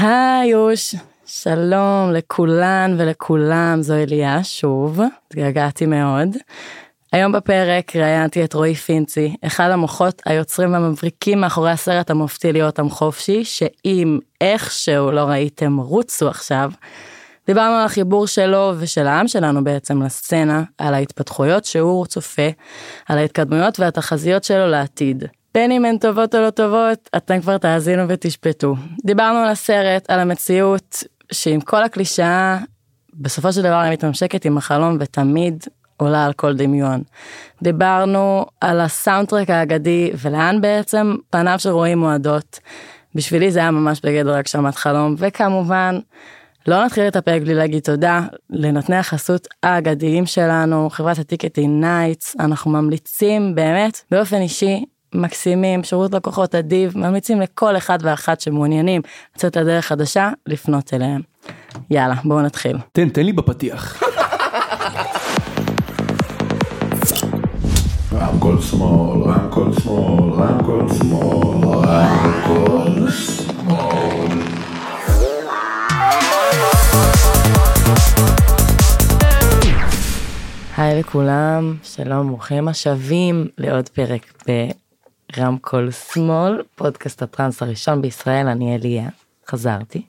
היי 0.00 0.50
יוש, 0.50 0.94
שלום 1.26 2.12
לכולן 2.12 2.96
ולכולם, 2.98 3.82
זו 3.82 3.94
אליה 3.94 4.44
שוב, 4.44 5.00
התגעגעתי 5.26 5.86
מאוד. 5.86 6.28
היום 7.12 7.32
בפרק 7.32 7.96
ראיינתי 7.96 8.44
את 8.44 8.54
רועי 8.54 8.74
פינצי, 8.74 9.36
אחד 9.46 9.70
המוחות 9.70 10.22
היוצרים 10.26 10.72
והמבריקים 10.72 11.40
מאחורי 11.40 11.70
הסרט 11.70 12.10
המופתי 12.10 12.52
להיות 12.52 12.78
עם 12.78 12.90
חופשי, 12.90 13.44
שאם 13.44 14.18
איכשהו 14.40 15.10
לא 15.10 15.20
ראיתם 15.20 15.76
רוצו 15.76 16.28
עכשיו. 16.28 16.70
דיברנו 17.46 17.74
על 17.74 17.84
החיבור 17.84 18.26
שלו 18.26 18.72
ושל 18.78 19.06
העם 19.06 19.28
שלנו 19.28 19.64
בעצם 19.64 20.02
לסצנה, 20.02 20.62
על 20.78 20.94
ההתפתחויות 20.94 21.64
שהוא 21.64 22.06
צופה, 22.06 22.48
על 23.08 23.18
ההתקדמויות 23.18 23.80
והתחזיות 23.80 24.44
שלו 24.44 24.66
לעתיד. 24.66 25.24
בין 25.58 25.72
אם 25.72 25.84
הן 25.84 25.98
טובות 25.98 26.34
או 26.34 26.40
לא 26.40 26.50
טובות, 26.50 27.10
אתם 27.16 27.40
כבר 27.40 27.58
תאזינו 27.58 28.08
ותשפטו. 28.08 28.74
דיברנו 29.04 29.38
על 29.38 29.48
הסרט, 29.48 30.10
על 30.10 30.20
המציאות, 30.20 31.04
שעם 31.32 31.60
כל 31.60 31.82
הקלישאה, 31.82 32.58
בסופו 33.14 33.52
של 33.52 33.62
דבר 33.62 33.82
אני 33.82 33.90
מתממשקת 33.90 34.44
עם 34.44 34.58
החלום 34.58 34.96
ותמיד 35.00 35.64
עולה 35.96 36.24
על 36.24 36.32
כל 36.32 36.56
דמיון. 36.56 37.02
דיברנו 37.62 38.46
על 38.60 38.80
הסאונדטרק 38.80 39.50
האגדי 39.50 40.10
ולאן 40.20 40.60
בעצם 40.60 41.16
פניו 41.30 41.58
של 41.58 41.70
רועי 41.70 41.94
מועדות. 41.94 42.58
בשבילי 43.14 43.50
זה 43.50 43.58
היה 43.58 43.70
ממש 43.70 44.00
בגדר 44.04 44.34
הגשמת 44.34 44.74
חלום, 44.74 45.14
וכמובן, 45.18 45.98
לא 46.66 46.84
נתחיל 46.84 47.08
את 47.08 47.16
הפרק 47.16 47.42
בלי 47.42 47.54
להגיד 47.54 47.82
תודה 47.82 48.20
לנותני 48.50 48.96
החסות 48.96 49.48
האגדיים 49.62 50.26
שלנו, 50.26 50.90
חברת 50.90 51.18
הטיקטי 51.18 51.66
נייטס, 51.66 52.36
אנחנו 52.40 52.70
ממליצים 52.70 53.54
באמת 53.54 54.00
באופן 54.10 54.36
אישי 54.36 54.84
מקסימים, 55.14 55.84
שירות 55.84 56.14
לקוחות 56.14 56.54
אדיב, 56.54 56.98
ממליצים 56.98 57.40
לכל 57.40 57.76
אחד 57.76 57.98
ואחת 58.02 58.40
שמעוניינים 58.40 59.02
לצאת 59.36 59.56
לדרך 59.56 59.86
חדשה, 59.86 60.30
לפנות 60.46 60.94
אליהם. 60.94 61.20
יאללה, 61.90 62.14
בואו 62.24 62.42
נתחיל. 62.42 62.76
תן, 62.92 63.08
תן 63.08 63.22
לי 63.22 63.32
בפתיח. 63.32 64.02
רמקול 68.12 68.60
שמאל, 68.60 69.22
רמקול 69.22 69.72
שמאל, 69.80 70.32
רמקול 70.32 70.88
שמאל, 70.98 71.88
רמקול 71.88 73.10
שמאל. 73.10 74.38
היי 80.76 81.00
לכולם, 81.00 81.74
שלום, 81.82 82.28
ברוכים 82.28 82.68
השבים 82.68 83.46
לעוד 83.58 83.88
פרק 83.88 84.32
ברמקול 85.36 85.90
שמאל, 85.90 86.62
פודקאסט 86.74 87.22
הטראנס 87.22 87.62
הראשון 87.62 88.02
בישראל, 88.02 88.48
אני 88.48 88.76
אליה, 88.76 89.08
חזרתי. 89.48 90.02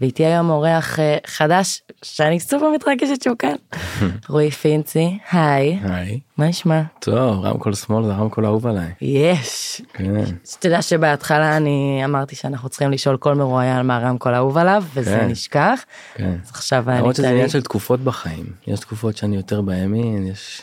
ואיתי 0.00 0.24
היום 0.24 0.50
אורח 0.50 0.98
אה, 0.98 1.16
חדש 1.26 1.82
שאני 2.02 2.40
סופר 2.40 2.70
מתרגשת 2.74 3.22
שהוא 3.22 3.36
כאן, 3.38 3.54
רועי 4.28 4.50
פינצי, 4.50 5.18
היי, 5.32 5.80
היי. 5.82 6.20
מה 6.36 6.48
נשמע? 6.48 6.82
טוב, 6.98 7.44
רמקול 7.44 7.74
שמאל 7.74 8.04
זה 8.04 8.12
רמקול 8.12 8.46
אהוב 8.46 8.66
עליי. 8.66 8.92
יש. 9.00 9.82
כן. 9.92 10.24
שתדע 10.44 10.82
שבהתחלה 10.82 11.56
אני 11.56 12.02
אמרתי 12.04 12.36
שאנחנו 12.36 12.68
צריכים 12.68 12.90
לשאול 12.90 13.16
כל 13.16 13.34
מרואיין 13.34 13.86
מה 13.86 13.96
הרמקול 13.96 14.34
האהוב 14.34 14.58
עליו, 14.58 14.84
וזה 14.94 15.18
כן. 15.20 15.28
נשכח. 15.28 15.80
כן. 16.14 16.36
אז 16.44 16.50
עכשיו 16.50 16.90
אני 16.90 16.98
למרות 16.98 17.16
שזה 17.16 17.30
עניין 17.30 17.48
של 17.48 17.62
תקופות 17.62 18.00
בחיים. 18.00 18.46
יש 18.66 18.80
תקופות 18.80 19.16
שאני 19.16 19.36
יותר 19.36 19.60
בימין, 19.60 20.26
יש... 20.26 20.62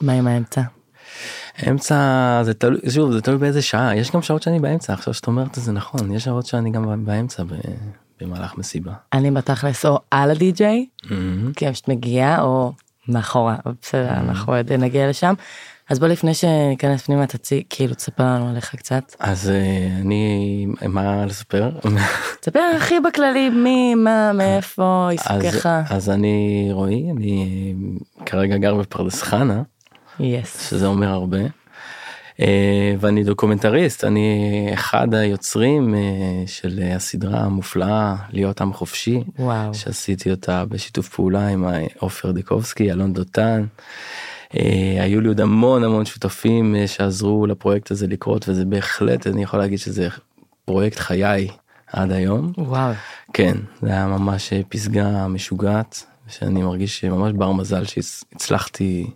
מה 0.00 0.12
עם 0.12 0.26
האמצע? 0.26 0.62
אמצע 1.68 1.96
זה 2.44 2.54
תלוי, 2.54 2.80
שוב, 2.90 3.12
זה 3.12 3.20
תלוי 3.20 3.38
באיזה 3.38 3.62
שעה. 3.62 3.96
יש 3.96 4.10
גם 4.10 4.22
שעות 4.22 4.42
שאני 4.42 4.58
באמצע, 4.60 4.92
עכשיו 4.92 5.14
שאת 5.14 5.26
אומרת 5.26 5.54
זה 5.54 5.72
נכון. 5.72 6.12
יש 6.14 6.24
שעות 6.24 6.46
שאני 6.46 6.70
גם 6.70 7.04
באמצע 7.04 7.42
ב- 7.44 7.54
במהלך 8.20 8.58
מסיבה. 8.58 8.92
אני 9.12 9.30
בתכלס 9.30 9.86
או 9.86 9.98
על 10.10 10.30
הדי-ג'יי, 10.30 10.86
מהמם. 11.10 11.52
כי 11.52 11.66
אני 11.66 11.74
פשוט 11.74 11.88
מגיעה 11.88 12.42
או 12.42 12.72
מאחורה, 13.08 13.56
בסדר 13.82 14.10
אנחנו 14.10 14.56
עוד 14.56 14.72
נגיע 14.72 15.08
לשם. 15.10 15.34
אז 15.90 15.98
בוא 15.98 16.08
לפני 16.08 16.34
שניכנס 16.34 17.02
פנימה 17.02 17.26
תציג 17.26 17.62
כאילו 17.70 17.94
תספר 17.94 18.22
לנו 18.24 18.48
עליך 18.50 18.74
קצת. 18.74 19.14
אז 19.20 19.50
אה, 19.50 19.88
אני, 20.00 20.66
מה 20.88 21.26
לספר? 21.26 21.70
תספר 22.40 22.60
הכי 22.76 23.00
בכללי 23.00 23.50
מי 23.50 23.94
מה 23.94 24.32
מאיפה 24.38 25.08
אז, 25.10 25.40
עיסוקיך. 25.42 25.68
אז 25.90 26.10
אני 26.10 26.68
רועי, 26.72 27.10
אני 27.10 27.74
כרגע 28.26 28.56
גר 28.56 28.74
בפרדס 28.74 29.22
חנה. 29.22 29.62
Yes. 30.20 30.70
שזה 30.70 30.86
אומר 30.86 31.08
הרבה. 31.08 31.38
אה, 32.40 32.94
ואני 33.00 33.24
דוקומנטריסט, 33.24 34.04
אני 34.04 34.70
אחד 34.74 35.14
היוצרים 35.14 35.94
אה, 35.94 36.00
של 36.46 36.80
הסדרה 36.96 37.40
המופלאה 37.40 38.14
להיות 38.30 38.60
עם 38.60 38.72
חופשי, 38.72 39.20
וואו. 39.38 39.74
שעשיתי 39.74 40.30
אותה 40.30 40.64
בשיתוף 40.64 41.08
פעולה 41.08 41.48
עם 41.48 41.64
עופר 41.98 42.30
דיקובסקי, 42.30 42.92
אלון 42.92 43.12
דותן. 43.12 43.64
אה, 44.56 44.96
היו 45.04 45.20
לי 45.20 45.28
עוד 45.28 45.40
המון 45.40 45.84
המון 45.84 46.04
שותפים 46.04 46.76
אה, 46.76 46.86
שעזרו 46.86 47.46
לפרויקט 47.46 47.90
הזה 47.90 48.06
לקרות 48.06 48.48
וזה 48.48 48.64
בהחלט 48.64 49.26
אני 49.26 49.42
יכול 49.42 49.60
להגיד 49.60 49.78
שזה 49.78 50.08
פרויקט 50.64 50.98
חיי 50.98 51.48
עד 51.86 52.12
היום. 52.12 52.52
וואו. 52.58 52.92
כן, 53.32 53.56
זה 53.82 53.88
היה 53.88 54.06
ממש 54.06 54.52
פסגה 54.68 55.28
משוגעת, 55.28 56.04
שאני 56.28 56.62
מרגיש 56.62 57.00
שממש 57.00 57.32
בר 57.32 57.52
מזל 57.52 57.84
שהצלחתי 57.84 59.10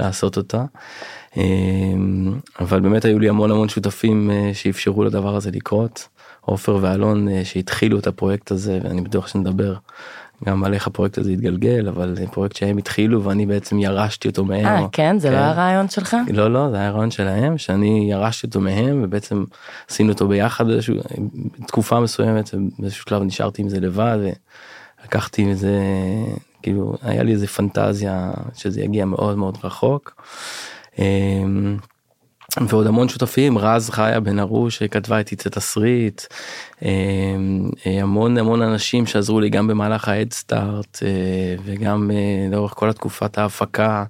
לעשות 0.00 0.36
אותה. 0.36 0.64
אה, 1.36 1.42
אבל 2.60 2.80
באמת 2.80 3.04
היו 3.04 3.18
לי 3.18 3.28
המון 3.28 3.50
המון 3.50 3.68
שותפים 3.68 4.30
אה, 4.30 4.50
שאפשרו 4.54 5.04
לדבר 5.04 5.36
הזה 5.36 5.50
לקרות. 5.50 6.08
עופר 6.40 6.78
ואלון 6.80 7.28
אה, 7.28 7.44
שהתחילו 7.44 7.98
את 7.98 8.06
הפרויקט 8.06 8.50
הזה, 8.50 8.78
ואני 8.82 9.00
בטוח 9.00 9.28
שנדבר 9.28 9.74
גם 10.44 10.64
על 10.64 10.74
איך 10.74 10.86
הפרויקט 10.86 11.18
הזה 11.18 11.30
התגלגל, 11.30 11.88
אבל 11.88 12.16
זה 12.16 12.26
פרויקט 12.26 12.56
שהם 12.56 12.78
התחילו 12.78 13.24
ואני 13.24 13.46
בעצם 13.46 13.78
ירשתי 13.78 14.28
אותו 14.28 14.44
מהם. 14.44 14.66
אה 14.66 14.86
כן 14.92 15.18
זה 15.18 15.30
לא 15.30 15.36
הרעיון 15.36 15.88
שלך? 15.88 16.16
לא 16.32 16.50
לא 16.50 16.70
זה 16.70 16.76
היה 16.76 16.90
רעיון 16.90 17.10
שלהם 17.10 17.58
שאני 17.58 18.08
ירשתי 18.10 18.46
אותו 18.46 18.60
מהם 18.60 19.00
ובעצם 19.04 19.44
עשינו 19.90 20.12
אותו 20.12 20.28
ביחד 20.28 20.66
באיזשהו 20.66 20.94
תקופה 21.66 22.00
מסוימת 22.00 22.50
באיזשהו 22.78 23.04
שלב 23.08 23.22
נשארתי 23.22 23.62
עם 23.62 23.68
זה 23.68 23.80
לבד 23.80 24.18
ולקחתי 25.02 25.44
מזה 25.44 25.80
כאילו 26.64 26.94
היה 27.02 27.22
לי 27.22 27.32
איזה 27.32 27.46
פנטזיה 27.46 28.32
שזה 28.54 28.80
יגיע 28.80 29.04
מאוד 29.04 29.38
מאוד 29.38 29.58
רחוק. 29.64 30.22
אמ, 30.98 31.76
ועוד 32.68 32.86
המון 32.86 33.08
שותפים 33.08 33.58
רז 33.58 33.90
חיה 33.90 34.20
בן 34.20 34.38
ארוש 34.38 34.78
שכתבה 34.78 35.18
איתי 35.18 35.34
את 35.34 35.46
התסריט 35.46 36.22
אמ, 36.82 37.70
אה, 37.86 38.02
המון 38.02 38.38
המון 38.38 38.62
אנשים 38.62 39.06
שעזרו 39.06 39.40
לי 39.40 39.50
גם 39.50 39.66
במהלך 39.66 40.08
ההדסטארט 40.08 40.98
וגם 41.64 42.10
אה, 42.10 42.48
לאורך 42.50 42.72
כל 42.72 42.90
התקופת 42.90 43.38
ההפקה. 43.38 44.04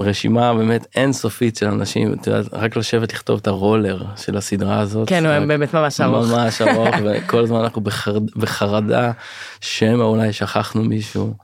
רשימה 0.00 0.54
באמת 0.54 0.86
אינסופית 0.96 1.56
של 1.56 1.66
אנשים 1.66 2.12
את 2.12 2.26
יודעת, 2.26 2.46
רק 2.52 2.76
לשבת 2.76 3.12
לכתוב 3.12 3.38
את 3.42 3.46
הרולר 3.46 4.02
של 4.16 4.36
הסדרה 4.36 4.80
הזאת. 4.80 5.08
כן 5.08 5.26
הוא 5.26 5.46
באמת 5.46 5.74
ממש 5.74 6.00
ארוך. 6.00 6.26
ממש 6.32 6.62
ארוך 6.62 6.94
וכל 7.04 7.38
הזמן 7.38 7.60
אנחנו 7.60 7.80
בחרד, 7.80 8.30
בחרדה 8.30 9.12
שמא 9.60 10.02
אולי 10.02 10.32
שכחנו 10.32 10.84
מישהו 10.84 11.34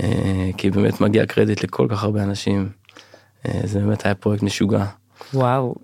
אה, 0.00 0.50
כי 0.56 0.70
באמת 0.70 1.00
מגיע 1.00 1.26
קרדיט 1.26 1.64
לכל 1.64 1.86
כך 1.90 2.04
הרבה 2.04 2.22
אנשים. 2.22 2.68
אה, 3.48 3.60
זה 3.64 3.80
באמת 3.80 4.04
היה 4.04 4.14
פרויקט 4.14 4.42
משוגע. 4.42 4.84
וואו. 5.34 5.74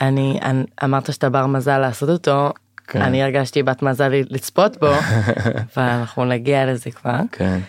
אני, 0.00 0.38
אני 0.42 0.64
אמרת 0.84 1.12
שאתה 1.12 1.28
בר 1.28 1.46
מזל 1.46 1.78
לעשות 1.78 2.08
אותו. 2.08 2.52
כן. 2.86 3.02
אני 3.02 3.22
הרגשתי 3.22 3.62
בת 3.62 3.82
מזל 3.82 4.12
לצפות 4.30 4.76
בו 4.80 4.92
ואנחנו 5.76 6.24
נגיע 6.24 6.66
לזה 6.66 6.90
כבר. 6.90 7.18
כן. 7.32 7.60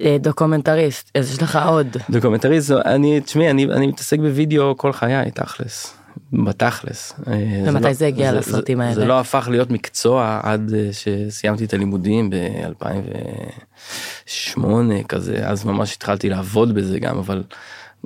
אה, 0.00 0.16
דוקומנטריסט 0.20 1.10
אז 1.14 1.32
יש 1.32 1.42
לך 1.42 1.58
עוד. 1.66 1.86
דוקומנטריסט 2.10 2.70
אני 2.70 3.20
תשמעי 3.20 3.50
אני 3.50 3.64
אני 3.64 3.86
מתעסק 3.86 4.18
בווידאו 4.18 4.76
כל 4.76 4.92
חיי 4.92 5.30
תכלס. 5.30 5.94
בתכלס. 6.32 7.12
אה, 7.28 7.32
ומתי 7.66 7.84
לא- 7.84 7.92
זה 7.92 8.06
הגיע 8.06 8.32
לסרטים 8.32 8.78
זה- 8.78 8.84
האלה? 8.84 8.94
זה 8.94 9.04
לא 9.04 9.20
הפך 9.20 9.48
להיות 9.50 9.70
מקצוע 9.70 10.40
עד 10.42 10.72
אה, 10.74 10.88
שסיימתי 10.92 11.64
את 11.64 11.74
הלימודים 11.74 12.30
ב-2008 12.30 14.64
כזה 15.08 15.48
אז 15.48 15.64
ממש 15.64 15.94
התחלתי 15.96 16.28
לעבוד 16.28 16.74
בזה 16.74 16.98
גם 16.98 17.18
אבל 17.18 17.42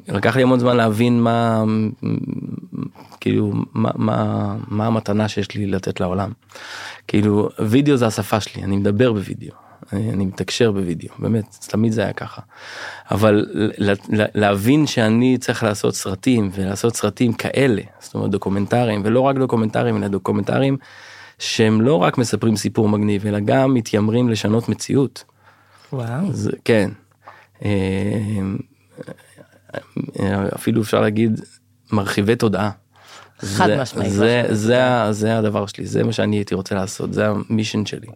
לקח 0.09 0.37
לי 0.37 0.43
המון 0.43 0.59
זמן 0.61 0.77
להבין 0.77 1.21
מה 1.21 1.63
כאילו 3.21 3.53
מה 3.75 3.91
מה 3.95 4.17
מה 4.69 4.87
המתנה 4.87 5.29
שיש 5.29 5.55
לי 5.55 5.67
לתת 5.67 6.01
לעולם. 6.01 6.31
כאילו 7.09 7.49
וידאו 7.59 7.97
זה 7.97 8.07
השפה 8.07 8.41
שלי 8.41 8.63
אני 8.65 8.77
מדבר 8.77 9.13
בווידאו 9.13 9.55
אני 9.97 10.27
מתקשר 10.27 10.73
בווידאו 10.73 11.09
באמת 11.19 11.57
תמיד 11.69 11.93
זה 11.93 12.03
היה 12.03 12.13
ככה. 12.13 12.43
אבל 13.11 13.47
להבין 14.35 14.87
שאני 14.87 15.39
צריך 15.39 15.63
לעשות 15.63 15.95
סרטים 15.95 16.51
ולעשות 16.55 16.97
סרטים 16.97 17.33
כאלה 17.33 17.83
זאת 18.01 18.15
אומרת 18.15 18.31
דוקומנטריים 18.31 19.03
ולא 19.05 19.21
רק 19.21 19.37
דוקומנטריים 19.37 19.97
אלא 19.97 20.09
דוקומנטריים 20.09 20.77
שהם 21.39 21.81
לא 21.81 21.95
רק 21.95 22.19
מספרים 22.19 22.57
סיפור 22.57 22.89
מגניב 22.89 23.27
אלא 23.27 23.41
גם 23.41 23.75
מתיימרים 23.75 24.29
לשנות 24.29 24.69
מציאות. 24.69 25.25
וואו. 25.93 26.33
זה 26.33 26.51
כן. 26.65 26.91
אה, 27.65 27.71
אפילו 30.55 30.83
אפשר 30.83 31.01
להגיד 31.01 31.41
מרחיבי 31.93 32.37
תודעה. 32.37 32.71
חד 33.39 33.77
משמעית. 33.81 34.13
זה, 34.13 34.45
זה, 34.51 34.85
ה- 34.85 35.13
זה 35.13 35.39
הדבר 35.39 35.67
שלי, 35.67 35.87
זה 35.87 36.05
מה 36.05 36.13
שאני 36.13 36.37
הייתי 36.37 36.55
רוצה 36.55 36.75
לעשות, 36.75 37.13
זה 37.13 37.27
המישן 37.29 37.87
שלי. 37.87 38.07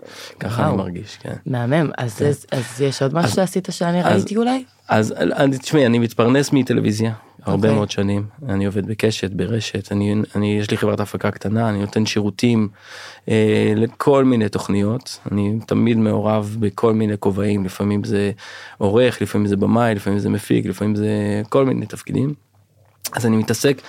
ככה 0.40 0.68
אני. 0.68 0.76
מרגיש, 0.76 1.18
כן. 1.22 1.34
מהמם, 1.46 1.90
אז 1.98 2.22
אז- 2.22 2.46
אז 2.52 2.80
יש 2.80 3.02
עוד 3.02 3.14
משהו 3.14 3.30
שעשית 3.36 3.68
שאני 3.70 4.02
ראיתי 4.02 4.36
אולי? 4.36 4.64
אז 4.88 5.14
תשמעי, 5.60 5.86
אני 5.86 5.98
מתפרנס 5.98 6.52
מטלוויזיה 6.52 7.12
הרבה 7.42 7.56
אוקיי. 7.68 7.74
מאוד 7.74 7.90
שנים, 7.90 8.26
אני 8.48 8.66
עובד 8.66 8.86
בקשת, 8.86 9.30
ברשת, 9.30 9.92
אני, 9.92 10.14
אני, 10.36 10.58
יש 10.60 10.70
לי 10.70 10.76
חברת 10.76 11.00
הפקה 11.00 11.30
קטנה, 11.30 11.68
אני 11.68 11.80
נותן 11.80 12.06
שירותים 12.06 12.68
אה, 13.28 13.72
לכל 13.76 14.24
מיני 14.24 14.48
תוכניות, 14.48 15.18
אני 15.32 15.58
תמיד 15.66 15.96
מעורב 15.96 16.56
בכל 16.60 16.92
מיני 16.92 17.14
כובעים, 17.18 17.64
לפעמים 17.64 18.04
זה 18.04 18.30
עורך, 18.78 19.22
לפעמים 19.22 19.46
זה 19.46 19.56
במאי, 19.56 19.94
לפעמים 19.94 20.18
זה 20.18 20.28
מפיק, 20.28 20.66
לפעמים 20.66 20.96
זה 20.96 21.08
כל 21.48 21.64
מיני 21.64 21.86
תפקידים. 21.86 22.34
אז 23.12 23.26
אני 23.26 23.36
מתעסק 23.36 23.82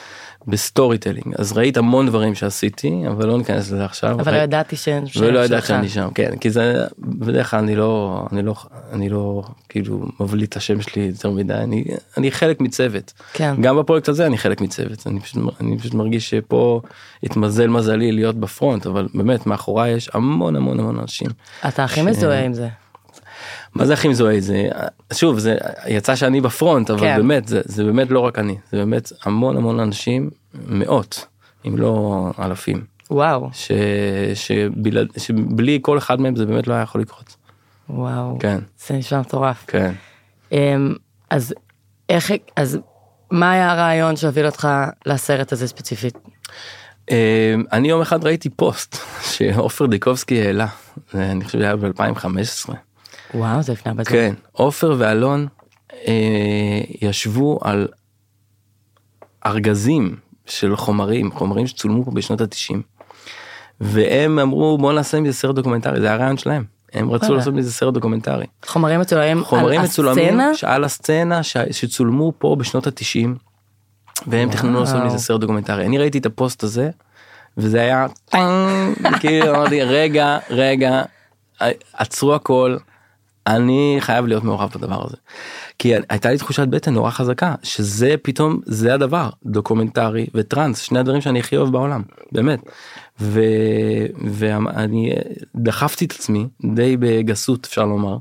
ב 0.48 0.98
storytelling, 0.98 1.34
אז 1.38 1.52
ראית 1.58 1.78
המון 1.78 2.08
דברים 2.08 2.36
שעשיתי, 2.36 3.04
אבל 3.08 3.28
לא 3.28 3.38
ניכנס 3.38 3.72
לזה 3.72 3.86
עכשיו. 3.86 4.20
אבל 4.20 4.34
לא 4.34 4.38
ידעתי 4.38 4.76
ש... 4.76 4.88
ולא 5.20 5.40
ידעת. 5.40 5.66
שאני 5.66 5.90
שם 5.90 6.10
כן 6.16 6.38
כי 6.38 6.50
זה 6.50 6.74
בדרך 7.00 7.52
כלל 7.52 7.60
אני 7.60 7.76
לא 7.76 8.26
אני 8.32 8.42
לא 8.42 8.54
אני 8.94 9.10
לא 9.10 9.44
כאילו 9.70 10.06
מבליט 10.20 10.50
את 10.52 10.58
השם 10.58 10.82
שלי 10.82 11.02
יותר 11.02 11.32
מדי 11.32 11.54
אני 11.54 11.84
אני 12.18 12.32
חלק 12.32 12.62
מצוות 12.62 13.14
כן. 13.34 13.56
גם 13.62 13.78
בפרויקט 13.80 14.10
הזה 14.10 14.26
אני 14.26 14.38
חלק 14.38 14.62
מצוות 14.62 15.08
אני 15.08 15.20
פשוט 15.20 15.44
אני 15.62 15.78
פשוט 15.80 15.94
מרגיש 15.94 16.30
שפה 16.30 16.82
התמזל 17.24 17.68
מזלי 17.68 18.12
להיות 18.12 18.36
בפרונט 18.36 18.86
אבל 18.86 19.08
באמת 19.14 19.48
מאחוריי 19.48 19.92
יש 19.92 20.10
המון 20.14 20.56
המון 20.56 20.80
המון 20.80 21.00
אנשים. 21.00 21.28
אתה 21.68 21.84
הכי 21.84 22.02
ש- 22.02 22.04
מזוהה 22.04 22.46
עם 22.46 22.54
זה. 22.54 22.68
מה 23.76 23.86
זה 23.86 23.94
הכי 23.94 24.08
מזוהה 24.08 24.40
זה 24.40 24.70
שוב 25.14 25.40
זה 25.40 25.58
יצא 25.88 26.16
שאני 26.16 26.42
בפרונט 26.42 26.90
אבל 26.90 27.00
כן. 27.00 27.18
באמת 27.18 27.48
זה, 27.48 27.62
זה 27.66 27.84
באמת 27.84 28.12
לא 28.12 28.20
רק 28.20 28.40
אני 28.40 28.58
זה 28.72 28.78
באמת 28.78 29.12
המון 29.24 29.58
המון 29.58 29.80
אנשים 29.80 30.30
מאות 30.68 31.26
אם 31.68 31.78
לא 31.78 32.32
אלפים. 32.40 32.84
וואו, 33.12 33.50
ש... 33.54 33.72
שבלעד... 34.34 35.08
שבלי 35.18 35.80
כל 35.82 35.98
אחד 35.98 36.22
מהם 36.22 36.36
זה 36.36 36.46
באמת 36.46 36.68
לא 36.68 36.74
היה 36.74 36.84
יכול 36.84 37.02
לקרות. 37.02 37.36
וואו. 37.90 38.38
כן, 38.40 38.60
זה 38.88 38.96
נשמע 38.96 39.20
מטורף. 39.20 39.64
כן. 39.68 39.92
אמ, 40.52 40.96
אז 41.30 41.54
איך, 42.10 42.32
אז 42.56 42.80
מה 43.32 43.52
היה 43.52 43.72
הרעיון 43.72 44.16
שהוביל 44.16 44.46
אותך 44.46 44.68
לסרט 45.06 45.52
הזה 45.52 45.68
ספציפית? 45.68 46.18
אה, 47.12 47.56
אני 47.72 47.90
יום 47.90 48.02
אחד 48.02 48.24
ראיתי 48.24 48.50
פוסט 48.50 48.98
שעופר 49.32 49.86
דיקובסקי 49.86 50.42
העלה, 50.42 50.68
אני 51.14 51.46
חושב 51.46 51.58
שזה 51.58 51.66
היה 51.66 51.76
ב-2015. 51.76 52.74
וואו, 53.34 53.62
זה 53.62 53.74
לפני 53.74 53.90
הרבה 53.90 54.04
זמן. 54.04 54.14
כן, 54.14 54.34
עופר 54.52 54.96
ואלון 54.98 55.48
אה, 56.08 56.82
ישבו 57.02 57.60
על 57.62 57.88
ארגזים 59.46 60.16
של 60.46 60.76
חומרים, 60.76 61.32
חומרים 61.32 61.68
שצולמו 61.68 62.06
פה 62.06 62.12
בשנות 62.12 62.42
התשעים. 62.42 62.82
והם 63.82 64.40
אמרו 64.40 64.78
בוא 64.78 64.94
נעשה 64.94 65.20
מזה 65.20 65.34
סרט 65.34 65.56
דוקומנטרי, 65.56 66.00
זה 66.00 66.06
היה 66.06 66.16
הרעיון 66.16 66.38
שלהם. 66.38 66.64
הם 66.94 67.12
רצו. 67.12 67.34
לעשות 67.34 67.54
מזה 67.54 67.72
סרט 67.72 67.94
דוקומנטרי. 67.94 68.46
חומרים 68.66 69.00
מצולמים 69.00 69.44
חומרים 69.44 69.80
על 69.80 69.86
מצולמים 69.86 70.40
הסצנה? 70.40 70.74
על 70.74 70.84
הסצנה 70.84 71.44
ש... 71.44 71.58
שצולמו 71.72 72.34
פה 72.38 72.56
בשנות 72.60 72.88
התשעים. 72.88 73.36
והם 74.28 74.50
תכננו 74.52 74.80
לעשות. 74.80 75.04
מזה 75.04 75.18
סרט 75.18 75.42
דוקומנטרי 75.42 75.86
אני 75.86 75.98
ראיתי 75.98 76.18
את 76.18 76.26
הפוסט 76.26 76.64
הזה 76.64 76.90
וזה 77.58 77.82
היה 77.82 78.06
טאנג, 78.26 78.96
כאילו 79.22 79.56
אמרתי 79.56 79.84
רגע 79.84 80.38
רגע 80.50 81.02
עצרו 81.94 82.36
הכל 82.36 82.78
אני 83.50 83.98
חייב 84.00 84.26
להיות 84.28 84.44
מעורב 84.44 84.70
בדבר 84.76 85.06
הזה. 85.06 85.16
כי 85.80 85.94
הייתה 86.10 86.32
לי 86.32 86.38
תחושת 86.38 86.68
בטן 86.68 86.94
נורא 86.94 87.12
חזקה 87.12 87.56
שזה 87.64 88.16
פתאום 88.22 88.60
זה 88.66 88.94
הדבר 88.94 89.30
דוקומנטרי 89.46 90.28
וטראנס 90.34 90.80
שני 90.80 91.00
הדברים 91.00 91.22
שאני 91.22 91.40
הכי 91.40 91.58
אוהב 91.58 91.72
בעולם 91.72 92.02
באמת. 92.32 92.60
ו... 93.22 93.42
ואני 94.32 95.14
דחפתי 95.56 96.06
את 96.06 96.12
עצמי 96.12 96.48
די 96.76 96.98
בגסות 96.98 97.66
אפשר 97.66 97.86
לומר 97.86 98.18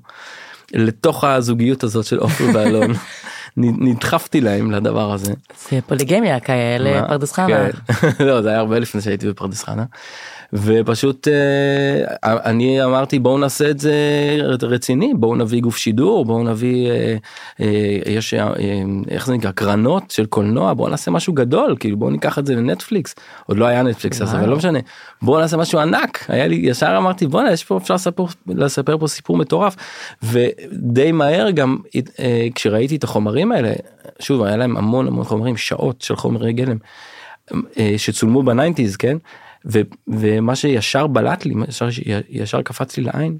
לתוך 0.72 1.24
הזוגיות 1.24 1.84
הזאת 1.84 2.04
של 2.04 2.18
עופר 2.18 2.44
ואלון 2.54 2.90
נדחפתי 3.56 4.40
להם 4.40 4.70
לדבר 4.70 5.12
הזה. 5.12 5.32
זה 5.70 5.78
פוליגמיה 5.86 6.40
כאלה? 6.40 7.08
פרדס 7.08 7.32
חנה. 7.32 7.46
כן. 7.46 7.70
לא 8.26 8.42
זה 8.42 8.48
היה 8.48 8.58
הרבה 8.58 8.78
לפני 8.78 9.00
שהייתי 9.00 9.28
בפרדס 9.28 9.62
חנה. 9.62 9.84
ופשוט 10.52 11.28
אה, 11.28 12.04
אני 12.24 12.84
אמרתי 12.84 13.18
בואו 13.18 13.38
נעשה 13.38 13.70
את 13.70 13.78
זה 13.78 13.92
רציני 14.62 15.12
בואו 15.14 15.34
נביא 15.34 15.60
גוף 15.60 15.76
שידור 15.76 16.24
בואו 16.24 16.44
נביא 16.44 16.90
אה, 16.90 17.16
אה, 17.60 17.98
יש 18.06 18.34
איך 19.10 19.26
זה 19.26 19.32
נקרא? 19.32 19.50
קרנות 19.50 20.10
של 20.10 20.26
קולנוע 20.26 20.74
בואו 20.74 20.88
נעשה 20.88 21.10
משהו 21.10 21.32
גדול 21.32 21.76
כאילו 21.80 21.96
בואו 21.96 22.10
ניקח 22.10 22.38
את 22.38 22.46
זה 22.46 22.54
לנטפליקס. 22.54 23.14
עוד 23.46 23.58
לא 23.58 23.64
היה 23.64 23.82
נטפליקס 23.82 24.22
אז. 24.22 24.34
אבל 24.34 24.48
לא 24.48 24.56
משנה. 24.56 24.78
בואו 25.22 25.40
נעשה 25.40 25.56
משהו 25.56 25.78
ענק. 25.78 26.24
היה 26.28 26.46
לי 26.46 26.56
ישר 26.56 26.94
אמרתי 26.98 27.26
בואנה 27.26 27.52
יש 27.52 27.64
פה 27.64 27.76
אפשר 27.76 27.94
לספר 27.94 28.24
לספר 28.46 28.98
פה 28.98 29.06
סיפור 29.06 29.36
מטורף. 29.36 29.76
ודי 30.22 31.12
מהר 31.12 31.50
גם 31.50 31.76
כשראיתי 32.54 32.96
את 32.96 33.04
החומרים 33.04 33.52
האלה 33.52 33.72
שוב 34.20 34.42
היה 34.42 34.56
להם 34.56 34.76
המון 34.76 35.06
המון 35.06 35.24
חומרים 35.24 35.56
שעות 35.56 36.02
של 36.02 36.16
חומרי 36.16 36.52
גלם 36.52 36.76
שצולמו 37.96 38.42
ב 38.42 38.48
nineties 38.48 38.96
כן 38.96 39.16
ו, 39.64 39.80
ומה 40.08 40.56
שישר 40.56 41.06
בלט 41.06 41.44
לי 41.44 41.54
ישר, 41.68 41.88
ישר 42.28 42.62
קפץ 42.62 42.96
לי 42.96 43.02
לעין 43.04 43.38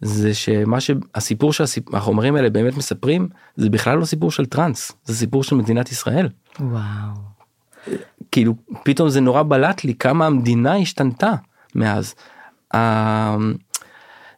זה 0.00 0.34
שמה 0.34 0.78
שהסיפור 0.80 1.52
שהחומרים 1.52 2.36
האלה 2.36 2.50
באמת 2.50 2.76
מספרים 2.76 3.28
זה 3.56 3.70
בכלל 3.70 3.98
לא 3.98 4.04
סיפור 4.04 4.30
של 4.30 4.46
טראנס 4.46 4.92
זה 5.04 5.16
סיפור 5.16 5.42
של 5.44 5.56
מדינת 5.56 5.92
ישראל 5.92 6.28
וואו. 6.60 6.82
כאילו 8.30 8.54
פתאום 8.84 9.08
זה 9.08 9.20
נורא 9.20 9.42
בלט 9.42 9.84
לי 9.84 9.94
כמה 9.94 10.26
המדינה 10.26 10.76
השתנתה 10.76 11.32
מאז. 11.74 12.14
ה- 12.74 13.36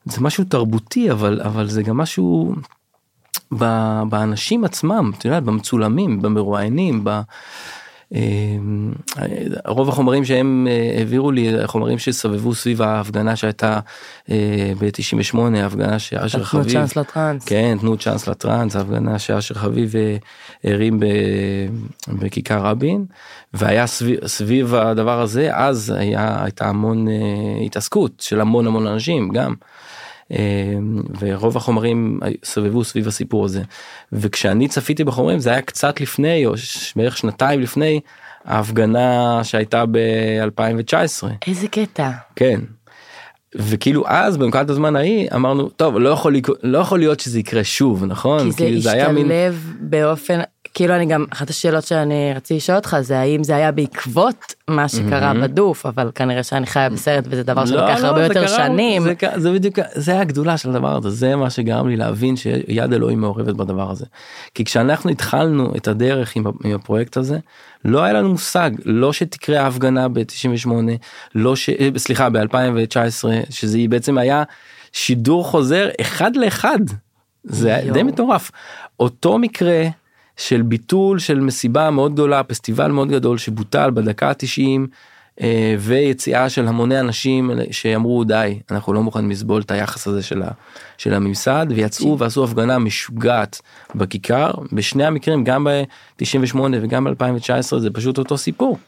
זה 0.05 0.21
משהו 0.21 0.45
תרבותי 0.45 1.11
אבל 1.11 1.41
אבל 1.45 1.69
זה 1.69 1.83
גם 1.83 1.97
משהו 1.97 2.55
ב- 3.59 4.03
באנשים 4.09 4.65
עצמם 4.65 5.13
את 5.19 5.25
יודעת 5.25 5.43
במצולמים 5.43 6.23
במרואיינים. 6.23 7.05
ב- 7.05 7.09
אה, 7.09 7.23
רוב 9.67 9.89
החומרים 9.89 10.25
שהם 10.25 10.67
אה, 10.71 10.95
העבירו 10.99 11.31
לי 11.31 11.67
חומרים 11.67 11.99
שסבבו 11.99 12.55
סביב 12.55 12.83
ההפגנה 12.83 13.37
שהייתה 13.37 13.81
ב-98 14.79 15.39
ההפגנה 15.57 15.99
שאשר 15.99 16.45
חביב 16.45 16.73
צ'אנס 16.73 16.97
לטראנס. 16.97 17.45
כן 17.45 17.77
תנו 17.81 17.97
צ'אנס 17.97 18.29
לטראנס 18.29 18.77
ההפגנה 18.77 19.19
שאשר 19.19 19.55
חביב 19.55 19.97
אה, 19.97 20.17
הרים 20.65 21.01
בכיכר 22.09 22.59
רבין 22.67 23.05
והיה 23.55 23.87
סביב, 23.87 24.27
סביב 24.27 24.75
הדבר 24.75 25.21
הזה 25.21 25.57
אז 25.57 25.95
היה 25.97 26.45
הייתה 26.45 26.69
המון 26.69 27.09
אה, 27.09 27.15
התעסקות 27.67 28.13
של 28.21 28.41
המון 28.41 28.67
המון 28.67 28.87
אנשים 28.87 29.29
גם. 29.29 29.55
אה, 30.35 30.41
ורוב 31.21 31.57
החומרים 31.57 32.21
סובבו 32.45 32.85
סביב 32.85 33.09
הסיפור 33.09 33.45
הזה 33.45 33.63
וכשאני 34.13 34.69
צפיתי 34.69 35.05
בחומרים 35.05 35.39
זה 35.39 35.51
היה 35.51 35.61
קצת 35.63 36.01
לפני 36.01 36.47
או 36.47 36.53
בערך 36.97 37.17
שנתיים 37.17 37.61
לפני 37.61 38.01
ההפגנה 38.45 39.41
שהייתה 39.45 39.85
ב-2019 39.91 41.27
איזה 41.47 41.69
קטע. 41.69 42.11
כן. 42.37 42.61
וכאילו 43.57 44.05
אז 44.07 44.37
בנקודת 44.37 44.71
הזמן 44.71 44.97
ההיא 44.97 45.29
אמרנו 45.35 45.69
טוב 45.69 45.99
לא 45.99 46.09
יכול 46.09 46.37
לא 46.63 46.79
יכול 46.79 46.99
להיות 46.99 47.21
שזה 47.21 47.39
יקרה 47.39 47.65
שוב 47.65 48.05
נכון 48.05 48.39
כי 48.45 48.51
זה 48.51 48.57
כאילו, 48.57 48.91
היה 48.91 49.09
מין- 49.13 49.25
השתלב 49.25 49.73
באופן 49.81 50.41
כאילו 50.75 50.95
אני 50.95 51.07
גם 51.07 51.25
אחת 51.31 51.51
השאלות 51.51 51.85
שאני 51.85 52.33
רציתי 52.37 52.57
לשאול 52.57 52.77
אותך 52.77 52.97
זה 53.01 53.19
האם 53.19 53.45
זה 53.45 53.57
היה 53.57 53.73
בעקבות 53.73 54.55
מה 54.69 54.89
שקרה 54.89 55.35
בדוף 55.35 55.87
אבל 55.87 56.11
כנראה 56.15 56.43
שאני 56.43 56.67
חיה 56.67 56.89
בסרט 56.91 57.25
וזה 57.29 57.43
דבר 57.43 57.61
לא, 57.61 57.67
שלוקח 57.67 57.99
לא, 58.03 58.07
הרבה 58.07 58.23
יותר 58.23 58.47
קרה- 58.47 58.49
שנים. 58.49 59.03
זה, 59.03 59.13
זה 59.37 59.53
בדיוק 59.53 59.79
זה 59.95 60.13
היה 60.13 60.21
הגדולה 60.21 60.57
של 60.57 60.71
הדבר 60.71 60.97
הזה 60.97 61.11
זה 61.11 61.37
מה 61.37 61.51
שגרם 61.51 61.89
לי 61.89 61.97
להבין 61.97 62.37
שיד 62.37 62.93
אלוהים 62.93 63.21
מעורבת 63.21 63.55
בדבר 63.55 63.91
הזה. 63.91 64.05
כי 64.55 64.65
כשאנחנו 64.65 65.11
התחלנו 65.11 65.73
את 65.77 65.89
הדרך 65.89 66.37
עם, 66.37 66.45
עם 66.65 66.75
הפרויקט 66.75 67.17
הזה 67.17 67.39
לא 67.85 68.03
היה 68.03 68.13
לנו 68.13 68.29
מושג 68.29 68.71
לא 68.85 69.13
שתקרה 69.13 69.61
ההפגנה 69.61 70.09
ב-98 70.09 70.69
לא 71.35 71.57
ש... 71.57 71.69
אה, 71.69 71.89
סליחה 71.97 72.31
ב-2019 72.31 73.25
שזה 73.51 73.79
בעצם 73.89 74.19
היה 74.19 74.43
שידור 74.93 75.45
חוזר 75.45 75.89
אחד 76.01 76.37
לאחד. 76.37 76.79
זה 77.45 77.79
יואו. 77.83 77.95
די 77.95 78.03
מטורף. 78.03 78.51
אותו 79.01 79.39
מקרה 79.39 79.85
של 80.37 80.63
ביטול 80.63 81.19
של 81.19 81.41
מסיבה 81.41 81.91
מאוד 81.91 82.13
גדולה 82.13 82.43
פסטיבל 82.43 82.91
מאוד 82.91 83.09
גדול 83.09 83.39
שבוטל 83.39 83.91
בדקה 83.91 84.29
ה-90 84.29 84.87
אה, 85.41 85.75
ויציאה 85.79 86.49
של 86.49 86.69
המוני 86.69 87.01
אנשים 87.01 87.51
שאמרו 87.71 88.25
די 88.25 88.59
אנחנו 88.71 88.93
לא 88.93 89.03
מוכנים 89.03 89.31
לסבול 89.31 89.63
את 89.63 89.71
היחס 89.71 90.07
הזה 90.07 90.23
של, 90.23 90.43
ה, 90.43 90.49
של 90.99 91.15
הממסד 91.15 91.67
ויצאו 91.71 92.19
ועשו 92.19 92.45
הפגנה 92.45 92.79
משוגעת 92.79 93.61
בכיכר 93.95 94.51
בשני 94.73 95.05
המקרים 95.05 95.45
גם 95.45 95.65
ב-98 95.65 96.59
וגם 96.81 97.05
ב-2019 97.05 97.79
זה 97.79 97.91
פשוט 97.91 98.19
אותו 98.19 98.39
סיפור. 98.39 98.79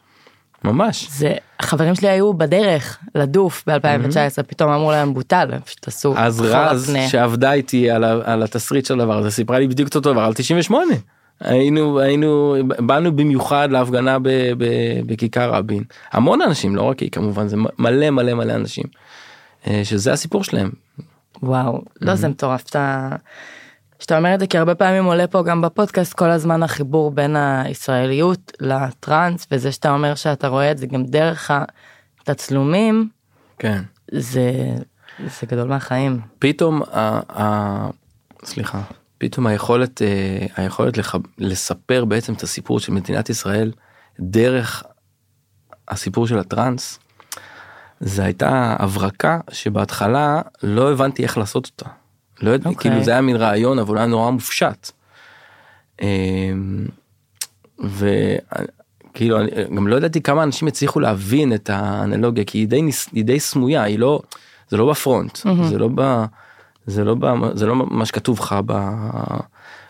ממש. 0.64 1.08
זה 1.10 1.34
החברים 1.60 1.94
שלי 1.94 2.08
היו 2.08 2.34
בדרך 2.34 2.98
לדוף 3.14 3.64
ב-2019 3.66 4.42
פתאום 4.46 4.70
אמרו 4.70 4.90
להם 4.90 5.14
בוטל 5.14 5.50
פשוט 5.64 5.88
עשו 5.88 6.14
אז 6.16 6.40
רז. 6.40 6.96
שעבדה 7.08 7.52
איתי 7.52 7.90
על, 7.90 8.04
ה, 8.04 8.18
על 8.24 8.42
התסריט 8.42 8.86
של 8.86 9.00
הדבר 9.00 9.18
הזה 9.18 9.30
סיפרה 9.30 9.58
לי 9.58 9.68
בדיוק 9.68 9.88
אותו 9.88 10.12
דבר 10.12 10.22
על 10.22 10.34
98 10.34 10.92
היינו 11.40 12.00
היינו 12.00 12.56
באנו 12.78 13.16
במיוחד 13.16 13.68
להפגנה 13.70 14.18
ב, 14.18 14.28
ב, 14.58 14.64
בכיכר 15.06 15.50
רבין 15.50 15.84
המון 16.12 16.42
אנשים 16.42 16.76
לא 16.76 16.82
רק 16.82 16.98
היא 16.98 17.10
כמובן 17.10 17.48
זה 17.48 17.56
מלא 17.78 18.10
מלא 18.10 18.34
מלא 18.34 18.52
אנשים 18.52 18.84
אה, 19.66 19.80
שזה 19.84 20.12
הסיפור 20.12 20.44
שלהם. 20.44 20.70
וואו, 21.42 21.82
לא 22.00 22.14
זה 22.14 22.28
מטורף 22.28 22.66
שאתה 22.66 23.08
שאתה 23.98 24.18
אומר 24.18 24.34
את 24.34 24.40
זה 24.40 24.46
כי 24.46 24.58
הרבה 24.58 24.74
פעמים 24.74 25.04
עולה 25.04 25.26
פה 25.26 25.42
גם 25.42 25.60
בפודקאסט 25.60 26.12
כל 26.12 26.30
הזמן 26.30 26.62
החיבור 26.62 27.10
בין 27.10 27.36
הישראליות 27.36 28.52
לטראנס 28.60 29.46
וזה 29.50 29.72
שאתה 29.72 29.90
אומר 29.90 30.14
שאתה 30.14 30.48
רואה 30.48 30.70
את 30.70 30.78
זה 30.78 30.86
גם 30.86 31.04
דרך 31.04 31.50
התצלומים 32.20 33.08
כן. 33.58 33.82
זה 34.12 34.52
זה 35.18 35.46
גדול 35.46 35.68
מהחיים. 35.68 36.20
פתאום 36.38 36.82
ה, 36.92 37.20
ה, 37.42 37.88
סליחה 38.44 38.80
פתאום 39.18 39.46
היכולת 39.46 40.02
אה, 40.02 40.46
היכולת 40.56 40.96
לח, 40.96 41.14
לספר 41.38 42.04
בעצם 42.04 42.32
את 42.32 42.42
הסיפור 42.42 42.80
של 42.80 42.92
מדינת 42.92 43.30
ישראל 43.30 43.73
דרך 44.20 44.82
הסיפור 45.88 46.26
של 46.26 46.38
הטראנס. 46.38 46.99
זה 48.00 48.25
הייתה 48.25 48.76
הברקה 48.78 49.40
שבהתחלה 49.50 50.40
לא 50.62 50.92
הבנתי 50.92 51.23
איך 51.23 51.38
לעשות 51.38 51.66
אותה. 51.66 51.90
לא 52.42 52.50
יודע, 52.50 52.70
אוקיי. 52.70 52.90
כאילו 52.90 53.04
זה 53.04 53.11
היה 53.11 53.20
מין 53.20 53.37
רעיון 53.37 53.78
אבל 53.78 53.88
הוא 53.88 53.99
היה 53.99 54.06
נורא 54.06 54.30
מופשט. 54.30 54.90
אמ, 56.02 56.87
וכאילו 57.78 59.40
אני 59.40 59.50
גם 59.76 59.88
לא 59.88 59.96
ידעתי 59.96 60.23
כמה 60.23 60.42
אנשים 60.42 60.68
הצליחו 60.68 61.00
להבין 61.00 61.54
את 61.54 61.70
האנלוגיה 61.70 62.44
כי 62.44 62.58
היא 62.58 62.68
די, 62.68 62.82
היא 63.12 63.25
די 63.25 63.40
סמויה 63.40 63.82
היא 63.82 63.99
לא 63.99 64.20
זה 64.68 64.76
לא 64.76 64.90
בפרונט 64.90 65.38
זה 65.68 65.78
לא 65.78 65.88
ב... 65.94 66.25
זה 66.86 67.04
לא. 67.04 67.16
זה 67.54 67.66
לא 67.66 67.74
מה 67.76 68.06
שכתוב 68.06 68.38
לך 68.40 68.56
ב... 68.66 68.72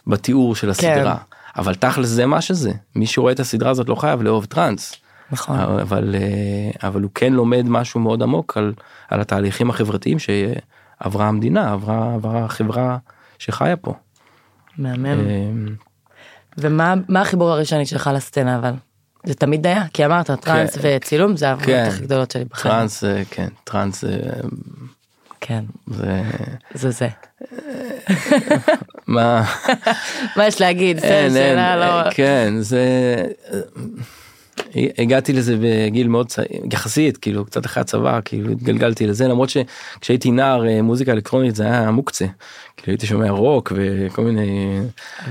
בתיאור 0.06 0.54
של 0.54 0.70
הסדרה 0.70 1.16
אבל 1.56 1.74
תכלס 1.74 2.08
זה 2.08 2.26
מה 2.26 2.40
שזה 2.40 2.72
מי 2.94 3.06
שרואה 3.06 3.32
את 3.32 3.40
הסדרה 3.40 3.70
הזאת 3.70 3.88
לא 3.88 3.94
חייב 3.94 4.22
לאהוב 4.22 4.44
טראנס 4.44 4.94
נכון. 5.30 5.58
אבל 5.58 6.14
אה, 6.18 6.88
אבל 6.88 7.02
הוא 7.02 7.10
כן 7.14 7.32
לומד 7.32 7.64
משהו 7.68 8.00
מאוד 8.00 8.22
עמוק 8.22 8.56
על 8.56 8.72
על 9.08 9.20
התהליכים 9.20 9.70
החברתיים 9.70 10.18
שעברה 10.18 11.28
המדינה 11.28 11.72
עברה 11.72 12.14
עברה 12.14 12.44
החברה 12.44 12.98
שחיה 13.38 13.76
פה. 13.76 13.94
מהמם. 14.78 15.06
אה, 15.06 15.72
ומה 16.58 16.94
מה 17.08 17.20
החיבור 17.20 17.50
הראשוני 17.50 17.86
שלך 17.86 18.10
לסצנה 18.14 18.58
אבל? 18.58 18.72
זה 19.24 19.34
תמיד 19.34 19.66
היה 19.66 19.84
כי 19.92 20.06
אמרת 20.06 20.30
טראנס 20.30 20.78
וצילום 20.82 21.36
זה 21.36 21.48
העבודות 21.48 21.66
כן. 21.66 21.84
הכי 21.88 22.02
גדולות 22.02 22.30
שלי 22.30 22.44
בחיים. 22.44 22.74
טראנס 22.74 23.04
אה, 23.04 23.22
כן 23.30 23.48
טראנס 23.64 24.04
אה, 24.04 24.10
כן 25.46 25.64
זה 25.86 26.22
זה 26.74 26.90
זה. 26.90 27.08
מה 29.06 29.44
מה 30.36 30.46
יש 30.46 30.60
להגיד? 30.60 30.98
אין, 30.98 31.36
אין, 31.36 31.78
לא. 31.78 32.10
כן 32.10 32.54
זה 32.60 32.82
הגעתי 34.98 35.32
לזה 35.32 35.56
בגיל 35.60 36.08
מאוד 36.08 36.28
צעיר 36.28 36.48
יחסית 36.72 37.16
כאילו 37.16 37.44
קצת 37.44 37.66
אחרי 37.66 37.80
הצבא 37.80 38.20
כאילו 38.24 38.52
התגלגלתי 38.52 39.06
לזה 39.06 39.28
למרות 39.28 39.48
שכשהייתי 39.50 40.30
נער 40.30 40.66
אה, 40.68 40.82
מוזיקה 40.82 41.12
אלקטרונית 41.12 41.56
זה 41.56 41.64
היה 41.64 41.90
מוקצה 41.90 42.24
כאילו 42.76 42.92
הייתי 42.92 43.06
שומע 43.06 43.30
רוק 43.30 43.72
וכל 43.76 44.22
מיני 44.22 44.78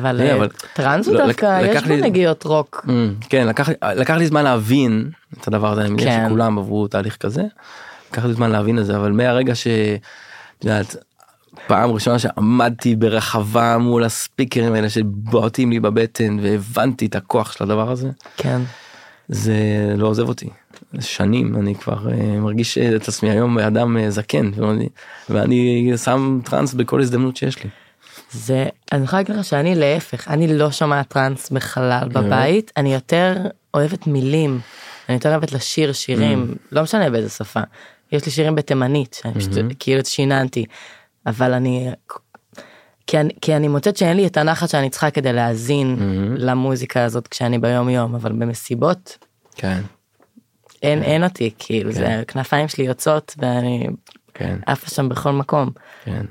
אבל 0.02 0.22
אה, 0.22 0.28
אה, 0.30 0.36
אבל- 0.36 0.50
טראנס 0.74 1.08
הוא 1.08 1.16
לא, 1.16 1.26
דווקא 1.28 1.62
לק- 1.62 1.76
יש 1.76 1.84
בו 1.84 1.94
לי- 1.96 2.02
נגיעות 2.02 2.44
רוק. 2.44 2.86
Mm, 2.88 2.92
כן 3.30 3.48
לקח 3.48 3.70
לקח 3.96 4.14
לי 4.14 4.28
זמן 4.28 4.44
להבין 4.44 5.10
את 5.42 5.48
הדבר 5.48 5.72
הזה 5.72 5.88
כן. 5.98 6.26
שכולם 6.28 6.58
עברו 6.58 6.88
תהליך 6.88 7.18
כזה. 7.18 7.44
לקח 8.16 8.26
לי 8.26 8.34
זמן 8.34 8.52
להבין 8.52 8.80
את 8.80 8.86
זה 8.86 8.98
אבל 8.98 9.12
מהרגע 9.12 9.56
ש... 9.56 9.68
יודעת, 10.64 10.96
פעם 11.68 11.92
ראשונה 11.92 12.20
שעמדתי 12.20 12.96
ברחבה 12.96 13.78
מול 13.78 14.04
הספיקרים 14.04 14.74
האלה 14.74 14.90
שבועטים 14.90 15.72
לי 15.72 15.80
בבטן 15.80 16.38
והבנתי 16.42 17.06
את 17.06 17.16
הכוח 17.16 17.52
של 17.52 17.64
הדבר 17.64 17.92
הזה 17.92 18.10
כן. 18.38 18.62
זה 19.28 19.56
לא 19.98 20.08
עוזב 20.08 20.28
אותי 20.28 20.50
שנים 21.00 21.56
אני 21.56 21.76
כבר 21.76 22.12
אה, 22.12 22.40
מרגיש 22.40 22.78
את 22.78 23.08
עצמי 23.08 23.30
היום 23.30 23.60
אדם 23.60 23.98
אה, 23.98 24.12
זקן 24.12 24.52
ואני, 24.56 24.90
ואני 25.30 25.92
שם 26.04 26.40
טראנס 26.46 26.74
בכל 26.74 27.02
הזדמנות 27.02 27.38
שיש 27.38 27.64
לי. 27.64 27.70
זה 28.32 28.66
אני 28.92 29.04
יכולה 29.04 29.22
להגיד 29.22 29.36
לך 29.36 29.46
שאני 29.46 29.76
להפך 29.76 30.28
אני 30.28 30.58
לא 30.58 30.72
שומעת 30.72 31.08
טראנס 31.08 31.50
בכלל 31.50 32.10
בבית 32.10 32.72
אני 32.78 32.94
יותר 32.94 33.38
אוהבת 33.74 34.08
מילים 34.08 34.60
אני 35.10 35.16
יותר 35.16 35.30
אוהבת 35.30 35.52
לשיר 35.52 35.94
שירים 35.94 36.56
לא 36.72 36.84
משנה 36.84 37.10
באיזה 37.10 37.30
שפה 37.30 37.60
יש 38.12 38.26
לי 38.26 38.32
שירים 38.32 38.56
בתימנית 38.56 39.20
שאני 39.22 39.34
פשוט 39.34 39.54
כאילו 39.80 40.06
שיננתי 40.06 40.66
אבל 41.26 41.54
אני 41.54 41.92
כי 43.08 43.20
אני 43.20 43.34
כי 43.42 43.56
אני 43.56 43.68
מוצאת 43.68 43.98
שאין 43.98 44.18
לי 44.18 44.28
את 44.28 44.38
הנחת 44.38 44.70
שאני 44.70 44.90
צריכה 44.90 45.12
כדי 45.12 45.34
להאזין 45.34 45.96
למוזיקה 46.38 47.04
הזאת 47.04 47.28
כשאני 47.28 47.60
ביום 47.60 47.90
יום 47.90 48.16
אבל 48.16 48.32
במסיבות 48.32 49.18
כן. 49.56 49.82
אין 50.84 51.04
אין 51.04 51.24
אותי 51.24 51.52
כאילו 51.60 51.92
זה 51.92 52.24
כנפיים 52.28 52.68
שלי 52.68 52.84
יוצאות 52.84 53.36
ואני 53.38 53.88
כן. 54.34 54.60
עפה 54.66 54.90
שם 54.90 55.10
בכל 55.10 55.32
מקום. 55.32 55.70
כן. 56.06 56.26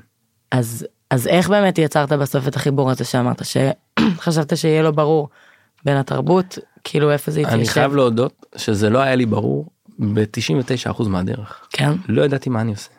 אז 0.51 0.87
אז 1.11 1.27
איך 1.27 1.49
באמת 1.49 1.77
יצרת 1.77 2.11
בסוף 2.11 2.47
את 2.47 2.55
החיבור 2.55 2.91
הזה 2.91 3.03
שאמרת 3.05 3.41
שחשבת 3.45 4.57
שיהיה 4.57 4.81
לו 4.81 4.93
ברור 4.93 5.29
בין 5.85 5.97
התרבות? 5.97 6.57
כאילו 6.83 7.11
איפה 7.11 7.31
זה 7.31 7.39
אני 7.39 7.53
יתיישב. 7.53 7.71
חייב 7.71 7.95
להודות 7.95 8.45
שזה 8.55 8.89
לא 8.89 8.99
היה 8.99 9.15
לי 9.15 9.25
ברור 9.25 9.67
ב-99% 9.99 11.07
מהדרך. 11.07 11.67
כן 11.69 11.91
לא 12.07 12.21
ידעתי 12.21 12.49
מה 12.49 12.61
אני 12.61 12.71
עושה 12.71 12.89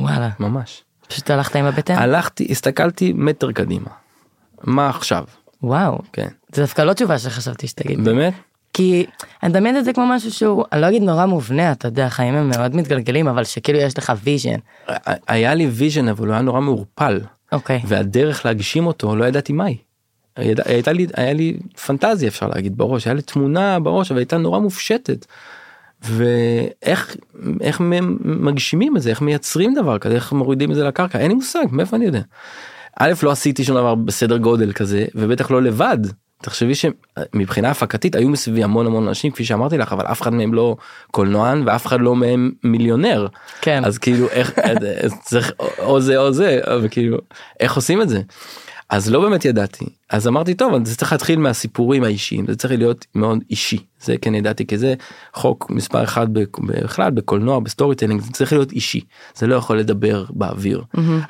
וואלה 0.00 0.30
ממש. 0.40 0.84
פשוט 1.08 1.30
הלכת 1.30 1.56
עם 1.56 1.64
הבטן 1.64 1.94
הלכתי 1.94 2.46
הסתכלתי 2.50 3.12
מטר 3.12 3.52
קדימה. 3.52 3.90
מה 4.64 4.88
עכשיו? 4.88 5.24
וואו 5.62 5.98
כן. 6.12 6.28
זה 6.52 6.62
דווקא 6.62 6.82
לא 6.82 6.92
תשובה 6.92 7.18
שחשבתי 7.18 7.66
שתגיד 7.66 8.04
באמת? 8.04 8.34
כי 8.72 9.06
אני 9.42 9.50
מדמיינת 9.50 9.78
את 9.78 9.84
זה 9.84 9.92
כמו 9.92 10.06
משהו 10.06 10.32
שהוא 10.32 10.64
אני 10.72 10.80
לא 10.80 10.88
אגיד 10.88 11.02
נורא 11.02 11.26
מובנה 11.26 11.72
אתה 11.72 11.88
יודע 11.88 12.06
החיים 12.06 12.34
הם 12.34 12.48
מאוד 12.48 12.76
מתגלגלים 12.76 13.28
אבל 13.28 13.44
שכאילו 13.44 13.78
יש 13.78 13.98
לך 13.98 14.12
vision 14.24 14.58
היה 15.28 15.54
לי 15.54 15.66
vision 15.66 16.08
אבל 16.08 16.26
הוא 16.26 16.32
היה 16.32 16.42
נורא 16.42 16.60
מעורפל. 16.60 17.20
אוקיי 17.52 17.80
והדרך 17.86 18.46
להגשים 18.46 18.86
אותו 18.86 19.16
לא 19.16 19.24
ידעתי 19.24 19.52
מהי. 19.52 19.76
הייתה 20.36 20.92
לי 20.92 21.06
היה 21.16 21.32
לי 21.32 21.56
פנטזיה 21.86 22.28
אפשר 22.28 22.46
להגיד 22.46 22.76
בראש 22.76 23.06
היה 23.06 23.14
לי 23.14 23.22
תמונה 23.22 23.80
בראש 23.80 24.10
אבל 24.10 24.18
הייתה 24.18 24.38
נורא 24.38 24.58
מופשטת. 24.58 25.26
ואיך 26.02 27.16
איך 27.60 27.80
מגשימים 28.24 28.96
את 28.96 29.02
זה 29.02 29.10
איך 29.10 29.22
מייצרים 29.22 29.74
דבר 29.74 29.98
כזה 29.98 30.14
איך 30.14 30.32
מורידים 30.32 30.70
את 30.70 30.76
זה 30.76 30.84
לקרקע 30.84 31.18
אין 31.18 31.28
לי 31.28 31.34
מושג 31.34 31.64
מאיפה 31.70 31.96
אני 31.96 32.04
יודע. 32.04 32.20
א' 32.98 33.12
לא 33.22 33.30
עשיתי 33.30 33.64
שום 33.64 33.76
דבר 33.76 33.94
בסדר 33.94 34.36
גודל 34.36 34.72
כזה 34.72 35.06
ובטח 35.14 35.50
לא 35.50 35.62
לבד. 35.62 35.98
תחשבי 36.42 36.72
שמבחינה 36.74 37.70
הפקתית 37.70 38.14
היו 38.14 38.28
מסביבי 38.28 38.64
המון 38.64 38.86
המון 38.86 39.08
אנשים 39.08 39.32
כפי 39.32 39.44
שאמרתי 39.44 39.78
לך 39.78 39.92
אבל 39.92 40.06
אף 40.06 40.22
אחד 40.22 40.34
מהם 40.34 40.54
לא 40.54 40.76
קולנוען 41.10 41.62
ואף 41.66 41.86
אחד 41.86 42.00
לא 42.00 42.16
מהם 42.16 42.50
מיליונר 42.64 43.26
כן 43.60 43.84
אז 43.84 43.98
כאילו 43.98 44.28
איך 44.28 44.58
צריך 45.24 45.52
או 45.78 46.00
זה 46.00 46.18
או 46.18 46.32
זה 46.32 46.60
וכאילו 46.82 47.18
איך 47.60 47.76
עושים 47.76 48.02
את 48.02 48.08
זה. 48.08 48.20
אז 48.90 49.10
לא 49.10 49.20
באמת 49.20 49.44
ידעתי. 49.44 49.84
אז 50.10 50.28
אמרתי 50.28 50.54
טוב 50.54 50.84
זה 50.84 50.96
צריך 50.96 51.12
להתחיל 51.12 51.38
מהסיפורים 51.38 52.04
האישיים 52.04 52.46
זה 52.46 52.56
צריך 52.56 52.72
להיות 52.78 53.06
מאוד 53.14 53.38
אישי. 53.50 53.78
זה 54.00 54.14
כן 54.22 54.34
ידעתי 54.34 54.66
כי 54.66 54.78
זה 54.78 54.94
חוק 55.34 55.70
מספר 55.70 56.04
אחד 56.04 56.34
בכ- 56.34 56.58
בכלל 56.58 57.10
בקולנוע 57.10 57.60
ב 57.60 57.96
storytelling 57.96 58.20
זה 58.20 58.32
צריך 58.32 58.52
להיות 58.52 58.72
אישי 58.72 59.00
זה 59.34 59.46
לא 59.46 59.54
יכול 59.54 59.78
לדבר 59.78 60.24
באוויר. 60.30 60.82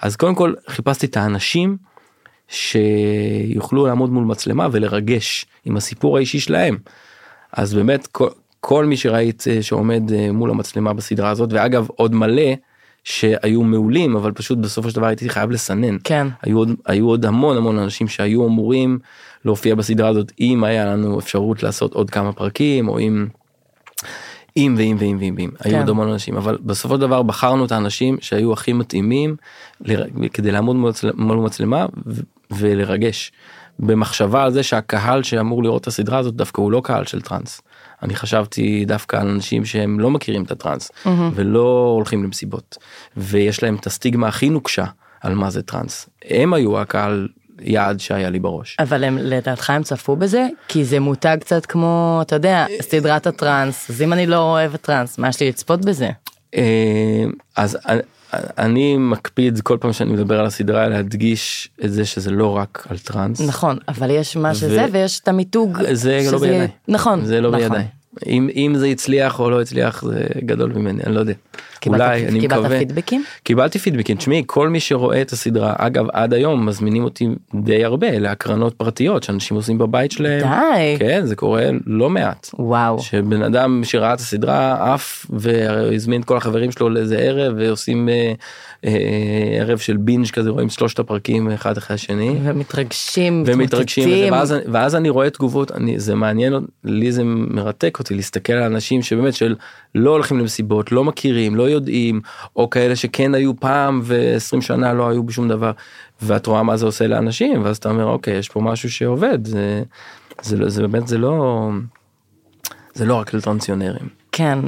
אז 0.02 0.16
קודם 0.16 0.34
כל 0.34 0.54
חיפשתי 0.68 1.06
את 1.06 1.16
האנשים 1.16 1.76
שיוכלו 2.48 3.86
לעמוד 3.86 4.10
מול 4.10 4.24
מצלמה 4.24 4.68
ולרגש 4.72 5.46
עם 5.64 5.76
הסיפור 5.76 6.16
האישי 6.16 6.40
שלהם. 6.40 6.78
אז 7.52 7.74
באמת 7.74 8.06
כל, 8.06 8.28
כל 8.60 8.84
מי 8.84 8.96
שראית 8.96 9.44
אה, 9.50 9.62
שעומד 9.62 10.12
אה, 10.12 10.32
מול 10.32 10.50
המצלמה 10.50 10.92
בסדרה 10.92 11.30
הזאת 11.30 11.52
ואגב 11.52 11.86
עוד 11.96 12.14
מלא 12.14 12.42
שהיו 13.04 13.62
מעולים 13.62 14.16
אבל 14.16 14.32
פשוט 14.32 14.58
בסופו 14.58 14.90
של 14.90 14.96
דבר 14.96 15.06
הייתי 15.06 15.28
חייב 15.28 15.50
לסנן. 15.50 15.96
כן 16.04 16.26
היו 16.42 16.58
עוד, 16.58 16.70
היו 16.86 17.08
עוד 17.08 17.24
המון 17.26 17.56
המון 17.56 17.78
אנשים 17.78 18.08
שהיו 18.08 18.46
אמורים 18.46 18.98
להופיע 19.44 19.74
בסדרה 19.74 20.08
הזאת 20.08 20.32
אם 20.40 20.64
היה 20.64 20.84
לנו 20.84 21.18
אפשרות 21.18 21.62
לעשות 21.62 21.94
עוד 21.94 22.10
כמה 22.10 22.32
פרקים 22.32 22.88
או 22.88 22.98
אם. 22.98 23.26
אם 24.56 24.74
ואם 24.78 24.96
ואם 24.98 25.16
ואם 25.20 25.34
ואם 25.38 25.50
היו 25.60 25.72
כן. 25.72 25.78
עוד 25.78 25.88
המון 25.88 26.08
אנשים 26.08 26.36
אבל 26.36 26.58
בסופו 26.60 26.94
של 26.94 27.00
דבר 27.00 27.22
בחרנו 27.22 27.64
את 27.64 27.72
האנשים 27.72 28.16
שהיו 28.20 28.52
הכי 28.52 28.72
מתאימים 28.72 29.36
לר- 29.80 30.04
כדי 30.32 30.52
לעמוד 30.52 30.76
מול 31.14 31.36
מצלמה 31.36 31.86
ו- 32.06 32.20
ולרגש 32.50 33.32
במחשבה 33.78 34.44
על 34.44 34.50
זה 34.52 34.62
שהקהל 34.62 35.22
שאמור 35.22 35.62
לראות 35.62 35.82
את 35.82 35.86
הסדרה 35.86 36.18
הזאת 36.18 36.34
דווקא 36.34 36.60
הוא 36.60 36.72
לא 36.72 36.80
קהל 36.84 37.04
של 37.04 37.20
טראנס. 37.20 37.60
אני 38.02 38.16
חשבתי 38.16 38.84
דווקא 38.84 39.16
על 39.16 39.28
אנשים 39.28 39.64
שהם 39.64 40.00
לא 40.00 40.10
מכירים 40.10 40.42
את 40.42 40.50
הטראנס 40.50 40.90
ולא 41.34 41.92
הולכים 41.96 42.24
למסיבות 42.24 42.78
ויש 43.16 43.62
להם 43.62 43.74
את 43.74 43.86
הסטיגמה 43.86 44.28
הכי 44.28 44.48
נוקשה 44.48 44.84
על 45.20 45.34
מה 45.34 45.50
זה 45.50 45.62
טראנס. 45.62 46.08
הם 46.24 46.54
היו 46.54 46.80
הקהל 46.80 47.28
יעד 47.60 48.00
שהיה 48.00 48.30
לי 48.30 48.38
בראש. 48.38 48.76
אבל 48.78 49.04
הם 49.04 49.18
לדעתך 49.18 49.70
הם 49.70 49.82
צפו 49.82 50.16
בזה? 50.16 50.46
כי 50.68 50.84
זה 50.84 51.00
מותג 51.00 51.36
קצת 51.40 51.66
כמו 51.66 52.18
אתה 52.22 52.36
יודע 52.36 52.66
סדרת 52.80 53.26
הטראנס 53.26 53.90
אז 53.90 54.02
אם 54.02 54.12
אני 54.12 54.26
לא 54.26 54.36
אוהבת 54.36 54.80
טראנס 54.80 55.18
מה 55.18 55.28
יש 55.28 55.40
לי 55.40 55.48
לצפות 55.48 55.84
בזה? 55.84 56.10
אה, 56.54 57.24
אז 57.56 57.78
אני 58.34 58.96
מקפיד 58.96 59.60
כל 59.60 59.76
פעם 59.80 59.92
שאני 59.92 60.12
מדבר 60.12 60.40
על 60.40 60.46
הסדרה 60.46 60.88
להדגיש 60.88 61.68
את 61.84 61.92
זה 61.92 62.04
שזה 62.04 62.30
לא 62.30 62.56
רק 62.56 62.86
על 62.90 62.98
טראנס. 62.98 63.40
נכון, 63.40 63.78
אבל 63.88 64.10
יש 64.10 64.36
מה 64.36 64.54
שזה 64.54 64.86
ויש 64.92 65.20
את 65.20 65.28
המיתוג. 65.28 65.78
זה 65.92 66.20
לא 66.24 66.38
שזה- 66.38 66.46
בידיי. 66.46 66.68
נכון. 66.88 67.24
זה 67.24 67.40
לא 67.40 67.50
נכון. 67.50 67.62
בידיי. 67.62 67.84
אם, 68.26 68.48
אם 68.56 68.74
זה 68.78 68.86
הצליח 68.86 69.40
או 69.40 69.50
לא 69.50 69.60
הצליח 69.60 70.04
זה 70.04 70.26
גדול 70.38 70.72
ממני, 70.72 71.02
אני 71.06 71.14
לא 71.14 71.20
יודע. 71.20 71.32
קיבלת- 71.80 72.00
אולי, 72.00 72.26
אני 72.28 72.40
קיבלת 72.40 72.58
מקווה. 72.60 72.78
פידבקים? 72.78 73.24
קיבלתי 73.44 73.78
פידבקים. 73.78 74.16
תשמעי, 74.16 74.42
כל 74.46 74.68
מי 74.68 74.80
שרואה 74.80 75.22
את 75.22 75.30
הסדרה, 75.32 75.72
אגב, 75.78 76.06
עד 76.12 76.34
היום 76.34 76.66
מזמינים 76.66 77.04
אותי 77.04 77.28
די 77.54 77.84
הרבה 77.84 78.18
להקרנות 78.18 78.74
פרטיות 78.74 79.22
שאנשים 79.22 79.56
עושים 79.56 79.78
בבית 79.78 80.12
שלהם. 80.12 80.40
די. 80.40 80.96
כן, 80.98 81.20
זה 81.26 81.36
קורה 81.36 81.62
לא 81.86 82.10
מעט. 82.10 82.50
וואו. 82.58 82.98
שבן 83.02 83.42
אדם 83.42 83.80
שראה 83.84 84.14
את 84.14 84.18
הסדרה 84.18 84.94
עף 84.94 85.26
והזמין 85.30 86.20
את 86.20 86.26
כל 86.26 86.36
החברים 86.36 86.70
שלו 86.72 86.90
לאיזה 86.90 87.18
ערב 87.18 87.54
ועושים 87.58 88.08
אה, 88.08 88.32
אה, 88.84 88.90
ערב 89.60 89.78
של 89.78 89.96
בינג' 89.96 90.30
כזה 90.30 90.50
רואים 90.50 90.68
שלושת 90.68 90.98
הפרקים 90.98 91.50
אחד 91.50 91.76
אחרי 91.76 91.94
השני. 91.94 92.36
ומתרגשים, 92.44 93.42
ומתרגשים 93.46 94.08
וזה. 94.08 94.28
ואז, 94.32 94.54
ואז 94.72 94.94
אני 94.96 95.08
רואה 95.10 95.30
תגובות 95.30 95.72
אני 95.72 96.00
זה 96.00 96.14
מעניין 96.14 96.54
לי 96.84 97.12
זה 97.12 97.22
מרתק 97.24 97.96
אותי 97.98 98.14
להסתכל 98.14 98.52
על 98.52 98.62
אנשים 98.62 99.02
שבאמת 99.02 99.34
של 99.34 99.54
לא 99.94 100.10
הולכים 100.10 100.38
למסיבות 100.38 100.92
לא 100.92 101.04
מכירים 101.04 101.56
לא 101.56 101.69
יודעים 101.70 102.20
או 102.56 102.70
כאלה 102.70 102.96
שכן 102.96 103.34
היו 103.34 103.60
פעם 103.60 104.02
ו20 104.06 104.60
שנה 104.60 104.92
לא 104.92 105.08
היו 105.08 105.22
בשום 105.22 105.48
דבר 105.48 105.72
ואת 106.22 106.46
רואה 106.46 106.62
מה 106.62 106.76
זה 106.76 106.86
עושה 106.86 107.06
לאנשים 107.06 107.64
ואז 107.64 107.76
אתה 107.76 107.88
אומר 107.90 108.04
אוקיי 108.04 108.34
יש 108.34 108.48
פה 108.48 108.60
משהו 108.60 108.90
שעובד 108.90 109.46
זה, 109.46 109.82
זה, 110.42 110.56
לא- 110.56 110.68
זה 110.68 110.82
באמת 110.82 111.08
זה 111.08 111.18
לא 111.18 111.70
זה 112.94 113.04
לא 113.04 113.14
רק 113.14 113.34
לטרנציונרים. 113.34 114.08
כן, 114.32 114.58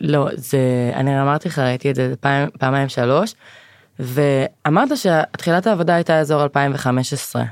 לא, 0.00 0.28
זה, 0.34 0.90
אני 0.94 1.22
אמרתי 1.22 1.48
לך, 1.48 1.58
ראיתי 1.58 1.90
את 1.90 1.94
זה 1.94 2.14
פעם, 2.20 2.48
פעמיים 2.58 2.88
שלוש, 2.88 3.34
ואמרת 3.98 4.88
שתחילת 4.96 5.66
העבודה 5.66 5.94
הייתה 5.94 6.18
אזור 6.20 6.42
2015, 6.42 7.44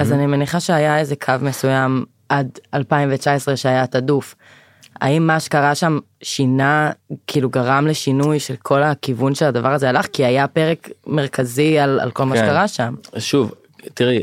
אז 0.00 0.12
אני 0.12 0.26
מניחה 0.26 0.60
שהיה 0.60 0.98
איזה 0.98 1.16
קו 1.16 1.32
מסוים 1.40 2.04
עד 2.28 2.58
2019 2.74 3.56
שהיה 3.56 3.86
תדוף. 3.86 4.34
האם 5.00 5.26
מה 5.26 5.40
שקרה 5.40 5.74
שם 5.74 5.98
שינה, 6.22 6.90
כאילו 7.26 7.50
גרם 7.50 7.86
לשינוי 7.86 8.40
של 8.40 8.54
כל 8.62 8.82
הכיוון 8.82 9.34
של 9.34 9.44
הדבר 9.46 9.68
הזה 9.72 9.88
הלך? 9.88 10.06
כי 10.12 10.24
היה 10.24 10.48
פרק 10.48 10.88
מרכזי 11.06 11.78
על, 11.78 12.00
על 12.00 12.10
כל 12.10 12.24
מה 12.24 12.34
כן. 12.36 12.44
שקרה 12.44 12.68
שם. 12.68 12.94
שוב 13.18 13.52
תראי 13.94 14.22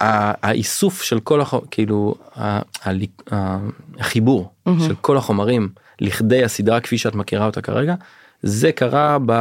ה- 0.00 0.46
האיסוף 0.48 1.02
של 1.02 1.20
כל 1.20 1.40
החומר 1.40 1.62
כאילו 1.70 2.14
ה- 2.36 2.58
ה- 2.84 2.90
ה- 3.32 3.58
החיבור 3.98 4.50
של 4.86 4.94
כל 5.00 5.16
החומרים 5.16 5.68
לכדי 6.00 6.44
הסדרה 6.44 6.80
כפי 6.80 6.98
שאת 6.98 7.14
מכירה 7.14 7.46
אותה 7.46 7.62
כרגע 7.62 7.94
זה 8.42 8.72
קרה 8.72 9.18
ב, 9.26 9.32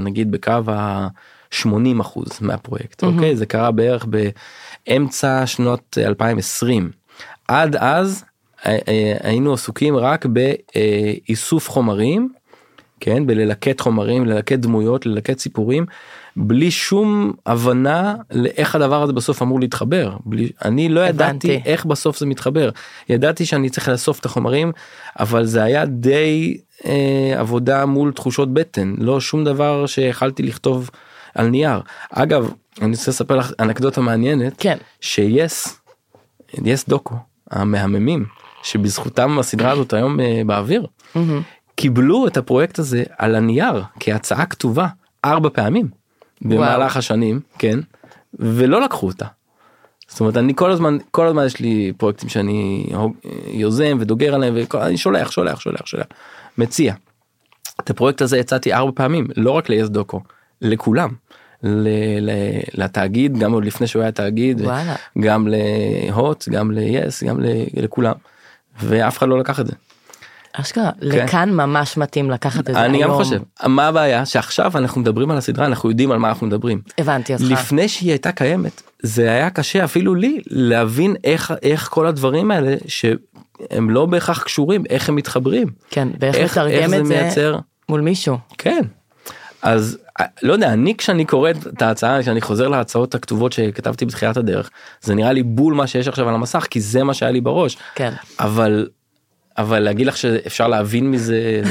נגיד 0.00 0.30
בקו 0.30 0.52
ה-80 0.68 1.68
אחוז 2.00 2.28
מהפרויקט 2.40 3.02
אוקיי 3.04 3.36
זה 3.36 3.46
קרה 3.46 3.70
בערך 3.70 4.06
באמצע 4.86 5.46
שנות 5.46 5.98
2020 5.98 6.90
עד 7.48 7.76
אז 7.76 8.24
היינו 9.22 9.52
עסוקים 9.52 9.96
רק 9.96 10.26
באיסוף 10.26 11.70
חומרים 11.70 12.28
כן? 13.00 13.26
בללקט 13.26 13.80
חומרים 13.80 14.26
ללקט 14.26 14.58
דמויות 14.58 15.06
ללקט 15.06 15.38
סיפורים 15.38 15.86
בלי 16.36 16.70
שום 16.70 17.32
הבנה 17.46 18.14
לאיך 18.30 18.74
הדבר 18.74 19.02
הזה 19.02 19.12
בסוף 19.12 19.42
אמור 19.42 19.60
להתחבר. 19.60 20.16
בלי 20.24 20.50
אני 20.64 20.88
לא 20.88 21.00
ידעתי 21.00 21.24
הבנתי. 21.24 21.60
איך 21.64 21.84
בסוף 21.84 22.18
זה 22.18 22.26
מתחבר. 22.26 22.70
ידעתי 23.08 23.46
שאני 23.46 23.70
צריך 23.70 23.88
לאסוף 23.88 24.20
את 24.20 24.24
החומרים 24.24 24.72
אבל 25.18 25.44
זה 25.44 25.62
היה 25.62 25.86
די 25.86 26.58
אה, 26.86 27.34
עבודה 27.36 27.86
מול 27.86 28.12
תחושות 28.12 28.54
בטן. 28.54 28.94
לא 28.98 29.20
שום 29.20 29.44
דבר 29.44 29.86
שיכלתי 29.86 30.42
לכתוב 30.42 30.90
על 31.34 31.48
נייר. 31.48 31.80
אגב 32.10 32.52
אני 32.82 32.90
רוצה 32.90 33.10
לספר 33.10 33.36
לך 33.36 33.52
אנקדוטה 33.60 34.00
מעניינת. 34.00 34.54
כן. 34.58 34.76
שיס 35.00 35.80
יס 36.64 36.88
דוקו 36.88 37.14
המהממים 37.50 38.24
שבזכותם 38.62 39.38
הסדרה 39.38 39.70
הזאת 39.70 39.92
היום 39.92 40.20
אה, 40.20 40.42
באוויר 40.46 40.86
קיבלו 41.74 42.26
את 42.26 42.36
הפרויקט 42.36 42.78
הזה 42.78 43.02
על 43.18 43.34
הנייר 43.34 43.82
כהצעה 44.00 44.46
כתובה 44.46 44.86
ארבע 45.24 45.48
פעמים 45.52 45.88
במהלך 46.42 46.96
השנים 46.96 47.40
כן 47.58 47.78
ולא 48.34 48.80
לקחו 48.80 49.06
אותה. 49.06 49.26
זאת 50.08 50.20
אומרת 50.20 50.36
אני 50.36 50.52
כל 50.56 50.70
הזמן 50.70 50.96
כל 51.10 51.26
הזמן 51.26 51.46
יש 51.46 51.60
לי 51.60 51.92
פרויקטים 51.96 52.28
שאני 52.28 52.86
יוזם 53.46 53.96
ודוגר 54.00 54.34
עליהם 54.34 54.56
ואני 54.74 54.96
שולח 54.96 55.30
שולח 55.30 55.60
שולח 55.60 55.86
שולח 55.86 56.06
מציע. 56.58 56.94
את 57.80 57.90
הפרויקט 57.90 58.22
הזה 58.22 58.40
הצעתי 58.40 58.72
ארבע 58.72 58.92
פעמים 58.94 59.26
לא 59.36 59.50
רק 59.50 59.68
ליס 59.68 59.88
דוקו 59.88 60.20
לכולם. 60.62 61.10
ל- 61.62 61.88
ל- 62.30 62.60
לתאגיד 62.82 63.38
גם 63.38 63.52
עוד 63.52 63.64
לפני 63.64 63.86
שהוא 63.86 64.02
היה 64.02 64.12
תאגיד 64.12 64.60
וואלה. 64.60 64.94
גם 65.20 65.48
להוט 65.50 66.48
גם 66.48 66.70
ליס 66.70 67.22
גם 67.24 67.40
ל- 67.40 67.46
לכולם 67.82 68.14
ואף 68.82 69.18
אחד 69.18 69.28
לא 69.28 69.38
לקח 69.38 69.60
את 69.60 69.66
זה. 69.66 69.72
אשכרה, 70.52 70.90
לכאן 71.00 71.50
ממש 71.50 71.96
מתאים 71.96 72.30
לקחת 72.30 72.60
את 72.60 72.66
זה 72.66 72.72
כן. 72.72 72.78
אני 72.78 73.02
גם 73.02 73.10
היום. 73.10 73.22
חושב 73.24 73.40
מה 73.66 73.86
הבעיה 73.86 74.26
שעכשיו 74.26 74.72
אנחנו 74.78 75.00
מדברים 75.00 75.30
על 75.30 75.36
הסדרה 75.38 75.66
אנחנו 75.66 75.88
יודעים 75.90 76.10
על 76.12 76.18
מה 76.18 76.28
אנחנו 76.28 76.46
מדברים. 76.46 76.80
הבנתי 76.98 77.32
אותך. 77.34 77.44
לפני 77.48 77.88
שהיא 77.88 78.10
הייתה 78.10 78.32
קיימת 78.32 78.82
זה 79.02 79.30
היה 79.30 79.50
קשה 79.50 79.84
אפילו 79.84 80.14
לי 80.14 80.40
להבין 80.46 81.16
איך 81.24 81.52
איך 81.62 81.88
כל 81.92 82.06
הדברים 82.06 82.50
האלה 82.50 82.74
שהם 82.86 83.90
לא 83.90 84.06
בהכרח 84.06 84.42
קשורים 84.42 84.84
איך 84.90 85.08
הם 85.08 85.16
מתחברים. 85.16 85.68
כן, 85.90 86.08
ואיך 86.20 86.34
איך- 86.36 86.56
לתרגם 86.58 86.70
איך 86.74 86.88
זה 86.90 86.98
את 87.00 87.06
זה 87.06 87.14
מייצר- 87.22 87.58
מול 87.88 88.00
מישהו. 88.00 88.38
כן. 88.58 88.80
אז 89.62 89.98
אה, 90.20 90.26
לא 90.42 90.52
יודע 90.52 90.72
אני 90.72 90.96
כשאני 90.96 91.24
קורא 91.24 91.50
את 91.50 91.82
ההצעה 91.82 92.22
כשאני 92.22 92.40
חוזר 92.40 92.68
להצעות 92.68 93.14
הכתובות 93.14 93.52
שכתבתי 93.52 94.06
בתחילת 94.06 94.36
הדרך 94.36 94.70
זה 95.02 95.14
נראה 95.14 95.32
לי 95.32 95.42
בול 95.42 95.74
מה 95.74 95.86
שיש 95.86 96.08
עכשיו 96.08 96.28
על 96.28 96.34
המסך 96.34 96.66
כי 96.70 96.80
זה 96.80 97.04
מה 97.04 97.14
שהיה 97.14 97.32
לי 97.32 97.40
בראש 97.40 97.76
כן. 97.94 98.12
אבל 98.40 98.86
אבל 99.58 99.78
להגיד 99.78 100.06
לך 100.06 100.16
שאפשר 100.16 100.68
להבין 100.68 101.10
מזה 101.10 101.62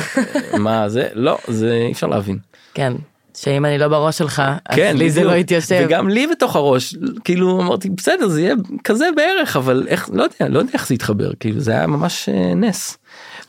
מה 0.58 0.90
זה 0.90 1.08
לא 1.14 1.38
זה 1.48 1.74
אי 1.88 1.92
אפשר 1.92 2.08
להבין. 2.08 2.38
כן, 2.74 2.94
שאם 3.38 3.66
אני 3.66 3.78
לא 3.78 3.88
בראש 3.88 4.18
שלך, 4.18 4.42
אז 4.66 4.76
כן, 4.76 4.98
לי 4.98 5.12
זה. 5.12 5.24
לא 5.24 5.32
יתיישב. 5.32 5.86
וגם 5.86 6.10
לי 6.10 6.28
בתוך 6.28 6.56
הראש 6.56 6.96
כאילו 7.24 7.62
אמרתי 7.62 7.90
בסדר 7.90 8.28
זה 8.28 8.42
יהיה 8.42 8.56
כזה 8.84 9.10
בערך 9.16 9.58
אבל 9.58 9.86
איך 9.88 10.10
לא 10.14 10.24
יודע 10.24 10.50
לא 10.50 10.60
יודע 10.60 10.72
איך 10.74 10.88
זה 10.88 10.94
יתחבר 10.96 11.32
כאילו 11.40 11.60
זה 11.60 11.72
היה 11.72 11.88
ממש 11.88 12.30
אה, 12.30 12.54
נס. 12.56 12.98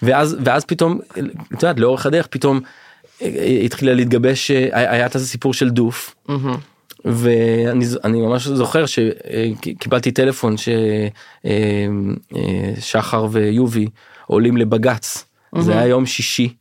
ואז 0.03 0.37
ואז 0.44 0.64
פתאום 0.64 0.98
את 1.55 1.62
יודעת 1.62 1.81
לאורך 1.81 2.07
הדרך 2.07 2.27
פתאום 2.27 2.57
אה, 2.57 2.62
התחילה 3.64 3.94
להתגבש 3.94 4.50
אה, 4.50 4.68
היה 4.72 5.07
את 5.07 5.14
הסיפור 5.14 5.54
של 5.54 5.70
דוף. 5.70 6.14
ואני 7.04 8.20
ממש 8.20 8.48
זוכר 8.48 8.85
שקיבלתי 8.87 10.12
טלפון 10.12 10.54
ששחר 12.76 13.26
ויובי 13.31 13.88
עולים 14.26 14.57
לבג"ץ 14.57 15.24
זה 15.59 15.72
היה 15.72 15.87
יום 15.87 16.07
שישי. 16.07 16.54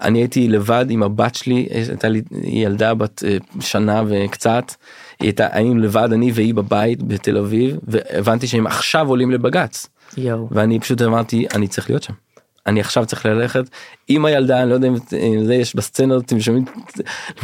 אני 0.00 0.18
הייתי 0.18 0.48
לבד 0.48 0.86
עם 0.90 1.02
הבת 1.02 1.34
שלי 1.34 1.68
הייתה 1.70 2.08
לי 2.08 2.22
ילדה 2.44 2.94
בת 2.94 3.22
אה, 3.24 3.36
שנה 3.60 4.02
וקצת 4.06 4.72
היא 5.20 5.26
הייתה 5.26 5.46
היינו 5.52 5.78
לבד 5.78 6.08
אני 6.12 6.32
והיא 6.34 6.54
בבית 6.54 7.02
בתל 7.02 7.36
אביב 7.36 7.76
והבנתי 7.82 8.46
שהם 8.46 8.66
עכשיו 8.66 9.08
עולים 9.08 9.30
לבג"ץ 9.30 9.86
יואו. 10.16 10.48
ואני 10.50 10.80
פשוט 10.80 11.02
אמרתי 11.02 11.46
אני 11.54 11.68
צריך 11.68 11.90
להיות 11.90 12.02
שם. 12.02 12.12
אני 12.68 12.80
עכשיו 12.80 13.06
צריך 13.06 13.26
ללכת 13.26 13.64
עם 14.08 14.24
הילדה 14.24 14.62
אני 14.62 14.70
לא 14.70 14.74
יודע 14.74 14.88
אם 14.88 15.44
זה 15.44 15.54
יש 15.54 15.76
בסצנות 15.76 16.24
אתם 16.24 16.40
שומעים 16.40 16.64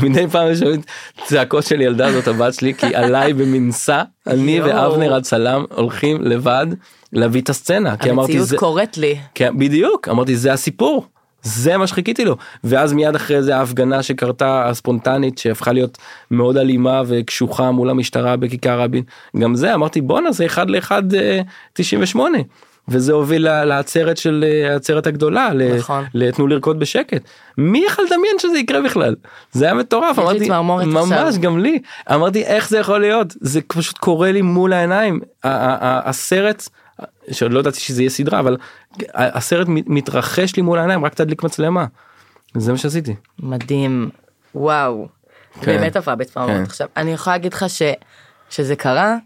מדי 0.03 0.27
פעם 0.29 0.55
שומעים 0.55 0.81
צעקות 1.25 1.65
של 1.65 1.81
ילדה 1.81 2.13
זאת 2.13 2.29
הבת 2.29 2.55
שלי 2.55 2.75
כי 2.75 2.95
עליי 2.95 3.33
במנסה 3.33 4.03
אני. 4.27 4.61
ואבנר 4.61 5.15
הצלם 5.15 5.65
הולכים 5.75 6.23
לבד 6.23 6.67
להביא 7.13 7.41
את 7.41 7.51
הסצנה 7.51 7.97
כי 7.97 8.11
אמרתי 8.11 8.43
זה 8.43 8.57
קוראת 8.57 8.97
לי. 8.97 9.17
כן, 9.35 9.59
בדיוק 9.59 10.09
אמרתי 10.09 10.37
זה 10.37 10.53
הסיפור 10.53 11.07
זה 11.43 11.77
מה 11.77 11.87
שחיכיתי 11.87 12.25
לו 12.25 12.37
ואז 12.65 12.93
מיד 12.93 13.15
אחרי 13.15 13.43
זה 13.43 13.57
ההפגנה 13.57 14.03
שקרתה 14.03 14.69
הספונטנית 14.69 15.39
שהפכה 15.39 15.73
להיות 15.73 15.99
מאוד 16.31 16.57
אלימה 16.57 17.03
וקשוחה 17.07 17.71
מול 17.71 17.91
המשטרה 17.91 18.37
בכיכר 18.37 18.81
רבין 18.81 19.03
גם 19.39 19.55
זה 19.55 19.75
אמרתי 19.75 20.01
בואנה 20.01 20.33
זה 20.33 20.47
אחד 20.47 20.71
לאחד 20.71 21.15
אה, 21.15 21.41
98 21.73 22.39
וזה 22.89 23.13
הוביל 23.13 23.65
לעצרת 23.65 24.17
של 24.17 24.45
אה, 24.49 24.73
העצרת 24.73 25.07
הגדולה 25.07 25.51
נכון. 25.79 26.05
לתנו 26.15 26.47
לרקוד 26.47 26.79
בשקט 26.79 27.23
מי 27.59 27.85
יכול 27.87 28.05
לדמיין 28.05 28.39
שזה 28.39 28.59
יקרה 28.59 28.83
בכלל 28.83 29.15
זה 29.53 29.65
היה 29.65 29.75
מטורף 29.75 30.19
אמרתי 30.19 30.49
ממש 30.87 31.13
עכשיו. 31.13 31.41
גם 31.43 31.59
לי 31.59 31.79
אמרתי 32.15 32.45
איך 32.45 32.69
זה 32.69 32.79
יכול 32.79 33.01
להיות 33.01 33.35
זה 33.41 33.61
פשוט 33.67 33.99
קורה 33.99 34.33
לי 34.33 34.43
מול 34.43 34.73
העיניים 34.73 35.21
הסרט 35.45 36.69
שעוד 37.31 37.53
לא 37.53 37.61
ידעתי 37.61 37.81
שזה 37.81 38.03
יהיה 38.03 38.11
סדרה 38.11 38.41
אבל 38.41 38.57
הסרט 39.15 39.69
מת- 39.69 39.85
מתרחש 39.87 40.57
לי 40.57 40.63
מול 40.63 40.79
העיניים 40.79 41.05
רק 41.05 41.15
תדליק 41.15 41.43
מצלמה. 41.43 41.87
זה 42.57 42.73
מה 42.73 42.79
שעשיתי. 42.79 43.15
מדהים. 43.39 44.11
וואו. 44.55 45.09
כן. 45.61 45.67
באמת 45.67 45.97
עברה 45.97 46.15
בצמרמורת. 46.15 46.57
כן. 46.57 46.63
עכשיו, 46.63 46.89
אני 46.97 47.13
יכולה 47.13 47.37
להגיד 47.37 47.53
לך 47.55 47.65
ש... 47.69 47.83
שזה 48.51 48.77
קרה, 48.77 49.17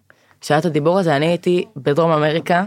כשהיה 0.41 0.59
את 0.59 0.65
הדיבור 0.65 0.99
הזה, 0.99 1.17
אני 1.17 1.27
הייתי 1.27 1.65
בדרום 1.77 2.11
אמריקה, 2.11 2.65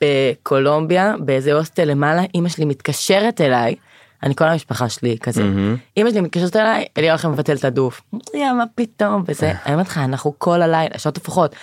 בקולומביה, 0.00 1.14
באיזה 1.18 1.52
הוסטל 1.52 1.84
למעלה, 1.84 2.22
אמא 2.34 2.48
שלי 2.48 2.64
מתקשרת 2.64 3.40
אליי, 3.40 3.74
אני 4.22 4.34
כל 4.34 4.44
המשפחה 4.44 4.88
שלי 4.88 5.18
כזה. 5.18 5.42
מהמם. 5.42 5.76
אמא 5.96 6.10
שלי 6.10 6.20
מתקשרת 6.20 6.56
אליי, 6.56 6.84
אלי 6.98 7.10
הולך 7.10 7.24
לבטל 7.24 7.56
את 7.56 7.64
הדוף. 7.64 8.02
יא 8.34 8.52
מה 8.52 8.64
פתאום 8.74 9.24
וזה. 9.26 9.52
אני 9.66 9.74
אומרת 9.74 9.86
לך 9.86 9.98
אנחנו 9.98 10.34
כל 10.38 10.62
הלילה 10.62 10.98
שעות 10.98 11.16
הפוכות. 11.16 11.56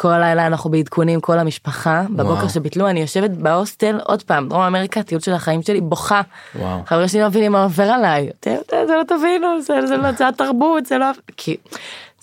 כל 0.00 0.12
הלילה 0.12 0.46
אנחנו 0.46 0.70
בעדכונים 0.70 1.20
כל 1.20 1.38
המשפחה 1.38 2.02
בבוקר 2.10 2.32
וואו. 2.38 2.48
שביטלו 2.48 2.88
אני 2.88 3.00
יושבת 3.00 3.30
בהוסטל 3.30 3.98
עוד 4.04 4.22
פעם 4.22 4.48
דרום 4.48 4.60
אמריקה 4.62 5.02
טיול 5.02 5.20
של 5.20 5.32
החיים 5.32 5.62
שלי 5.62 5.80
בוכה. 5.80 6.20
וואו. 6.54 6.82
חברים 6.86 7.08
שלי 7.08 7.20
לא 7.20 7.28
מבינים 7.28 7.52
מה 7.52 7.62
עובר 7.62 7.82
עליי. 7.84 8.30
"אתם- 8.40 8.54
אתם- 8.66 8.76
זה 8.86 8.92
לא 8.96 9.02
תבינו 9.08 9.62
זה 9.62 9.86
זה 9.86 9.96
לא 9.96 10.12
זה 10.12 10.28
התרבות 10.28 10.86
זה 10.86 10.98
לא 10.98 11.06
כי 11.36 11.56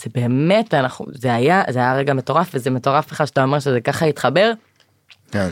זה 0.03 0.09
באמת 0.15 0.73
אנחנו 0.73 1.05
זה 1.11 1.33
היה 1.33 1.63
זה 1.69 1.79
היה 1.79 1.95
רגע 1.95 2.13
מטורף 2.13 2.49
וזה 2.53 2.69
מטורף 2.69 3.11
לך 3.11 3.27
שאתה 3.27 3.43
אומר 3.43 3.59
שזה 3.59 3.81
ככה 3.81 4.05
התחבר. 4.05 4.51
כן. 5.31 5.49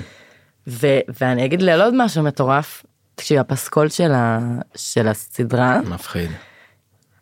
ו- 0.68 1.00
ואני 1.22 1.46
אגיד 1.46 1.64
על 1.70 1.82
עוד 1.82 1.94
משהו 1.98 2.24
מטורף. 2.24 2.84
תקשיב 3.16 3.40
הפסקול 3.40 3.90
של, 3.90 4.12
ה- 4.12 4.40
של 4.76 5.08
הסדרה 5.08 5.82
מפחיד. 5.82 6.30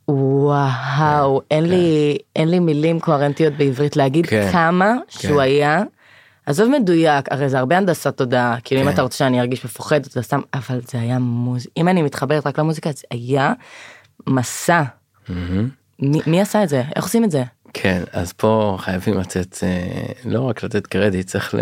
וואו 0.08 1.42
אין 1.52 1.64
לי 1.64 2.18
אין 2.36 2.50
לי 2.50 2.60
מילים 2.60 3.00
קוהרנטיות 3.00 3.54
בעברית 3.54 3.96
להגיד 3.96 4.26
כן. 4.26 4.50
כמה 4.52 4.94
שהוא 5.10 5.36
כן. 5.36 5.40
היה. 5.40 5.84
עזוב 6.46 6.70
מדויק 6.70 7.32
הרי 7.32 7.50
זה 7.50 7.60
הרבה 7.60 7.78
הנדסת 7.78 8.18
תודעה 8.18 8.58
כאילו 8.64 8.82
אם 8.82 8.88
כן. 8.88 8.94
אתה 8.94 9.02
רוצה 9.02 9.18
שאני 9.18 9.40
ארגיש 9.40 9.66
מפוחד 9.66 10.06
אתה 10.06 10.24
שם 10.24 10.40
אבל 10.54 10.80
זה 10.92 11.00
היה 11.00 11.20
מוז... 11.20 11.68
אם 11.78 11.88
אני 11.88 12.02
מתחברת 12.02 12.48
רק 12.48 12.60
למוזיקה 12.60 12.92
זה 12.92 13.04
היה 13.12 13.54
מסע. 14.28 14.84
מהמם. 15.30 15.70
מי, 16.00 16.20
מי 16.28 16.42
עשה 16.42 16.64
את 16.64 16.70
זה 16.70 16.84
איך 16.96 17.04
עושים 17.04 17.24
את 17.24 17.32
זה 17.32 17.44
כן 17.74 18.04
אז 18.12 18.34
פה 18.34 18.78
חייבים 18.80 19.18
לתת 19.18 19.58
אה, 19.64 20.04
לא 20.26 20.42
רק 20.42 20.64
לתת 20.64 20.88
קרדיט 20.88 21.28
צריך 21.28 21.56
ל... 21.56 21.58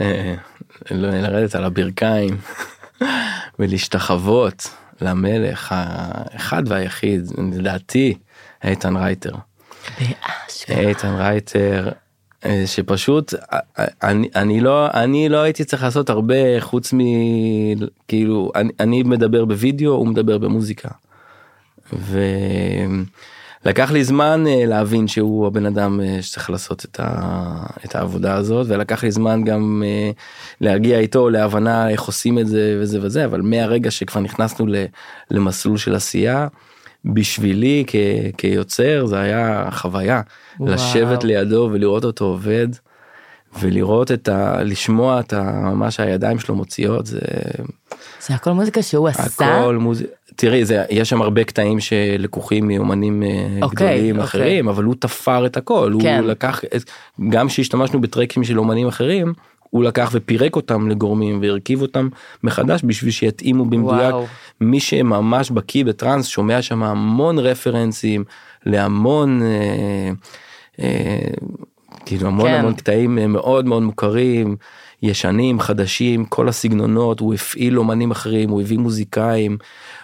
ל- 0.91 1.21
לרדת 1.21 1.55
על 1.55 1.63
הברכיים 1.63 2.37
ולהשתחוות 3.59 4.69
למלך 5.01 5.73
האחד 5.75 6.63
והיחיד 6.67 7.31
לדעתי 7.53 8.17
איתן 8.63 8.97
רייטר. 8.97 9.33
באשכרה. 9.99 10.79
איתן 10.79 11.13
רייטר 11.13 11.89
אה, 12.45 12.63
שפשוט 12.65 13.33
אה, 13.33 13.59
אה, 13.79 13.85
אני 14.03 14.29
אני 14.35 14.61
לא 14.61 14.87
אני 14.93 15.29
לא 15.29 15.37
הייתי 15.37 15.63
צריך 15.63 15.83
לעשות 15.83 16.09
הרבה 16.09 16.35
חוץ 16.59 16.93
מ... 16.93 16.99
כאילו 18.07 18.51
אני, 18.55 18.71
אני 18.79 19.03
מדבר 19.03 19.45
בווידאו 19.45 19.91
הוא 19.91 20.07
מדבר 20.07 20.37
במוזיקה. 20.37 20.89
ולקח 23.63 23.91
לי 23.91 24.03
זמן 24.03 24.43
להבין 24.47 25.07
שהוא 25.07 25.47
הבן 25.47 25.65
אדם 25.65 25.99
שצריך 26.21 26.49
לעשות 26.49 26.85
את, 26.85 26.99
ה... 26.99 27.65
את 27.85 27.95
העבודה 27.95 28.35
הזאת 28.35 28.67
ולקח 28.69 29.03
לי 29.03 29.11
זמן 29.11 29.43
גם 29.43 29.83
להגיע 30.61 30.99
איתו 30.99 31.29
להבנה 31.29 31.89
איך 31.89 32.01
עושים 32.01 32.39
את 32.39 32.47
זה 32.47 32.77
וזה 32.81 32.99
וזה 33.01 33.25
אבל 33.25 33.41
מהרגע 33.41 33.91
שכבר 33.91 34.21
נכנסנו. 34.21 34.67
למסלול 35.31 35.77
של 35.77 35.95
עשייה 35.95 36.47
בשבילי 37.05 37.83
כ... 37.87 37.95
כיוצר 38.37 39.05
זה 39.05 39.19
היה 39.19 39.69
חוויה 39.71 40.21
וואו. 40.59 40.73
לשבת 40.73 41.23
לידו 41.23 41.69
ולראות 41.71 42.03
אותו 42.03 42.25
עובד. 42.25 42.67
ולראות 43.59 44.11
את 44.11 44.27
ה... 44.27 44.63
לשמוע 44.63 45.19
את 45.19 45.33
ה... 45.33 45.43
מה 45.75 45.91
שהידיים 45.91 46.39
שלו 46.39 46.55
מוציאות 46.55 47.05
זה 47.05 47.19
זה 48.21 48.35
הכל 48.35 48.51
מוזיקה 48.51 48.81
שהוא 48.81 49.07
עשה. 49.07 49.59
הכל 49.61 49.77
מוזיקה. 49.77 50.09
תראי 50.35 50.65
זה 50.65 50.83
יש 50.89 51.09
שם 51.09 51.21
הרבה 51.21 51.43
קטעים 51.43 51.79
שלקוחים 51.79 52.67
מאומנים 52.67 53.23
אה, 53.23 53.27
אוקיי, 53.61 53.87
גדולים 53.87 54.15
אוקיי. 54.15 54.23
אחרים 54.25 54.67
אבל 54.67 54.83
הוא 54.83 54.95
תפר 54.99 55.45
את 55.45 55.57
הכל 55.57 55.93
כן. 56.01 56.19
הוא 56.19 56.27
לקח 56.27 56.61
גם 57.29 57.49
שהשתמשנו 57.49 58.01
בטרקים 58.01 58.43
של 58.43 58.59
אומנים 58.59 58.87
אחרים 58.87 59.33
הוא 59.69 59.83
לקח 59.83 60.09
ופירק 60.13 60.55
אותם 60.55 60.89
לגורמים 60.89 61.39
והרכיב 61.41 61.81
אותם 61.81 62.09
מחדש 62.43 62.81
בשביל 62.83 63.11
שיתאימו 63.11 63.65
במדויק 63.65 64.13
וואו. 64.13 64.25
מי 64.61 64.79
שממש 64.79 65.51
בקיא 65.51 65.85
בטראנס 65.85 66.27
שומע 66.27 66.61
שם 66.61 66.83
המון 66.83 67.39
רפרנסים 67.39 68.23
להמון 68.65 69.41
אה, 69.41 70.11
אה, 70.79 71.19
כאילו 72.05 72.27
המון 72.27 72.47
כן. 72.47 72.53
המון 72.53 72.73
קטעים 72.73 73.33
מאוד 73.33 73.65
מאוד 73.65 73.83
מוכרים 73.83 74.55
ישנים 75.03 75.59
חדשים 75.59 76.25
כל 76.25 76.49
הסגנונות 76.49 77.19
הוא 77.19 77.33
הפעיל 77.33 77.79
אומנים 77.79 78.11
אחרים 78.11 78.49
הוא 78.49 78.61
הביא 78.61 78.77
מוזיקאים 78.77 79.57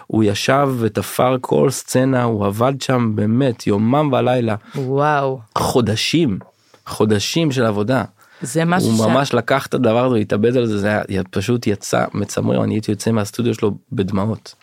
הוא 0.06 0.24
ישב 0.24 0.68
ותפר 0.78 1.36
כל 1.40 1.70
סצנה 1.70 2.22
הוא 2.22 2.46
עבד 2.46 2.72
שם 2.80 3.12
באמת 3.14 3.66
יומם 3.66 4.12
ולילה 4.12 4.54
וואו. 4.74 5.40
חודשים 5.58 6.38
חודשים 6.86 7.52
של 7.52 7.64
עבודה. 7.64 8.04
זה 8.42 8.64
משהו 8.64 8.90
הוא 8.90 8.96
ש... 8.96 9.00
ממש 9.00 9.34
לקח 9.34 9.66
את 9.66 9.74
הדבר 9.74 10.04
הזה 10.04 10.16
התאבד 10.16 10.56
על 10.56 10.66
זה 10.66 10.78
זה 10.78 11.00
היה 11.08 11.22
פשוט 11.30 11.66
יצא 11.66 12.04
מצמרר 12.14 12.64
אני 12.64 12.74
הייתי 12.74 12.90
יוצא 12.90 13.10
מהסטודיו 13.10 13.54
שלו 13.54 13.72
בדמעות 13.92 14.54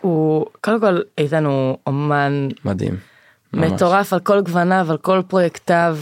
הוא 0.00 0.46
קודם 0.60 0.80
כל 0.80 0.98
איתן 1.18 1.44
הוא 1.44 1.76
אומן 1.86 2.48
מדהים. 2.64 2.96
ממש. 3.52 3.72
מטורף 3.72 4.12
על 4.12 4.20
כל 4.20 4.40
גווניו 4.40 4.86
על 4.90 4.96
כל 4.96 5.22
פרויקטיו 5.28 5.98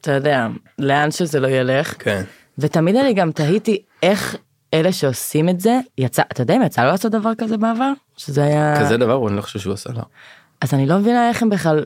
אתה 0.00 0.12
יודע 0.12 0.46
לאן 0.78 1.10
שזה 1.10 1.40
לא 1.40 1.48
ילך 1.48 1.94
כן. 1.98 2.22
ותמיד 2.58 2.96
אני 2.96 3.14
גם 3.14 3.32
תהיתי 3.32 3.82
איך 4.02 4.36
אלה 4.74 4.92
שעושים 4.92 5.48
את 5.48 5.60
זה 5.60 5.80
יצא 5.98 6.22
אתה 6.32 6.42
יודע 6.42 6.56
אם 6.56 6.62
יצא 6.62 6.82
לו 6.84 6.90
לעשות 6.90 7.12
דבר 7.12 7.34
כזה 7.38 7.56
בעבר 7.56 7.92
שזה 8.16 8.44
היה 8.44 8.80
כזה 8.80 8.96
דבר 8.96 9.28
אני 9.28 9.36
לא 9.36 9.42
חושב 9.42 9.58
שהוא 9.58 9.74
עשה 9.74 9.90
לא. 9.92 10.02
אז 10.60 10.74
אני 10.74 10.86
לא 10.86 10.98
מבינה 10.98 11.28
איך 11.28 11.42
הם 11.42 11.50
בכלל. 11.50 11.84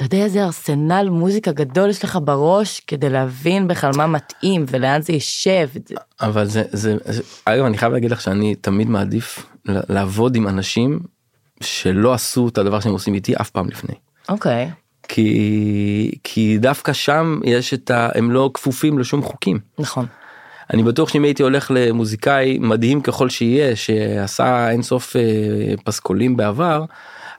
אתה 0.00 0.16
יודע 0.16 0.24
איזה 0.24 0.44
ארסנל 0.44 1.08
מוזיקה 1.10 1.52
גדול 1.52 1.90
יש 1.90 2.04
לך 2.04 2.18
בראש 2.24 2.80
כדי 2.86 3.10
להבין 3.10 3.68
בכלל 3.68 3.90
מה 3.96 4.06
מתאים 4.06 4.64
ולאן 4.68 5.02
זה 5.02 5.12
יישב. 5.12 5.68
אבל 6.20 6.44
זה 6.46 6.62
זה 6.72 6.96
זה- 7.04 7.22
אגב 7.44 7.64
אני 7.64 7.78
חייב 7.78 7.92
להגיד 7.92 8.10
לך 8.10 8.20
שאני 8.20 8.54
תמיד 8.54 8.88
מעדיף 8.88 9.46
לעבוד 9.66 10.36
עם 10.36 10.48
אנשים 10.48 11.00
שלא 11.62 12.12
עשו 12.14 12.48
את 12.48 12.58
הדבר 12.58 12.80
שהם 12.80 12.92
עושים 12.92 13.14
איתי 13.14 13.34
אף 13.36 13.50
פעם 13.50 13.68
לפני. 13.68 13.94
אוקיי 14.28 14.70
כי 15.08 16.10
כי 16.24 16.58
דווקא 16.58 16.92
שם 16.92 17.40
יש 17.44 17.74
את 17.74 17.90
ה... 17.90 18.08
הם 18.14 18.30
לא 18.30 18.50
כפופים 18.54 18.98
לשום 18.98 19.22
חוקים. 19.22 19.58
נכון. 19.78 20.06
אני 20.74 20.82
בטוח 20.82 21.08
שאם 21.08 21.24
הייתי 21.24 21.42
הולך 21.42 21.70
למוזיקאי 21.74 22.58
מדהים 22.60 23.00
ככל 23.00 23.28
שיהיה 23.28 23.76
שעשה 23.76 24.70
אינסוף 24.70 25.16
אה, 25.16 25.22
פסקולים 25.84 26.36
בעבר 26.36 26.84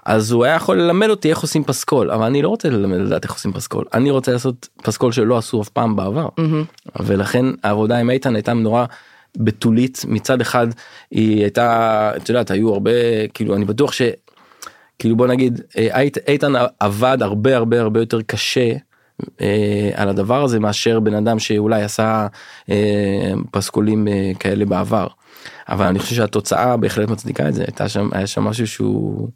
אז 0.05 0.31
הוא 0.31 0.45
היה 0.45 0.55
יכול 0.55 0.77
ללמד 0.81 1.09
אותי 1.09 1.29
איך 1.29 1.39
עושים 1.39 1.63
פסקול 1.63 2.11
אבל 2.11 2.25
אני 2.25 2.41
לא 2.41 2.49
רוצה 2.49 2.69
ללמד 2.69 2.97
לדעת 2.97 3.23
איך 3.23 3.33
עושים 3.33 3.53
פסקול. 3.53 3.85
אני 3.93 4.11
רוצה 4.11 4.31
לעשות 4.31 4.67
פסקול 4.83 5.11
שלא 5.11 5.37
עשו 5.37 5.61
אף 5.61 5.69
פעם 5.69 5.95
בעבר. 5.95 6.29
ולכן 6.99 7.45
העבודה 7.63 7.97
עם 7.97 8.09
איתן 8.09 8.35
הייתה 8.35 8.53
נורא 8.53 8.85
בתולית. 9.37 10.05
מצד 10.07 10.41
אחד 10.41 10.67
היא 11.11 11.41
הייתה 11.41 12.11
את 12.17 12.29
יודעת 12.29 12.51
היו 12.51 12.73
הרבה 12.73 12.91
כאילו 13.33 13.55
אני 13.55 13.65
בטוח 13.65 13.91
ש... 13.91 14.01
כאילו 14.99 15.15
בוא 15.15 15.27
נגיד 15.27 15.61
אה, 15.77 16.01
אית- 16.01 16.17
איתן 16.27 16.53
עבד 16.79 17.17
הרבה 17.21 17.55
הרבה 17.57 17.81
הרבה 17.81 17.99
יותר 17.99 18.21
קשה 18.21 18.71
אה, 19.41 19.89
על 19.95 20.09
הדבר 20.09 20.43
הזה 20.43 20.59
מאשר 20.59 20.99
בן 20.99 21.13
אדם 21.13 21.39
שאולי 21.39 21.83
עשה 21.83 22.27
אה, 22.69 23.31
פסקולים 23.51 24.07
אה, 24.07 24.31
כאלה 24.39 24.65
בעבר. 24.65 25.07
אבל 25.69 25.85
אני 25.85 25.99
חושב 25.99 26.15
שהתוצאה 26.15 26.77
בהחלט 26.77 27.09
מצדיקה 27.09 27.47
את 27.49 27.53
זה. 27.53 27.63
הייתה 27.63 27.89
שם 27.89 28.09
היה 28.11 28.27
שם 28.27 28.43
משהו 28.43 28.67
שהוא 28.67 29.29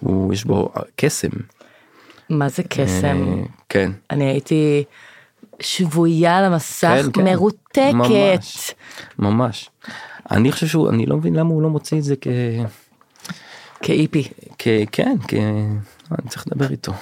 הוא 0.00 0.34
יש 0.34 0.44
בו 0.44 0.72
קסם. 0.96 1.28
מה 2.30 2.48
זה 2.48 2.62
קסם? 2.62 3.24
אה, 3.28 3.42
כן. 3.68 3.92
אני 4.10 4.24
הייתי 4.24 4.84
שבויה 5.60 6.38
על 6.38 6.44
המסך 6.44 6.88
כן, 6.88 7.12
כן. 7.12 7.24
מרותקת. 7.24 7.92
ממש. 7.94 8.74
ממש. 9.18 9.70
אני 10.30 10.52
חושב 10.52 10.66
שהוא 10.66 10.90
אני 10.90 11.06
לא 11.06 11.16
מבין 11.16 11.34
למה 11.34 11.50
הוא 11.50 11.62
לא 11.62 11.70
מוציא 11.70 11.98
את 11.98 12.04
זה 12.04 12.14
כ... 12.20 12.26
כאיפי. 13.82 14.28
כ... 14.58 14.68
כן 14.92 15.16
כ... 15.28 15.34
אני 16.18 16.28
צריך 16.28 16.46
לדבר 16.46 16.70
איתו. 16.70 16.92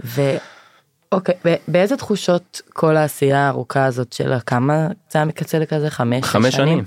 ואוקיי, 0.00 1.34
ב- 1.44 1.56
באיזה 1.68 1.96
תחושות 1.96 2.60
כל 2.72 2.96
העשייה 2.96 3.46
הארוכה 3.46 3.84
הזאת 3.84 4.12
של 4.12 4.32
כמה 4.46 4.86
זה 4.86 5.18
היה 5.18 5.24
מקצה 5.24 5.58
לכזה 5.58 5.90
חמש, 5.90 6.24
חמש 6.24 6.54
שנים. 6.54 6.84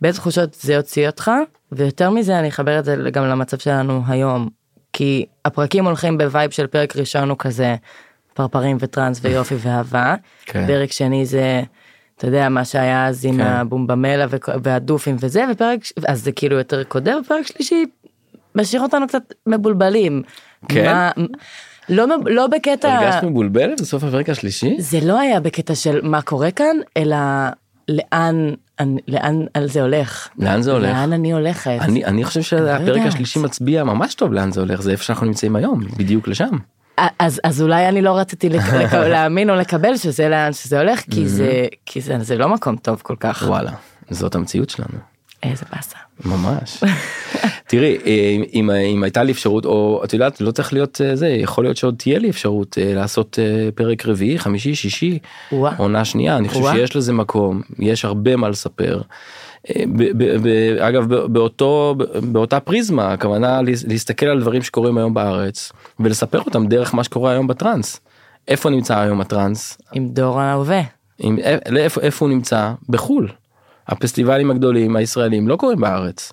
באיזה 0.00 0.18
תחושות 0.18 0.54
זה 0.54 0.76
הוציא 0.76 1.06
אותך 1.06 1.30
ויותר 1.72 2.10
מזה 2.10 2.38
אני 2.38 2.48
אחבר 2.48 2.78
את 2.78 2.84
זה 2.84 2.96
גם 3.12 3.24
למצב 3.24 3.58
שלנו 3.58 4.02
היום 4.08 4.48
כי 4.92 5.26
הפרקים 5.44 5.84
הולכים 5.84 6.18
ב 6.18 6.24
vibe 6.24 6.50
של 6.50 6.66
פרק 6.66 6.96
ראשון 6.96 7.28
הוא 7.30 7.38
כזה 7.38 7.74
פרפרים 8.34 8.76
וטראנס 8.80 9.20
ויופי 9.22 9.54
ואהבה 9.58 10.14
כן. 10.46 10.66
פרק 10.66 10.92
שני 10.92 11.26
זה. 11.26 11.62
אתה 12.18 12.26
יודע 12.26 12.48
מה 12.48 12.64
שהיה 12.64 13.06
אז 13.08 13.24
עם 13.24 13.36
כן. 13.36 13.40
הבומבמלה 13.46 14.26
והדופים 14.62 15.16
וזה 15.20 15.44
ופרק 15.52 15.80
אז 16.08 16.24
זה 16.24 16.32
כאילו 16.32 16.56
יותר 16.56 16.84
קודר 16.84 17.18
פרק 17.28 17.46
שלישי 17.46 17.84
משאיר 18.54 18.82
אותנו 18.82 19.06
קצת 19.08 19.22
מבולבלים. 19.46 20.22
כן? 20.68 20.84
מה- 20.84 21.10
לא 21.88 22.06
לא 22.26 22.46
בקטע 22.46 22.92
הרגשת 22.94 23.24
מבולבלת 23.24 23.80
בסוף 23.80 24.04
הפרק 24.04 24.28
השלישי? 24.28 24.76
זה 24.78 24.98
לא 25.02 25.20
היה 25.20 25.40
בקטע 25.40 25.74
של 25.74 26.00
מה 26.02 26.22
קורה 26.22 26.50
כאן 26.50 26.76
אלא 26.96 27.16
לאן 27.88 28.54
אני- 28.82 29.00
לאן 29.08 29.44
על 29.54 29.68
זה 29.68 29.82
הולך 29.82 30.28
לאן 30.38 30.62
זה 30.62 30.72
הולך? 30.72 30.90
לאן 30.90 31.12
אני 31.12 31.32
הולכת 31.32 31.70
אני 31.80 32.04
אני 32.04 32.24
חושב 32.24 32.42
שהפרק 32.42 32.88
יודעת. 32.88 33.06
השלישי 33.06 33.38
מצביע 33.38 33.84
ממש 33.84 34.14
טוב 34.14 34.32
לאן 34.32 34.52
זה 34.52 34.60
הולך 34.60 34.82
זה 34.82 34.90
איפה 34.92 35.04
שאנחנו 35.04 35.26
נמצאים 35.26 35.56
היום 35.56 35.80
בדיוק 35.96 36.28
לשם. 36.28 36.50
אז 37.18 37.40
אז 37.44 37.62
אולי 37.62 37.88
אני 37.88 38.02
לא 38.02 38.18
רציתי 38.18 38.48
להאמין 39.12 39.50
או 39.50 39.54
לקבל 39.54 39.96
שזה 39.96 40.28
לאן 40.28 40.52
שזה 40.52 40.78
הולך 40.80 41.00
כי 41.10 41.28
זה 41.28 41.50
כי 41.86 42.00
זה 42.00 42.18
זה 42.20 42.36
לא 42.38 42.48
מקום 42.48 42.76
טוב 42.76 43.00
כל 43.04 43.16
כך 43.20 43.44
וואלה 43.46 43.72
זאת 44.10 44.34
המציאות 44.34 44.70
שלנו. 44.70 45.11
איזה 45.42 45.64
באסה. 45.72 45.96
ממש. 46.24 46.84
תראי, 47.68 47.96
אה, 48.06 48.12
אם, 48.54 48.70
אם 48.70 49.02
הייתה 49.02 49.22
לי 49.22 49.32
אפשרות, 49.32 49.64
או 49.64 50.00
את 50.04 50.12
יודעת, 50.12 50.40
לא 50.40 50.50
צריך 50.50 50.72
להיות 50.72 51.00
אה, 51.04 51.16
זה, 51.16 51.28
יכול 51.28 51.64
להיות 51.64 51.76
שעוד 51.76 51.94
תהיה 51.98 52.18
לי 52.18 52.30
אפשרות 52.30 52.78
אה, 52.78 52.94
לעשות 52.94 53.38
פרק 53.74 54.06
רביעי, 54.06 54.38
חמישי, 54.38 54.74
שישי, 54.74 55.18
וואה. 55.52 55.72
עונה 55.76 56.04
שנייה, 56.04 56.36
אני 56.36 56.48
חושב 56.48 56.60
וואה. 56.60 56.72
שיש 56.74 56.96
לזה 56.96 57.12
מקום, 57.12 57.62
יש 57.78 58.04
הרבה 58.04 58.36
מה 58.36 58.48
לספר. 58.48 59.00
ב- 59.70 60.10
ב- 60.16 60.36
ב- 60.48 60.76
אגב, 60.80 61.04
באותו, 61.32 61.94
באותה 62.32 62.60
פריזמה, 62.60 63.12
הכוונה 63.12 63.62
להס- 63.62 63.84
להסתכל 63.88 64.26
על 64.26 64.40
דברים 64.40 64.62
שקורים 64.62 64.98
היום 64.98 65.14
בארץ, 65.14 65.72
ולספר 66.00 66.38
אותם 66.40 66.66
דרך 66.66 66.94
מה 66.94 67.04
שקורה 67.04 67.30
היום 67.32 67.46
בטראנס. 67.46 68.00
איפה 68.48 68.70
נמצא 68.70 68.98
היום 68.98 69.20
הטראנס? 69.20 69.78
עם 69.92 70.08
דור 70.08 70.40
ההווה. 70.40 70.80
עם, 71.18 71.38
איפה, 71.76 72.00
איפה 72.00 72.24
הוא 72.26 72.34
נמצא? 72.34 72.72
בחו"ל. 72.88 73.28
הפסטיבלים 73.88 74.50
הגדולים 74.50 74.96
הישראלים 74.96 75.48
לא 75.48 75.56
קורים 75.56 75.80
בארץ. 75.80 76.32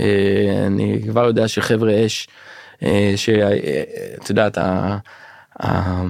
אה, 0.00 0.64
אני 0.66 1.02
כבר 1.10 1.24
יודע 1.26 1.48
שחבר'ה 1.48 2.06
אש, 2.06 2.28
אה, 2.82 3.12
שאת 3.16 4.30
יודעת, 4.30 4.58
ה- 4.58 4.98
ה- 5.62 6.02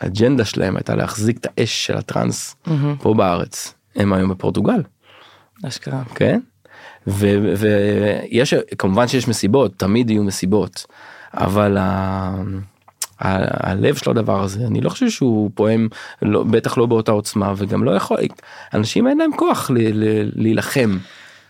האג'נדה 0.00 0.44
שלהם 0.44 0.76
הייתה 0.76 0.94
להחזיק 0.94 1.36
את 1.38 1.46
האש 1.56 1.86
של 1.86 1.96
הטראנס 1.96 2.56
פה 3.02 3.14
בארץ. 3.14 3.74
הם 3.96 4.12
היום 4.12 4.30
בפורטוגל, 4.30 4.82
אשכרה. 5.68 6.02
כן? 6.14 6.40
ו- 7.06 7.54
ויש, 7.56 8.54
כמובן 8.78 9.08
שיש 9.08 9.28
מסיבות, 9.28 9.72
תמיד 9.76 10.10
יהיו 10.10 10.24
מסיבות, 10.24 10.86
אבל 11.34 11.76
הלב 13.20 13.94
של 13.94 14.10
הדבר 14.10 14.42
הזה 14.42 14.66
אני 14.66 14.80
לא 14.80 14.90
חושב 14.90 15.10
שהוא 15.10 15.50
פועם 15.54 15.88
לא, 16.22 16.42
בטח 16.42 16.78
לא 16.78 16.86
באותה 16.86 17.12
עוצמה 17.12 17.54
וגם 17.56 17.84
לא 17.84 17.90
יכול 17.90 18.16
אנשים 18.74 19.06
אין 19.06 19.18
להם 19.18 19.30
כוח 19.36 19.70
ל, 19.70 19.78
ל, 19.78 20.30
להילחם 20.34 20.98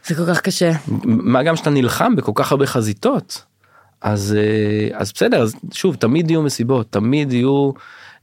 זה 0.07 0.15
כל 0.15 0.27
כך 0.27 0.41
קשה. 0.41 0.73
מה 1.05 1.43
גם 1.43 1.57
שאתה 1.57 1.71
נלחם 1.71 2.17
בכל 2.17 2.33
כך 2.35 2.53
הרבה 2.53 2.67
חזיתות 2.67 3.43
אז 4.01 4.37
אה, 4.39 4.99
אז 4.99 5.13
בסדר 5.13 5.43
אז 5.43 5.55
שוב 5.73 5.95
תמיד 5.95 6.31
יהיו 6.31 6.43
מסיבות 6.43 6.93
תמיד 6.93 7.33
יהיו 7.33 7.71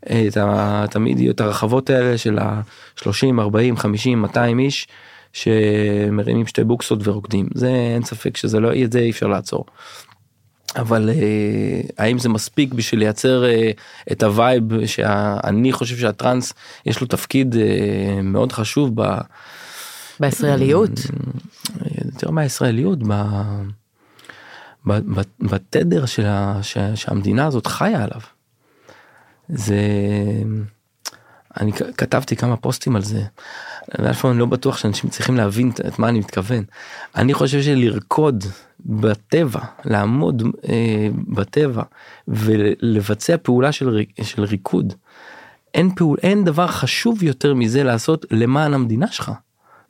אה, 0.09 0.23
את 0.27 0.37
ה, 0.37 0.85
תמיד 0.91 1.19
יהיו 1.19 1.31
את 1.31 1.41
הרחבות 1.41 1.89
האלה 1.89 2.17
של 2.17 2.39
ה-30 2.39 3.39
40 3.39 3.77
50 3.77 4.21
200 4.21 4.59
איש 4.59 4.87
שמרימים 5.33 6.47
שתי 6.47 6.63
בוקסות 6.63 7.07
ורוקדים 7.07 7.47
זה 7.53 7.67
אין 7.67 8.03
ספק 8.03 8.37
שזה 8.37 8.59
לא 8.59 8.69
את 8.83 8.91
זה 8.91 8.99
אי 8.99 9.09
אפשר 9.09 9.27
לעצור. 9.27 9.65
אבל 10.77 11.09
אה, 11.09 11.81
האם 11.97 12.19
זה 12.19 12.29
מספיק 12.29 12.73
בשביל 12.73 12.99
לייצר 12.99 13.45
אה, 13.45 13.71
את 14.11 14.23
ה 14.23 14.36
vibe 14.36 14.85
שאני 14.85 15.71
חושב 15.71 15.97
שהטראנס 15.97 16.53
יש 16.85 17.01
לו 17.01 17.07
תפקיד 17.07 17.55
אה, 17.55 18.21
מאוד 18.23 18.51
חשוב 18.51 18.91
ב... 19.01 19.17
בישראליות. 20.19 20.91
יותר 22.05 22.31
מהישראליות 22.31 22.99
ב... 23.03 23.13
ב... 24.87 25.19
ב... 25.19 25.21
בתדר 25.41 26.05
של 26.05 26.25
ה... 26.25 26.59
ש... 26.61 26.77
שהמדינה 26.95 27.45
הזאת 27.45 27.67
חיה 27.67 28.03
עליו. 28.03 28.21
זה 29.49 29.81
אני 31.59 31.71
כתבתי 31.73 32.35
כמה 32.35 32.55
פוסטים 32.57 32.95
על 32.95 33.01
זה. 33.01 33.21
פעם 34.21 34.31
אני 34.31 34.39
לא 34.39 34.45
בטוח 34.45 34.77
שאנשים 34.77 35.09
צריכים 35.09 35.35
להבין 35.35 35.71
את- 35.87 35.99
מה 35.99 36.09
אני 36.09 36.19
מתכוון. 36.19 36.63
אני 37.15 37.33
חושב 37.33 37.61
שלרקוד 37.61 38.43
בטבע, 38.85 39.59
לעמוד 39.85 40.43
אה, 40.69 41.07
בטבע 41.27 41.83
ולבצע 42.27 43.35
פעולה 43.41 43.71
של, 43.71 44.01
של 44.21 44.43
ריקוד, 44.43 44.93
אין, 45.73 45.95
פעול, 45.95 46.17
אין 46.23 46.43
דבר 46.45 46.67
חשוב 46.67 47.23
יותר 47.23 47.53
מזה 47.53 47.83
לעשות 47.83 48.25
למען 48.31 48.73
המדינה 48.73 49.07
שלך. 49.07 49.31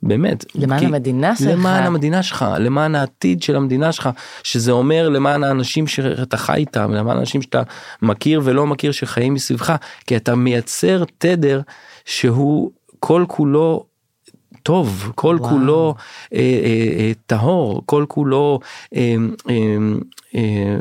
באמת. 0.04 0.46
למען 0.56 0.80
כי- 0.80 0.86
המדינה 0.86 1.36
שלך. 1.36 1.48
למען 1.48 1.84
המדינה 1.84 2.24
שלך, 2.24 2.46
למען 2.60 2.96
העתיד 2.96 3.44
של 3.44 3.56
המדינה 3.56 3.92
שלך, 3.92 4.10
שזה 4.44 4.72
אומר 4.72 5.10
למען 5.10 5.44
האנשים 5.44 5.88
שאתה 5.88 6.38
חי 6.38 6.54
איתם, 6.54 6.92
למען 6.94 7.18
האנשים 7.18 7.42
שאתה 7.42 7.62
מכיר 8.02 8.42
ולא 8.44 8.68
מכיר 8.68 8.92
שחיים 8.92 9.34
מסביבך, 9.34 9.76
כי 10.08 10.16
אתה 10.16 10.36
מייצר 10.36 11.04
תדר 11.18 11.62
שהוא 12.06 12.72
כל 13.00 13.26
כולו 13.28 13.86
טוב, 14.68 15.12
כל 15.16 15.38
וואו. 15.40 15.50
כולו 15.50 15.96
אה, 16.34 16.40
אה, 16.40 17.00
אה, 17.00 17.12
טהור, 17.26 17.84
כל 17.86 18.06
כולו 18.08 18.60
אה, 18.96 19.16
אה, 19.50 19.56
אה, 20.36 20.76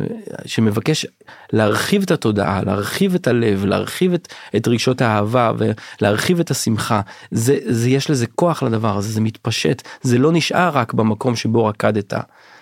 שמבקש 0.47 1.07
להרחיב 1.53 2.03
את 2.03 2.11
התודעה, 2.11 2.63
להרחיב 2.63 3.15
את 3.15 3.27
הלב, 3.27 3.65
להרחיב 3.65 4.13
את, 4.13 4.29
את 4.57 4.69
רגשות 4.69 5.03
האהבה 5.03 5.53
ולהרחיב 5.59 6.41
את 6.41 6.51
השמחה. 6.51 7.01
זה, 7.31 7.57
זה 7.67 7.91
יש 7.91 8.11
לזה 8.11 8.27
כוח 8.27 8.63
לדבר 8.63 8.97
הזה, 8.97 9.13
זה 9.13 9.21
מתפשט, 9.21 9.83
זה 10.03 10.19
לא 10.19 10.33
נשאר 10.33 10.69
רק 10.69 10.93
במקום 10.93 11.37
שבו 11.37 11.65
רקדת. 11.65 12.15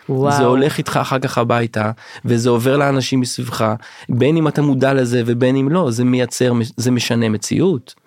וואו. 0.08 0.36
זה 0.36 0.44
הולך 0.44 0.78
איתך 0.78 0.96
אחר 1.02 1.18
כך 1.18 1.38
הביתה 1.38 1.90
וזה 2.24 2.50
עובר 2.50 2.76
לאנשים 2.76 3.20
מסביבך 3.20 3.74
בין 4.08 4.36
אם 4.36 4.48
אתה 4.48 4.62
מודע 4.62 4.94
לזה 4.94 5.22
ובין 5.26 5.56
אם 5.56 5.68
לא 5.68 5.90
זה 5.90 6.04
מייצר 6.04 6.52
זה 6.76 6.90
משנה 6.90 7.28
מציאות. 7.28 8.03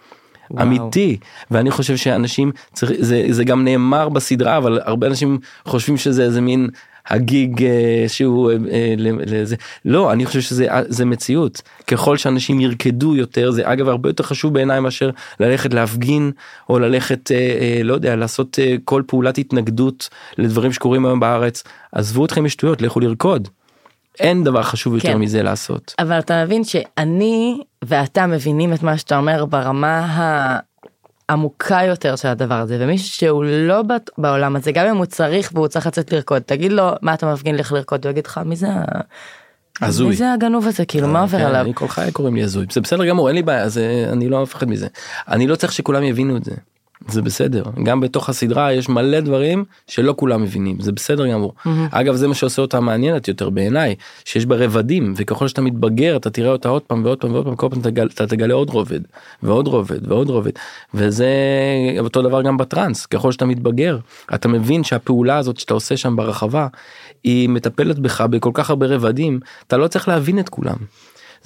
וואו. 0.51 0.63
אמיתי 0.63 1.17
ואני 1.51 1.71
חושב 1.71 1.97
שאנשים 1.97 2.51
צריך 2.73 2.91
זה 2.99 3.25
זה 3.29 3.43
גם 3.43 3.63
נאמר 3.63 4.09
בסדרה 4.09 4.57
אבל 4.57 4.79
הרבה 4.83 5.07
אנשים 5.07 5.39
חושבים 5.65 5.97
שזה 5.97 6.23
איזה 6.23 6.41
מין 6.41 6.69
הגיג 7.09 7.63
אה, 7.63 8.05
שהוא 8.07 8.51
אה, 8.51 8.55
אה, 8.71 8.93
לזה 8.97 9.55
לא 9.85 10.11
אני 10.11 10.25
חושב 10.25 10.41
שזה 10.41 10.71
אה, 10.71 10.81
זה 10.87 11.05
מציאות 11.05 11.61
ככל 11.87 12.17
שאנשים 12.17 12.59
ירקדו 12.59 13.15
יותר 13.15 13.51
זה 13.51 13.61
אגב 13.71 13.89
הרבה 13.89 14.09
יותר 14.09 14.23
חשוב 14.23 14.53
בעיניי 14.53 14.79
מאשר 14.79 15.09
ללכת 15.39 15.73
להפגין 15.73 16.31
או 16.69 16.79
ללכת 16.79 17.31
אה, 17.31 17.37
אה, 17.37 17.83
לא 17.83 17.93
יודע 17.93 18.15
לעשות 18.15 18.59
אה, 18.59 18.75
כל 18.85 19.03
פעולת 19.07 19.37
התנגדות 19.37 20.09
לדברים 20.37 20.73
שקורים 20.73 21.05
היום 21.05 21.19
בארץ 21.19 21.63
עזבו 21.91 22.25
אתכם 22.25 22.43
משטויות 22.43 22.81
לכו 22.81 22.99
לרקוד. 22.99 23.47
אין 24.19 24.43
דבר 24.43 24.63
חשוב 24.63 24.95
יותר 24.95 25.07
כן. 25.07 25.17
מזה 25.17 25.43
לעשות. 25.43 25.95
אבל 25.99 26.19
אתה 26.19 26.45
מבין 26.45 26.63
שאני 26.63 27.61
ואתה 27.85 28.27
מבינים 28.27 28.73
את 28.73 28.83
מה 28.83 28.97
שאתה 28.97 29.17
אומר 29.17 29.45
ברמה 29.45 30.07
העמוקה 31.29 31.79
יותר 31.83 32.15
של 32.15 32.27
הדבר 32.27 32.55
הזה 32.55 32.77
ומישהו 32.79 33.07
שהוא 33.09 33.43
לא 33.47 33.81
בעולם 34.17 34.55
הזה 34.55 34.71
גם 34.71 34.87
אם 34.87 34.97
הוא 34.97 35.05
צריך 35.05 35.51
והוא 35.53 35.67
צריך 35.67 35.87
לצאת 35.87 36.13
לרקוד 36.13 36.41
תגיד 36.41 36.71
לו 36.71 36.89
מה 37.01 37.13
אתה 37.13 37.33
מפגין 37.33 37.55
לך 37.55 37.71
לרקוד 37.71 38.05
הוא 38.05 38.11
יגיד 38.11 38.25
לך 38.25 38.41
מי 38.45 38.55
זה 38.55 38.67
הזוי. 39.81 40.07
מי 40.09 40.15
זה 40.15 40.33
הגנוב 40.33 40.67
הזה 40.67 40.85
כאילו 40.85 41.07
מה 41.07 41.21
עובר 41.21 41.37
כן, 41.37 41.45
עליו. 41.45 41.65
כל 41.73 41.87
חיי 41.87 42.11
קוראים 42.11 42.35
לי 42.35 42.43
הזוי 42.43 42.65
זה 42.71 42.81
בסדר 42.81 43.05
גמור 43.05 43.27
אין 43.27 43.35
לי 43.35 43.43
בעיה 43.43 43.69
זה 43.69 44.09
אני 44.11 44.29
לא 44.29 44.43
מפחד 44.43 44.69
מזה 44.69 44.87
אני 45.27 45.47
לא 45.47 45.55
צריך 45.55 45.73
שכולם 45.73 46.03
יבינו 46.03 46.37
את 46.37 46.43
זה. 46.43 46.51
זה 47.07 47.21
בסדר. 47.21 47.63
גם 47.83 47.99
בתוך 47.99 48.29
הסדרה 48.29 48.73
יש 48.73 48.89
מלא 48.89 49.19
דברים 49.19 49.65
שלא 49.87 50.13
כולם 50.17 50.41
מבינים. 50.43 50.79
זה 50.79 50.91
בסדר 50.91 51.27
גמור. 51.27 51.53
אגב 51.91 52.15
זה 52.15 52.27
מה 52.27 52.33
שעושה 52.33 52.61
אותה 52.61 52.79
מעניינת 52.79 53.27
יותר 53.27 53.49
בעיניי 53.49 53.95
שיש 54.25 54.45
בה 54.45 54.55
רבדים 54.55 55.13
וככל 55.17 55.47
שאתה 55.47 55.61
מתבגר 55.61 56.15
אתה 56.15 56.29
תראה 56.29 56.51
אותה 56.51 56.69
עוד 56.69 56.81
פעם 56.81 57.05
ועוד 57.05 57.19
פעם 57.19 57.33
ועוד 57.33 57.45
פעם 57.45 57.55
כל 57.55 57.67
פעם 57.69 57.81
תגל, 57.81 58.07
אתה 58.13 58.27
תגלה 58.27 58.53
עוד 58.53 58.69
רובד 58.69 58.99
ועוד 59.43 59.67
רובד 59.67 60.11
ועוד 60.11 60.29
רובד. 60.29 60.51
וזה 60.93 61.27
אותו 61.99 62.21
דבר 62.21 62.41
גם 62.41 62.57
בטראנס. 62.57 63.05
ככל 63.05 63.31
שאתה 63.31 63.45
מתבגר 63.45 63.97
אתה 64.35 64.47
מבין 64.47 64.83
שהפעולה 64.83 65.37
הזאת 65.37 65.57
שאתה 65.59 65.73
עושה 65.73 65.97
שם 65.97 66.15
ברחבה 66.15 66.67
היא 67.23 67.49
מטפלת 67.49 67.99
בך 67.99 68.21
בכל 68.21 68.51
כך 68.53 68.69
הרבה 68.69 68.85
רבדים 68.85 69.39
אתה 69.67 69.77
לא 69.77 69.87
צריך 69.87 70.07
להבין 70.07 70.39
את 70.39 70.49
כולם. 70.49 70.77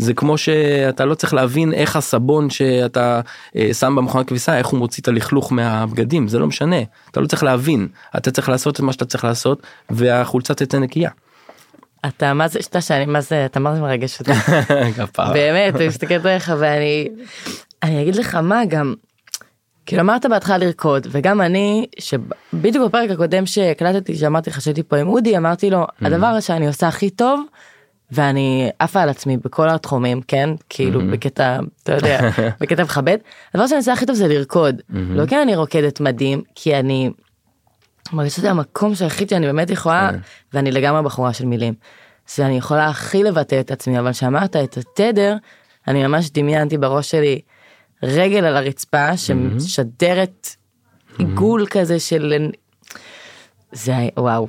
זה 0.01 0.13
כמו 0.13 0.37
שאתה 0.37 1.05
לא 1.05 1.15
צריך 1.15 1.33
להבין 1.33 1.73
איך 1.73 1.95
הסבון 1.95 2.49
שאתה 2.49 3.21
אה, 3.55 3.73
שם 3.73 3.95
במכונת 3.95 4.27
כביסה 4.27 4.57
איך 4.57 4.67
הוא 4.67 4.79
מוציא 4.79 5.01
את 5.03 5.07
הלכלוך 5.07 5.51
מהבגדים 5.51 6.27
זה 6.27 6.39
לא 6.39 6.47
משנה 6.47 6.81
אתה 7.11 7.19
לא 7.19 7.27
צריך 7.27 7.43
להבין 7.43 7.87
אתה 8.17 8.31
צריך 8.31 8.49
לעשות 8.49 8.75
את 8.75 8.79
מה 8.79 8.93
שאתה 8.93 9.05
צריך 9.05 9.23
לעשות 9.23 9.61
והחולצה 9.89 10.53
תצא 10.53 10.79
נקייה. 10.79 11.09
אתה 12.05 12.33
מה 12.33 12.47
זה 12.47 12.61
שאתה 12.61 12.81
שאני 12.81 13.05
מה 13.05 13.21
זה 13.21 13.45
אתה 13.45 13.59
מה 13.59 13.75
זה 13.75 13.81
מרגש 13.81 14.19
אותי. 14.19 14.31
באמת 15.33 15.75
אני 15.75 15.87
מסתכלת 15.87 16.25
עליך 16.25 16.53
ואני 16.59 17.07
אני 17.83 18.01
אגיד 18.01 18.15
לך 18.15 18.35
מה 18.35 18.65
גם. 18.65 18.93
כאילו 19.85 20.01
אמרת 20.01 20.25
בהתחלה 20.25 20.57
לרקוד 20.57 21.07
וגם 21.11 21.41
אני 21.41 21.85
שבדיוק 21.99 22.87
בפרק 22.87 23.09
הקודם 23.09 23.45
שהקלטתי 23.45 24.15
שאמרתי 24.15 24.49
לך 24.49 24.61
שהייתי 24.61 24.83
פה 24.83 24.97
עם 24.97 25.07
אודי 25.07 25.37
אמרתי 25.37 25.69
לו 25.69 25.87
הדבר 26.01 26.39
שאני 26.39 26.67
עושה 26.67 26.87
הכי 26.87 27.09
טוב 27.09 27.45
ואני 28.11 28.69
עפה 28.79 29.01
על 29.01 29.09
עצמי 29.09 29.37
בכל 29.37 29.69
התחומים 29.69 30.21
כן? 30.21 30.49
כאילו 30.69 31.01
בקטע 31.11 31.59
אתה 31.83 31.93
יודע 31.93 32.29
בקטע 32.61 32.83
מכבד. 32.83 33.17
הדבר 33.53 33.67
שאני 33.67 33.77
עושה 33.77 33.93
הכי 33.93 34.05
טוב 34.05 34.15
זה 34.15 34.27
לרקוד. 34.27 34.81
לא 34.89 35.25
כי 35.25 35.41
אני 35.41 35.55
רוקדת 35.55 35.99
מדהים 35.99 36.41
כי 36.55 36.75
אני 36.75 37.09
מרגישה 38.13 38.35
שזה 38.35 38.51
המקום 38.51 38.95
שהיחיד 38.95 39.29
שאני 39.29 39.45
באמת 39.45 39.69
יכולה 39.69 40.09
ואני 40.53 40.71
לגמרי 40.71 41.03
בחורה 41.03 41.33
של 41.33 41.45
מילים. 41.45 41.73
זה 42.35 42.45
אני 42.45 42.57
יכולה 42.57 42.87
הכי 42.87 43.23
לבטא 43.23 43.59
את 43.59 43.71
עצמי 43.71 43.99
אבל 43.99 44.13
שאמרת 44.13 44.55
את 44.55 44.77
התדר 44.77 45.35
אני 45.87 46.07
ממש 46.07 46.29
דמיינתי 46.29 46.77
בראש 46.77 47.11
שלי 47.11 47.41
רגל 48.03 48.45
על 48.45 48.57
הרצפה 48.57 49.17
שמשדרת 49.17 50.49
עיגול 51.17 51.65
כזה 51.69 51.99
של 51.99 52.49
זה 53.71 53.93
וואו 54.17 54.47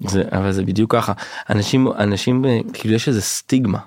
זה 0.00 0.22
אבל 0.32 0.52
זה 0.52 0.62
בדיוק 0.62 0.92
ככה 0.92 1.12
אנשים 1.50 1.88
אנשים 1.88 2.44
כאילו 2.72 2.94
יש 2.94 3.08
איזה 3.08 3.20
סטיגמה 3.22 3.78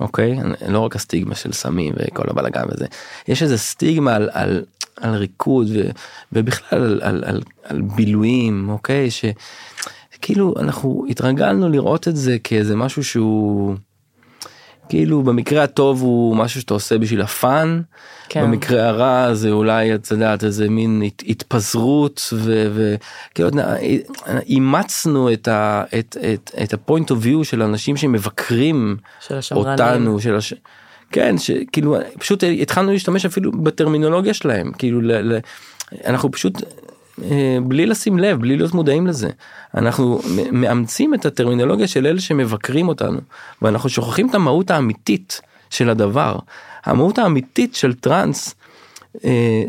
אוקיי? 0.00 0.38
לא 0.68 0.78
רק 0.78 0.96
הסטיגמה 0.96 1.34
של 1.34 1.52
סמים 1.52 1.92
וכל 1.96 2.30
הבלאגן 2.30 2.62
וזה, 2.68 2.86
יש 3.28 3.42
איזה 3.42 3.58
סטיגמה 3.58 4.14
על, 4.14 4.28
על, 4.32 4.64
על 4.96 5.14
ריקוד 5.14 5.66
ו, 5.74 5.90
ובכלל 6.32 6.82
על, 6.82 7.00
על, 7.02 7.24
על, 7.26 7.42
על 7.64 7.80
בילויים, 7.80 8.68
אוקיי? 8.68 9.08
שכאילו 9.10 10.54
אנחנו 10.58 11.04
התרגלנו 11.08 11.68
לראות 11.68 12.08
את 12.08 12.16
זה 12.16 12.36
כאיזה 12.44 12.76
משהו 12.76 13.04
שהוא... 13.04 13.74
כאילו 14.90 15.22
במקרה 15.22 15.62
הטוב 15.62 16.02
הוא 16.02 16.36
משהו 16.36 16.60
שאתה 16.60 16.74
עושה 16.74 16.98
בשביל 16.98 17.22
ה 17.22 17.34
fun, 17.34 17.80
כן. 18.28 18.42
במקרה 18.42 18.88
הרע 18.88 19.34
זה 19.34 19.50
אולי 19.50 19.94
את 19.94 20.10
יודעת 20.10 20.44
איזה 20.44 20.68
מין 20.68 21.02
הת, 21.06 21.22
התפזרות 21.28 22.32
וכאילו 22.72 23.50
אימצנו 24.46 25.32
את 25.32 25.48
ה... 25.48 25.84
את, 25.98 26.16
את, 26.34 26.50
את 26.62 26.72
ה 26.72 26.78
point 26.78 27.10
of 27.10 27.18
view 27.22 27.44
של 27.44 27.62
אנשים 27.62 27.96
שמבקרים 27.96 28.96
של. 29.20 29.38
אותנו, 29.52 30.20
של 30.20 30.36
הש... 30.36 30.54
כן, 31.12 31.38
שכאילו 31.38 31.96
פשוט 32.18 32.44
התחלנו 32.62 32.92
להשתמש 32.92 33.26
אפילו 33.26 33.52
בטרמינולוגיה 33.52 34.34
שלהם, 34.34 34.72
כאילו 34.72 35.00
ל, 35.00 35.12
ל, 35.12 35.38
אנחנו 36.06 36.30
פשוט 36.30 36.62
בלי 37.62 37.86
לשים 37.86 38.18
לב, 38.18 38.40
בלי 38.40 38.56
להיות 38.56 38.74
מודעים 38.74 39.06
לזה. 39.06 39.30
אנחנו 39.74 40.20
מאמצים 40.52 41.14
את 41.14 41.26
הטרמינולוגיה 41.26 41.86
של 41.86 42.06
אלה 42.06 42.20
שמבקרים 42.20 42.88
אותנו, 42.88 43.20
ואנחנו 43.62 43.88
שוכחים 43.88 44.28
את 44.30 44.34
המהות 44.34 44.70
האמיתית 44.70 45.40
של 45.70 45.90
הדבר. 45.90 46.38
המהות 46.84 47.18
האמיתית 47.18 47.74
של 47.74 47.94
טראנס 47.94 48.48
אה, 48.48 48.59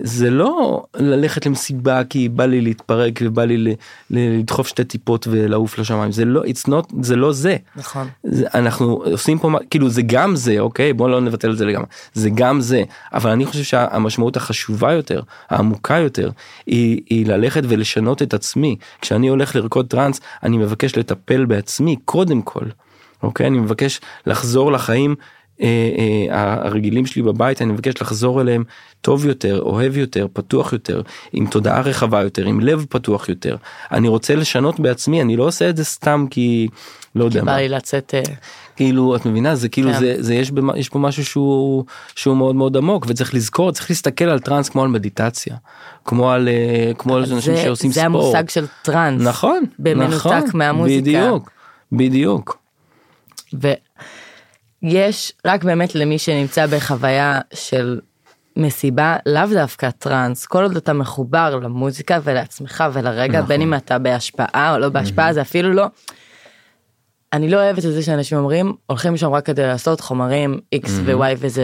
זה 0.03 0.29
לא 0.29 0.83
ללכת 0.95 1.45
למסיבה 1.45 2.03
כי 2.03 2.29
בא 2.29 2.45
לי 2.45 2.61
להתפרק 2.61 3.19
ובא 3.21 3.45
לי 3.45 3.75
לדחוף 4.09 4.67
שתי 4.67 4.83
טיפות 4.83 5.27
ולעוף 5.31 5.79
לשמיים. 5.79 6.11
זה 6.11 6.25
לא 6.25 6.41
it's 6.43 6.69
not 6.69 6.93
זה 7.01 7.15
לא 7.15 7.33
זה. 7.33 7.55
נכון. 7.75 8.07
זה, 8.23 8.45
אנחנו 8.53 9.03
עושים 9.05 9.39
פה 9.39 9.49
כאילו 9.69 9.89
זה 9.89 10.01
גם 10.05 10.35
זה 10.35 10.59
אוקיי? 10.59 10.93
בוא 10.93 11.09
לא 11.09 11.21
נבטל 11.21 11.51
את 11.51 11.57
זה 11.57 11.65
לגמרי. 11.65 11.87
זה 12.13 12.29
גם 12.35 12.61
זה. 12.61 12.83
אבל 13.13 13.29
אני 13.29 13.45
חושב 13.45 13.63
שהמשמעות 13.63 14.37
החשובה 14.37 14.93
יותר 14.93 15.21
העמוקה 15.49 15.97
יותר 15.97 16.29
היא, 16.65 17.01
היא 17.09 17.25
ללכת 17.25 17.63
ולשנות 17.67 18.21
את 18.21 18.33
עצמי. 18.33 18.75
כשאני 19.01 19.27
הולך 19.27 19.55
לרקוד 19.55 19.87
טראנס 19.87 20.21
אני 20.43 20.57
מבקש 20.57 20.97
לטפל 20.97 21.45
בעצמי 21.45 21.95
קודם 22.05 22.41
כל 22.41 22.65
אוקיי? 23.23 23.47
אני 23.47 23.59
מבקש 23.59 24.01
לחזור 24.25 24.71
לחיים 24.71 25.11
אה, 25.11 25.15
אה, 25.15 25.40
הרגילים 26.31 27.05
שלי 27.05 27.21
בבית 27.21 27.61
אני 27.61 27.71
מבקש 27.73 28.01
לחזור 28.01 28.41
אליהם 28.41 28.63
טוב 29.01 29.25
יותר 29.25 29.59
אוהב 29.61 29.97
יותר 29.97 30.27
פתוח 30.33 30.73
יותר 30.73 31.01
עם 31.33 31.47
תודעה 31.47 31.81
רחבה 31.81 32.21
יותר 32.21 32.45
עם 32.45 32.59
לב 32.59 32.85
פתוח 32.89 33.29
יותר 33.29 33.55
אני 33.91 34.07
רוצה 34.07 34.35
לשנות 34.35 34.79
בעצמי 34.79 35.21
אני 35.21 35.37
לא 35.37 35.43
עושה 35.43 35.69
את 35.69 35.77
זה 35.77 35.83
סתם 35.85 36.25
כי 36.29 36.67
לא 37.15 37.25
יודע 37.25 37.39
בא 37.39 37.45
מה 37.45 37.57
לי 37.57 37.69
לצאת 37.69 38.13
אה, 38.13 38.21
כאילו 38.75 39.15
את 39.15 39.25
מבינה 39.25 39.55
זה 39.55 39.69
כאילו 39.69 39.93
כן. 39.93 39.99
זה 39.99 40.15
זה 40.19 40.33
יש 40.35 40.51
במה- 40.51 40.77
יש 40.77 40.89
פה 40.89 40.99
משהו 40.99 41.25
שהוא 41.25 41.85
שהוא 42.15 42.37
מאוד 42.37 42.55
מאוד 42.55 42.77
עמוק 42.77 43.05
וצריך 43.09 43.33
לזכור 43.33 43.71
צריך 43.71 43.89
להסתכל 43.89 44.25
על 44.25 44.39
טראנס 44.39 44.69
כמו 44.69 44.83
על 44.83 44.89
מדיטציה 44.89 45.55
כמו 46.05 46.31
על 46.31 46.47
אה, 46.47 46.91
כמו 46.97 47.15
על 47.15 47.21
אנשים 47.33 47.55
זה, 47.55 47.61
שעושים 47.63 47.91
זה 47.91 48.01
ספורט 48.01 48.23
המושג 48.35 48.49
של 48.49 48.65
טראנס. 48.81 49.21
נכון 49.21 49.63
במנותק 49.79 50.13
נכון, 50.25 50.43
מהמוזיקה. 50.53 51.01
בדיוק 51.01 51.51
בדיוק 51.91 52.57
ויש 54.83 55.33
רק 55.45 55.63
באמת 55.63 55.95
למי 55.95 56.19
שנמצא 56.19 56.65
בחוויה 56.65 57.39
של 57.53 57.99
מסיבה 58.57 59.17
לאו 59.25 59.47
דווקא 59.53 59.89
טראנס 59.89 60.45
כל 60.45 60.63
עוד 60.63 60.75
אתה 60.75 60.93
מחובר 60.93 61.55
למוזיקה 61.55 62.19
ולעצמך 62.23 62.83
ולרגע 62.93 63.37
נכון. 63.37 63.47
בין 63.47 63.61
אם 63.61 63.73
אתה 63.73 63.99
בהשפעה 63.99 64.73
או 64.73 64.79
לא 64.79 64.89
בהשפעה 64.89 65.33
זה 65.33 65.41
אפילו 65.41 65.73
לא. 65.73 65.85
אני 67.33 67.49
לא 67.49 67.57
אוהבת 67.57 67.85
את 67.85 67.93
זה 67.93 68.03
שאנשים 68.03 68.37
אומרים 68.37 68.73
הולכים 68.87 69.17
שם 69.17 69.29
רק 69.33 69.45
כדי 69.45 69.67
לעשות 69.67 70.01
חומרים 70.01 70.59
x 70.75 70.87
ו-y 70.87 71.35
ו-z. 71.37 71.59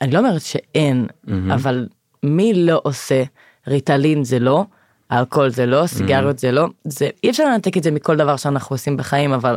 אני 0.00 0.12
לא 0.12 0.18
אומרת 0.18 0.42
שאין 0.42 1.06
אבל 1.54 1.88
מי 2.22 2.52
לא 2.54 2.80
עושה 2.84 3.22
ריטלין 3.68 4.24
זה 4.24 4.38
לא 4.38 4.64
אלכוהול 5.12 5.50
זה 5.50 5.66
לא 5.66 5.86
סיגריות 5.86 6.38
זה 6.38 6.52
לא 6.52 6.66
זה 6.84 7.08
אי 7.24 7.30
אפשר 7.30 7.44
לנתק 7.44 7.76
את 7.76 7.82
זה 7.82 7.90
מכל 7.90 8.16
דבר 8.16 8.36
שאנחנו 8.36 8.74
עושים 8.74 8.96
בחיים 8.96 9.32
אבל 9.32 9.56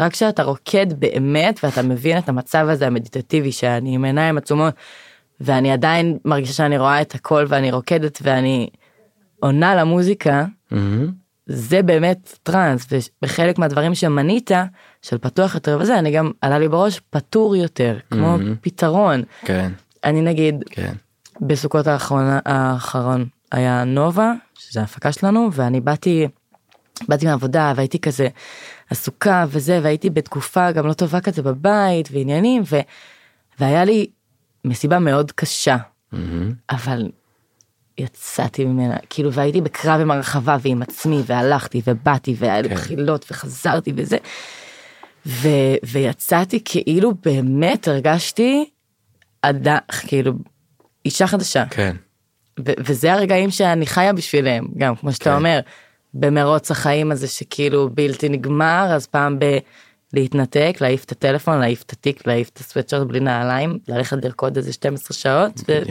רק 0.00 0.12
כשאתה 0.12 0.42
רוקד 0.42 0.86
באמת 0.92 1.60
ואתה 1.62 1.82
מבין 1.82 2.18
את 2.18 2.28
המצב 2.28 2.66
הזה 2.68 2.86
המדיטטיבי 2.86 3.52
שאני 3.52 3.94
עם 3.94 4.04
עיניים 4.04 4.38
עצומות 4.38 4.74
ואני 5.40 5.72
עדיין 5.72 6.18
מרגישה 6.24 6.52
שאני 6.52 6.78
רואה 6.78 7.00
את 7.00 7.14
הכל 7.14 7.44
ואני 7.48 7.72
רוקדת 7.72 8.18
ואני 8.22 8.68
עונה 9.40 9.74
למוזיקה 9.74 10.44
מהמם. 10.70 11.24
זה 11.46 11.82
באמת 11.82 12.38
טראנס 12.42 12.86
ובחלק 12.90 13.58
מהדברים 13.58 13.94
שמנית 13.94 14.50
של 15.02 15.18
פתוח 15.18 15.54
יותר 15.54 15.78
וזה 15.80 15.98
אני 15.98 16.10
גם 16.10 16.30
עלה 16.40 16.58
לי 16.58 16.68
בראש 16.68 17.00
פטור 17.10 17.56
יותר 17.56 17.98
כמו 18.10 18.36
פתרון. 18.60 19.22
כן. 19.44 19.72
אני 20.04 20.20
נגיד 20.20 20.64
כן. 20.70 20.92
בסוכות 21.40 21.86
האחרונה 21.86 22.40
האחרון 22.44 23.26
היה 23.52 23.84
נובה 23.84 24.32
שזה 24.58 24.80
ההפקה 24.80 25.12
שלנו 25.12 25.50
ואני 25.52 25.80
באתי 25.80 26.28
באתי 27.08 27.26
מהעבודה 27.26 27.72
והייתי 27.76 27.98
כזה 27.98 28.28
עסוקה 28.90 29.44
וזה 29.48 29.80
והייתי 29.82 30.10
בתקופה 30.10 30.72
גם 30.72 30.86
לא 30.86 30.92
טובה 30.92 31.20
כזה 31.20 31.42
בבית 31.42 32.08
ועניינים 32.12 32.62
ו, 32.70 32.76
והיה 33.60 33.84
לי 33.84 34.06
מסיבה 34.64 34.98
מאוד 34.98 35.32
קשה 35.32 35.76
מהמם. 36.12 36.52
אבל 36.70 37.10
יצאתי 37.98 38.64
ממנה 38.64 38.96
כאילו 39.10 39.32
והייתי 39.32 39.60
בקרב 39.60 40.00
עם 40.00 40.10
הרחבה 40.10 40.56
ועם 40.62 40.82
עצמי 40.82 41.22
והלכתי 41.26 41.82
ובאתי 41.86 42.34
והיה 42.38 42.60
לי 42.60 42.68
כן. 42.68 42.74
בחילות 42.74 43.26
וחזרתי 43.30 43.92
וזה. 43.96 44.16
ו, 45.26 45.48
ויצאתי 45.84 46.60
כאילו 46.64 47.14
באמת 47.24 47.88
הרגשתי 47.88 48.70
אדם 49.42 49.78
כאילו 50.08 50.32
אישה 51.04 51.26
חדשה 51.26 51.64
כן 51.70 51.96
ו- 52.60 52.72
וזה 52.78 53.12
הרגעים 53.12 53.50
שאני 53.50 53.86
חיה 53.86 54.12
בשבילם 54.12 54.64
גם 54.78 54.96
כמו 54.96 55.12
שאתה 55.12 55.24
כן. 55.24 55.36
אומר 55.36 55.60
במרוץ 56.14 56.70
החיים 56.70 57.12
הזה 57.12 57.28
שכאילו 57.28 57.90
בלתי 57.94 58.28
נגמר 58.28 58.86
אז 58.90 59.06
פעם 59.06 59.38
ב... 59.38 59.44
להתנתק 60.12 60.76
להעיף 60.80 61.04
את 61.04 61.12
הטלפון 61.12 61.58
להעיף 61.60 61.82
את 61.82 61.92
התיק 61.92 62.26
להעיף 62.26 62.48
את 62.48 62.58
הסוואטשרט 62.58 63.06
בלי 63.06 63.20
נעליים 63.20 63.78
ללכת 63.88 64.24
לרקוד 64.24 64.56
איזה 64.56 64.72
12 64.72 65.16
שעות 65.16 65.60
ו-. 65.68 65.82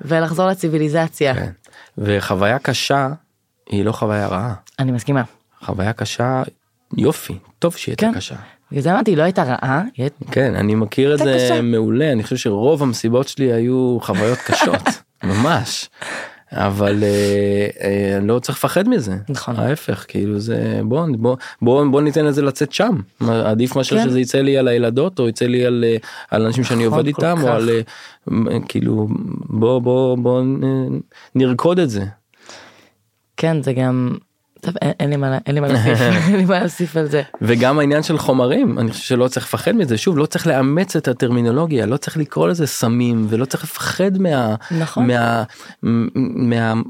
ולחזור 0.00 0.46
לציוויליזציה 0.48 1.34
כן. 1.34 1.50
וחוויה 1.98 2.58
קשה 2.58 3.08
היא 3.70 3.84
לא 3.84 3.92
חוויה 3.92 4.26
רעה 4.26 4.54
אני 4.78 4.92
מסכימה. 4.92 5.22
חוויה 5.64 5.92
קשה 5.92 6.42
יופי 6.96 7.38
טוב 7.58 7.76
שהיא 7.76 7.92
הייתה 7.92 8.06
כן. 8.06 8.14
קשה. 8.14 8.34
בגלל 8.70 8.82
זה 8.82 8.92
אמרתי 8.92 9.10
היא 9.10 9.18
לא 9.18 9.22
הייתה 9.22 9.42
רעה 9.42 9.82
היא 9.96 10.02
הייתה- 10.04 10.24
כן 10.32 10.54
אני 10.54 10.74
מכיר 10.74 11.14
את 11.14 11.18
זה 11.18 11.34
קשה. 11.36 11.60
מעולה 11.62 12.12
אני 12.12 12.22
חושב 12.22 12.36
שרוב 12.36 12.82
המסיבות 12.82 13.28
שלי 13.28 13.52
היו 13.52 13.98
חוויות 14.02 14.38
קשות 14.38 14.82
ממש. 15.24 15.88
אבל 16.52 17.04
אה, 17.04 17.68
אה, 17.82 18.18
לא 18.22 18.38
צריך 18.38 18.58
לפחד 18.58 18.88
מזה 18.88 19.16
נכון. 19.28 19.56
ההפך 19.56 20.04
כאילו 20.08 20.38
זה 20.38 20.80
בוא 20.84 21.06
בוא 21.18 21.36
בוא 21.62 21.84
בוא 21.90 22.00
ניתן 22.00 22.24
לזה 22.24 22.42
לצאת 22.42 22.72
שם 22.72 22.96
עדיף 23.28 23.76
מאשר 23.76 23.96
כן. 23.96 24.04
שזה 24.04 24.20
יצא 24.20 24.40
לי 24.40 24.58
על 24.58 24.68
הילדות 24.68 25.18
או 25.18 25.28
יצא 25.28 25.46
לי 25.46 25.66
על, 25.66 25.84
אה, 25.86 25.96
על 26.30 26.46
אנשים 26.46 26.64
שאני 26.64 26.86
נכון, 26.86 26.98
עובד 26.98 27.06
איתם 27.06 27.36
או 27.40 27.46
כך. 27.46 27.52
על 27.52 27.70
אה, 27.70 28.58
כאילו 28.68 29.08
בוא 29.46 29.78
בוא 29.78 30.18
בוא 30.18 30.42
נרקוד 31.34 31.78
את 31.78 31.90
זה 31.90 32.04
כן 33.36 33.62
זה 33.62 33.72
גם 33.72 34.16
טוב, 34.60 34.74
אין, 34.82 34.92
אין 35.00 35.10
לי 35.54 35.60
מה 35.60 35.68
להוסיף 35.68 36.00
אין 36.28 36.36
לי 36.36 36.44
מה 36.44 36.60
להוסיף 36.60 36.96
על 36.96 37.06
זה. 37.06 37.22
וגם 37.42 37.78
העניין 37.78 38.02
של 38.02 38.18
חומרים 38.18 38.78
אני 38.78 38.90
חושב 38.90 39.04
שלא 39.04 39.28
צריך 39.28 39.46
לפחד 39.46 39.72
מזה 39.72 39.98
שוב 39.98 40.18
לא 40.18 40.26
צריך 40.26 40.46
לאמץ 40.46 40.96
את 40.96 41.08
הטרמינולוגיה 41.08 41.86
לא 41.86 41.96
צריך 41.96 42.16
לקרוא 42.16 42.48
לזה 42.48 42.66
סמים 42.66 43.26
ולא 43.28 43.44
צריך 43.44 43.64
לפחד 43.64 44.18
מה 44.18 44.54
נכון. 44.70 45.06
מה 45.06 45.42
מה 45.82 46.04
מה 46.72 46.82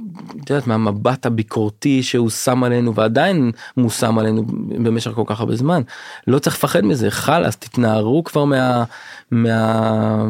את 0.44 0.50
יודעת, 0.50 0.66
מהמבט 0.66 1.26
הביקורתי 1.26 2.02
שהוא 2.02 2.30
שם 2.30 2.64
עלינו 2.64 2.94
ועדיין 2.94 3.52
מושם 3.76 4.18
עלינו 4.18 4.44
במשך 4.68 5.11
כל 5.14 5.22
כך 5.26 5.40
הרבה 5.40 5.56
זמן 5.56 5.83
לא 6.26 6.38
צריך 6.38 6.56
לפחד 6.56 6.85
מזה 6.85 7.11
חלאס 7.11 7.56
תתנערו 7.56 8.24
כבר 8.24 8.44
מה 8.44 8.85
מה 9.30 10.26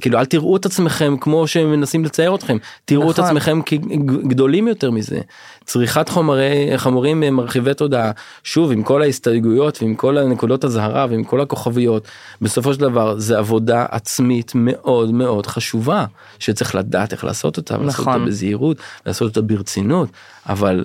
כאילו 0.00 0.18
אל 0.18 0.24
תראו 0.24 0.56
את 0.56 0.66
עצמכם 0.66 1.16
כמו 1.20 1.46
שהם 1.46 1.72
מנסים 1.72 2.04
לצייר 2.04 2.34
אתכם 2.34 2.56
תראו 2.84 3.10
את 3.10 3.18
נכון. 3.18 3.24
עצמכם 3.24 3.62
כגדולים 3.62 4.68
יותר 4.68 4.90
מזה 4.90 5.20
צריכת 5.64 6.08
חומרי 6.08 6.72
חומרים 6.76 7.20
מרחיבי 7.20 7.74
תודעה. 7.74 8.10
שוב 8.44 8.72
עם 8.72 8.82
כל 8.82 9.02
ההסתייגויות 9.02 9.82
ועם 9.82 9.94
כל 9.94 10.18
הנקודות 10.18 10.64
הזהרה 10.64 11.06
ועם 11.10 11.24
כל 11.24 11.40
הכוכביות 11.40 12.08
בסופו 12.40 12.74
של 12.74 12.80
דבר 12.80 13.18
זה 13.18 13.38
עבודה 13.38 13.86
עצמית 13.90 14.52
מאוד 14.54 15.12
מאוד 15.12 15.46
חשובה 15.46 16.04
שצריך 16.38 16.74
לדעת 16.74 17.12
איך 17.12 17.24
לעשות 17.24 17.56
אותה 17.56 17.76
לעשות 17.76 18.00
נכון. 18.00 18.14
אותה 18.14 18.24
בזהירות 18.24 18.76
לעשות 19.06 19.28
אותה 19.28 19.42
ברצינות 19.42 20.08
אבל 20.48 20.84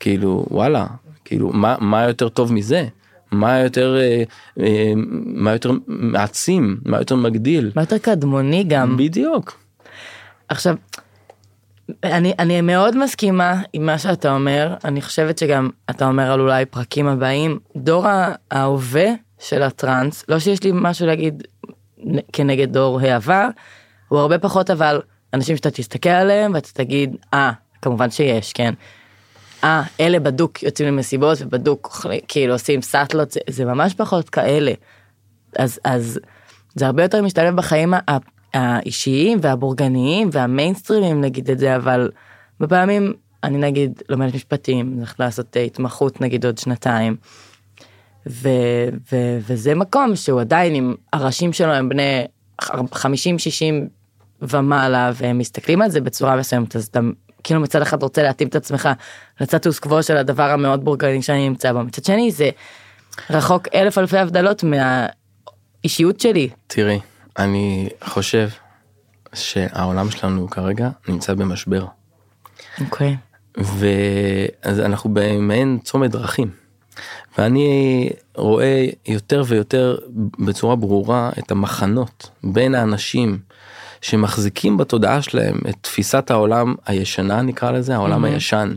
כאילו 0.00 0.46
וואלה 0.50 0.86
כאילו 1.24 1.52
מה 1.52 1.76
מה 1.80 2.04
יותר 2.04 2.28
טוב 2.28 2.52
מזה? 2.52 2.86
מה 3.32 3.58
יותר 3.58 3.96
אה, 3.96 4.22
אה, 4.60 4.92
מה 5.24 5.52
יותר 5.52 5.70
מעצים? 5.86 6.80
מה 6.84 6.98
יותר 6.98 7.16
מגדיל? 7.16 7.70
מה 7.76 7.82
יותר 7.82 7.98
קדמוני 7.98 8.64
גם? 8.64 8.96
בדיוק. 8.96 9.60
עכשיו 10.48 10.76
אני 12.04 12.32
אני 12.38 12.60
מאוד 12.60 12.96
מסכימה 12.96 13.62
עם 13.72 13.86
מה 13.86 13.98
שאתה 13.98 14.34
אומר 14.34 14.74
אני 14.84 15.02
חושבת 15.02 15.38
שגם 15.38 15.70
אתה 15.90 16.06
אומר 16.06 16.32
על 16.32 16.40
אולי 16.40 16.66
פרקים 16.66 17.06
הבאים 17.06 17.58
דור 17.76 18.06
ההווה 18.50 19.06
של 19.38 19.62
הטראנס 19.62 20.24
לא 20.28 20.38
שיש 20.38 20.62
לי 20.62 20.70
משהו 20.74 21.06
להגיד 21.06 21.42
כנגד 22.32 22.72
דור 22.72 23.00
העבר, 23.00 23.48
הוא 24.08 24.18
הרבה 24.18 24.38
פחות 24.38 24.70
אבל 24.70 25.00
אנשים 25.34 25.56
שאתה 25.56 25.70
תסתכל 25.70 26.08
עליהם 26.08 26.54
ואתה 26.54 26.68
תגיד, 26.72 27.16
אה, 27.34 27.52
כמובן 27.82 28.10
שיש, 28.10 28.52
כן. 28.52 28.74
אה, 29.64 29.82
אלה 30.00 30.20
בדוק 30.20 30.62
יוצאים 30.62 30.88
למסיבות 30.88 31.38
ובדוק 31.40 32.06
כאילו 32.28 32.52
עושים 32.52 32.82
סאטלות, 32.82 33.30
זה, 33.30 33.40
זה 33.50 33.64
ממש 33.64 33.94
פחות 33.94 34.30
כאלה. 34.30 34.72
אז, 35.58 35.80
אז 35.84 36.20
זה 36.74 36.86
הרבה 36.86 37.02
יותר 37.02 37.22
משתלב 37.22 37.56
בחיים 37.56 37.94
האישיים 38.54 39.38
והבורגניים 39.42 40.28
והמיינסטרימים 40.32 41.20
נגיד 41.20 41.50
את 41.50 41.58
זה, 41.58 41.76
אבל 41.76 42.10
בפעמים 42.60 43.12
אני 43.44 43.58
נגיד 43.58 44.02
לומדת 44.08 44.34
משפטים, 44.34 44.94
הולכת 44.96 45.20
לעשות 45.20 45.56
אה, 45.56 45.62
התמחות 45.62 46.20
נגיד 46.20 46.46
עוד 46.46 46.58
שנתיים. 46.58 47.16
ו, 48.28 48.48
ו, 49.12 49.16
וזה 49.46 49.74
מקום 49.74 50.16
שהוא 50.16 50.40
עדיין 50.40 50.74
עם 50.74 50.94
הראשים 51.12 51.52
שלו 51.52 51.72
הם 51.72 51.88
בני 51.88 52.24
50-60 52.62 52.66
ומעלה 54.42 55.10
והם 55.14 55.38
מסתכלים 55.38 55.82
על 55.82 55.90
זה 55.90 56.00
בצורה 56.00 56.36
מסוימת 56.36 56.76
אז 56.76 56.86
אתה 56.86 57.00
כאילו 57.44 57.60
מצד 57.60 57.82
אחד 57.82 58.02
רוצה 58.02 58.22
להתאים 58.22 58.48
את 58.48 58.56
עצמך 58.56 58.88
לסטטוס 59.40 59.78
קוו 59.78 60.02
של 60.02 60.16
הדבר 60.16 60.50
המאוד 60.50 60.84
בורגני 60.84 61.22
שאני 61.22 61.48
נמצא 61.48 61.72
בו 61.72 61.84
מצד 61.84 62.04
שני 62.04 62.30
זה 62.30 62.50
רחוק 63.30 63.68
אלף 63.74 63.98
אלפי 63.98 64.18
הבדלות 64.18 64.64
מהאישיות 64.64 66.20
שלי 66.20 66.48
תראי, 66.66 67.00
אני 67.40 67.88
חושב 68.04 68.48
שהעולם 69.34 70.10
שלנו 70.10 70.50
כרגע 70.50 70.90
נמצא 71.08 71.34
במשבר. 71.34 71.86
אוקיי 72.80 73.16
ואז 73.56 74.80
אנחנו 74.80 75.10
במעין 75.12 75.78
צומת 75.84 76.10
דרכים. 76.10 76.50
ואני 77.38 78.10
רואה 78.34 78.86
יותר 79.06 79.42
ויותר 79.46 79.98
בצורה 80.38 80.76
ברורה 80.76 81.30
את 81.38 81.50
המחנות 81.50 82.30
בין 82.44 82.74
האנשים 82.74 83.38
שמחזיקים 84.00 84.76
בתודעה 84.76 85.22
שלהם 85.22 85.58
את 85.68 85.74
תפיסת 85.80 86.30
העולם 86.30 86.74
הישנה 86.86 87.42
נקרא 87.42 87.70
לזה 87.70 87.94
העולם 87.94 88.24
הישן. 88.24 88.74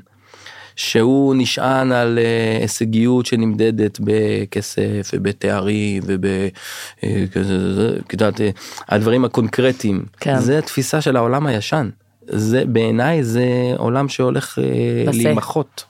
שהוא 0.76 1.36
נשען 1.38 1.91
על 1.91 2.19
אה, 2.19 2.57
הישגיות 2.61 3.26
שנמדדת 3.26 3.99
בכסף 4.03 5.11
ובתארים 5.13 6.03
ובכזה, 6.05 7.95
את 8.07 8.13
יודעת, 8.13 8.41
אה, 8.41 8.49
הדברים 8.89 9.26
הקונקרטיים. 9.26 10.05
כן. 10.19 10.39
זה 10.39 10.61
תפיסה 10.61 11.01
של 11.01 11.15
העולם 11.15 11.45
הישן. 11.45 11.89
זה 12.28 12.63
בעיניי 12.65 13.24
זה 13.24 13.43
עולם 13.78 14.09
שהולך 14.09 14.59
אה. 14.59 15.11
להימחות 15.13 15.84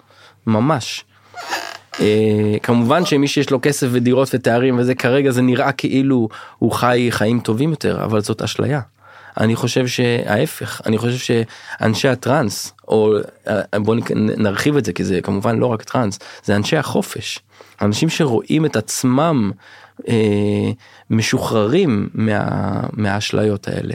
ממש. 0.47 1.05
אה, 1.99 2.55
כמובן 2.63 3.05
שמי 3.05 3.27
שיש 3.27 3.49
לו 3.49 3.59
כסף 3.61 3.87
ודירות 3.91 4.29
ותארים 4.33 4.79
וזה 4.79 4.95
כרגע 4.95 5.31
זה 5.31 5.41
נראה 5.41 5.71
כאילו 5.71 6.29
הוא 6.59 6.71
חי 6.71 7.07
חיים 7.09 7.39
טובים 7.39 7.69
יותר 7.69 8.03
אבל 8.03 8.21
זאת 8.21 8.41
אשליה. 8.41 8.81
אני 9.37 9.55
חושב 9.55 9.87
שההפך 9.87 10.81
אני 10.85 10.97
חושב 10.97 11.17
שאנשי 11.17 12.07
הטראנס 12.07 12.73
או 12.87 13.13
אה, 13.47 13.79
בוא 13.79 13.95
נרחיב 14.15 14.77
את 14.77 14.85
זה 14.85 14.93
כי 14.93 15.03
זה 15.03 15.21
כמובן 15.21 15.59
לא 15.59 15.65
רק 15.65 15.83
טראנס 15.83 16.19
זה 16.43 16.55
אנשי 16.55 16.77
החופש. 16.77 17.39
אנשים 17.81 18.09
שרואים 18.09 18.65
את 18.65 18.75
עצמם 18.75 19.51
אה, 20.07 20.71
משוחררים 21.09 22.09
מה, 22.13 22.81
מהאשליות 22.93 23.67
האלה 23.67 23.93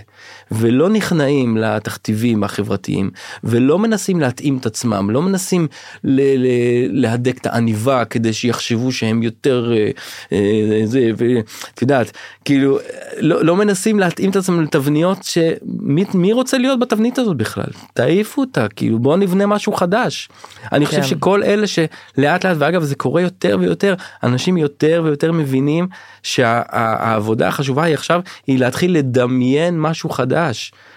ולא 0.50 0.88
נכנעים 0.88 1.56
לתכתיבים 1.56 2.44
החברתיים 2.44 3.10
ולא 3.44 3.78
מנסים 3.78 4.20
להתאים 4.20 4.58
את 4.58 4.66
עצמם 4.66 5.10
לא 5.10 5.22
מנסים 5.22 5.68
ל- 6.04 6.46
ל- 6.46 7.00
להדק 7.02 7.38
את 7.38 7.46
העניבה 7.46 8.04
כדי 8.04 8.32
שיחשבו 8.32 8.92
שהם 8.92 9.22
יותר 9.22 9.72
אה, 9.72 9.90
אה, 10.32 10.80
זה 10.84 11.10
ואת 11.16 11.82
יודעת 11.82 12.12
כאילו 12.44 12.78
לא, 13.18 13.44
לא 13.44 13.56
מנסים 13.56 13.98
להתאים 13.98 14.30
את 14.30 14.36
עצמם 14.36 14.62
לתבניות 14.62 15.18
שמי 15.22 16.04
מי 16.14 16.32
רוצה 16.32 16.58
להיות 16.58 16.80
בתבנית 16.80 17.18
הזאת 17.18 17.36
בכלל 17.36 17.70
תעיפו 17.94 18.40
אותה 18.40 18.68
כאילו 18.68 18.98
בוא 18.98 19.16
נבנה 19.16 19.46
משהו 19.46 19.72
חדש. 19.72 20.28
אני 20.72 20.86
חושב 20.86 21.00
כן. 21.00 21.06
שכל 21.06 21.42
אלה 21.42 21.66
שלאט 21.66 22.44
לאט 22.44 22.56
ואגב 22.58 22.82
זה 22.82 22.94
קורה 22.94 23.22
יותר 23.22 23.56
ויותר 23.60 23.94
אנשים 24.22 24.56
יותר 24.56 25.02
ויותר 25.04 25.32
מבינים 25.32 25.88
שהעבודה 26.22 27.48
החשובה 27.48 27.84
היא 27.84 27.94
עכשיו 27.94 28.20
היא 28.46 28.58
להתחיל 28.58 28.96
לדמיין 28.96 29.80
משהו 29.80 30.10
חדש. 30.10 30.37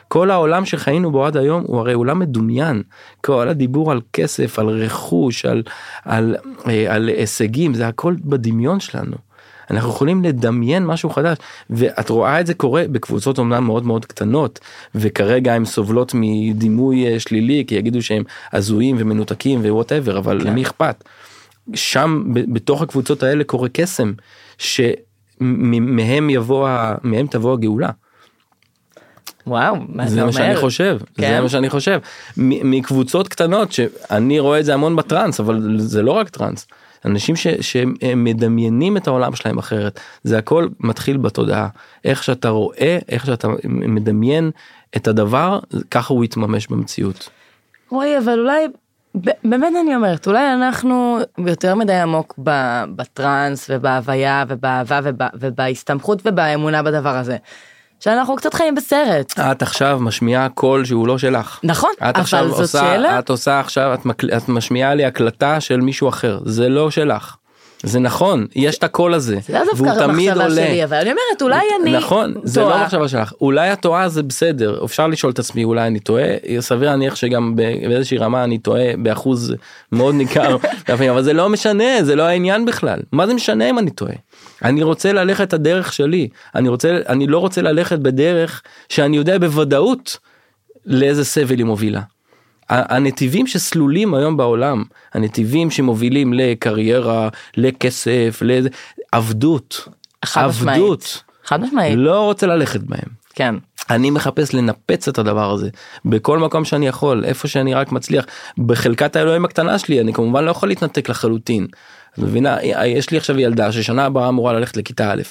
כל 0.08 0.32
העולם 0.32 0.66
שחיינו 0.66 1.12
בו 1.12 1.26
עד 1.26 1.38
היום 1.38 1.64
הוא 1.68 1.80
הרי 1.80 1.94
עולם 1.94 2.20
מדומיין. 2.20 2.84
כל 3.22 3.48
הדיבור 3.50 3.92
על 3.92 4.02
כסף, 4.14 4.60
על 4.60 4.70
רכוש, 4.70 5.46
על, 5.46 5.64
על, 6.06 6.36
אה, 6.68 6.96
על 6.96 7.08
הישגים, 7.08 7.74
זה 7.74 7.88
הכל 7.88 8.16
בדמיון 8.24 8.80
שלנו. 8.80 9.16
אנחנו 9.72 9.90
יכולים 9.90 10.24
לדמיין 10.24 10.86
משהו 10.86 11.10
חדש 11.10 11.38
ואת 11.70 12.10
רואה 12.10 12.40
את 12.40 12.48
זה 12.48 12.54
קורה 12.54 12.84
בקבוצות 12.92 13.38
אומנם 13.38 13.64
מאוד 13.64 13.86
מאוד 13.86 14.06
קטנות 14.06 14.60
וכרגע 14.96 15.54
הן 15.54 15.66
סובלות 15.66 16.12
מדימוי 16.16 17.08
אה, 17.08 17.20
שלילי 17.20 17.64
כי 17.68 17.76
יגידו 17.76 18.02
שהם 18.02 18.24
הזויים 18.54 18.96
ומנותקים 19.00 19.60
ו 19.60 19.66
whatever 19.66 20.18
אבל 20.18 20.42
כן. 20.42 20.48
למי 20.48 20.62
אכפת. 20.62 21.04
שם 21.74 22.24
בתוך 22.34 22.82
הקבוצות 22.82 23.24
האלה 23.24 23.44
קורה 23.44 23.70
קסם 23.70 24.14
שמהם 24.58 26.30
יבוא 26.30 26.70
מהם 27.04 27.28
תבוא 27.28 27.54
הגאולה. 27.54 27.90
וואו 29.48 29.76
מה 29.90 30.08
זה 30.08 30.16
אתה 30.18 30.26
מה 30.26 30.32
שאני 30.32 30.48
אומר? 30.50 30.60
חושב 30.62 30.98
זה 31.00 31.06
כן? 31.22 31.42
מה 31.44 31.50
שאני 31.50 31.70
חושב 31.70 32.00
מ- 32.38 32.72
מקבוצות 32.72 33.28
קטנות 33.28 33.72
שאני 33.72 34.40
רואה 34.40 34.60
את 34.60 34.66
זה 34.66 34.74
המון 34.74 34.96
בטראנס 34.96 35.40
אבל 35.40 35.76
זה 35.80 36.02
לא 36.02 36.12
רק 36.12 36.30
טראנס. 36.30 36.68
אנשים 37.06 37.36
ש, 37.36 37.48
שמדמיינים 37.48 38.98
את 38.98 39.08
העולם 39.08 39.36
שלהם 39.36 39.58
אחרת 39.58 40.00
זה 40.24 40.38
הכל 40.38 40.68
מתחיל 40.80 41.18
בתודעה 41.18 41.68
איך 42.06 42.24
שאתה 42.24 42.50
רואה 42.50 42.98
איך 43.10 43.26
שאתה 43.26 43.48
מדמיין 43.66 44.52
את 44.96 45.08
הדבר 45.08 45.60
ככה 45.92 46.14
הוא 46.14 46.24
יתממש 46.24 46.68
במציאות. 46.68 47.30
רועי 47.90 48.18
אבל 48.18 48.40
אולי 48.40 48.68
באמת 49.44 49.74
אני 49.84 49.96
אומרת 49.96 50.28
אולי 50.28 50.54
אנחנו 50.54 51.18
יותר 51.48 51.76
מדי 51.76 51.94
עמוק 51.94 52.40
בטראנס 52.96 53.70
ובהוויה 53.70 54.44
ובאהבה 54.48 55.00
וב- 55.04 55.16
ובהסתמכות 55.40 56.22
ובאמונה 56.26 56.84
בדבר 56.84 57.16
הזה. 57.18 57.38
שאנחנו 58.04 58.36
קצת 58.36 58.54
חיים 58.54 58.76
בסרט. 58.76 59.40
את 59.40 59.62
עכשיו 59.62 60.00
משמיעה 60.02 60.50
קול 60.50 60.86
שהוא 60.86 61.08
לא 61.08 61.18
שלך. 61.18 61.60
נכון, 61.64 61.92
את 61.98 62.02
אבל 62.02 62.22
עכשיו 62.22 62.50
זאת 62.50 62.60
עושה, 62.60 62.80
שאלה. 62.80 63.20
את 63.20 63.30
עושה 63.30 63.60
עכשיו, 63.60 63.94
את, 63.94 64.06
מקל, 64.06 64.30
את 64.38 64.50
משמיעה 64.50 64.96
לי 64.96 65.06
הקלטה 65.06 65.60
של 65.60 65.82
מישהו 65.82 66.10
אחר, 66.10 66.40
זה 66.46 66.70
לא 66.70 66.92
שלך. 66.92 67.36
זה 67.84 68.00
נכון, 68.00 68.48
יש 68.56 68.78
את 68.78 68.84
הקול 68.84 69.14
הזה, 69.14 69.38
זה 69.48 69.54
לא 69.54 69.66
דווקא 69.66 70.04
המחשבה. 70.04 70.50
שלי 70.50 70.84
אבל 70.84 70.98
אני 70.98 71.10
אומרת 71.10 71.42
אולי 71.42 71.66
אני 71.82 71.92
נכון, 71.92 72.34
זה 72.44 72.62
טועה. 72.62 72.78
לא 72.78 72.84
מחשבה 72.84 73.08
שלך, 73.08 73.34
אולי 73.42 73.74
את 73.74 73.80
טועה 73.80 74.10
זה 74.10 74.24
בסדר, 74.24 74.86
אפשר 74.86 75.08
לשאול 75.08 75.32
את 75.32 75.40
עצמי 75.40 75.64
אולי 75.64 75.88
אני 75.88 76.00
טועה, 76.00 76.26
סביר 76.60 76.90
להניח 76.90 77.16
שגם 77.16 77.56
באיזושהי 77.56 78.18
רמה 78.18 78.44
אני 78.44 78.58
טועה 78.58 78.98
באחוז 78.98 79.54
מאוד 79.92 80.16
ניכר, 80.16 80.58
אבל 80.94 81.24
זה 81.24 81.34
לא 81.34 81.50
משנה, 81.50 82.04
זה 82.04 82.16
לא 82.16 82.24
העניין 82.24 82.66
בכלל, 82.66 83.00
מה 83.12 83.28
זה 83.28 83.34
משנה 83.34 83.70
אם 83.70 83.80
אני 83.80 83.92
טועה? 83.92 84.14
אני 84.64 84.84
רוצה 84.84 85.14
ללכת 85.14 85.48
את 85.48 85.54
הדרך 85.54 85.94
שלי, 85.94 86.28
אני 86.56 86.70
רוצה, 86.70 86.98
אני 87.10 87.28
לא 87.28 87.38
רוצה 87.38 87.62
ללכת 87.62 88.00
בדרך 88.00 88.62
שאני 88.90 89.18
יודע 89.18 89.38
בוודאות 89.38 90.18
לאיזה 90.86 91.26
סבל 91.26 91.58
היא 91.58 91.66
מובילה. 91.66 92.02
הנתיבים 92.72 93.48
שסלולים 93.48 94.14
היום 94.14 94.38
בעולם, 94.38 94.84
הנתיבים 95.14 95.72
שמובילים 95.72 96.34
לקריירה, 96.34 97.30
לכסף, 97.58 98.40
לאיזה, 98.42 98.70
עבדות, 99.12 99.88
חד 100.26 101.62
משמעית. 101.62 101.98
לא 101.98 102.26
רוצה 102.26 102.48
ללכת 102.48 102.80
בהם. 102.80 103.22
כן. 103.36 103.56
אני 103.90 104.10
מחפש 104.10 104.54
לנפץ 104.54 105.08
את 105.08 105.18
הדבר 105.18 105.52
הזה 105.52 105.70
בכל 106.06 106.40
מקום 106.40 106.66
שאני 106.66 106.88
יכול 106.88 107.26
איפה 107.26 107.48
שאני 107.48 107.74
רק 107.74 107.92
מצליח 107.92 108.26
בחלקת 108.58 109.16
האלוהים 109.16 109.46
הקטנה 109.46 109.80
שלי 109.80 110.02
אני 110.02 110.14
כמובן 110.14 110.44
לא 110.44 110.52
יכול 110.52 110.70
להתנתק 110.70 111.10
לחלוטין. 111.10 111.68
מבינה 112.18 112.58
יש 112.86 113.12
לי 113.12 113.18
עכשיו 113.18 113.40
ילדה 113.40 113.72
ששנה 113.72 114.06
הבאה 114.06 114.30
אמורה 114.30 114.54
ללכת 114.54 114.78
לכיתה 114.78 115.12
א'. 115.12 115.22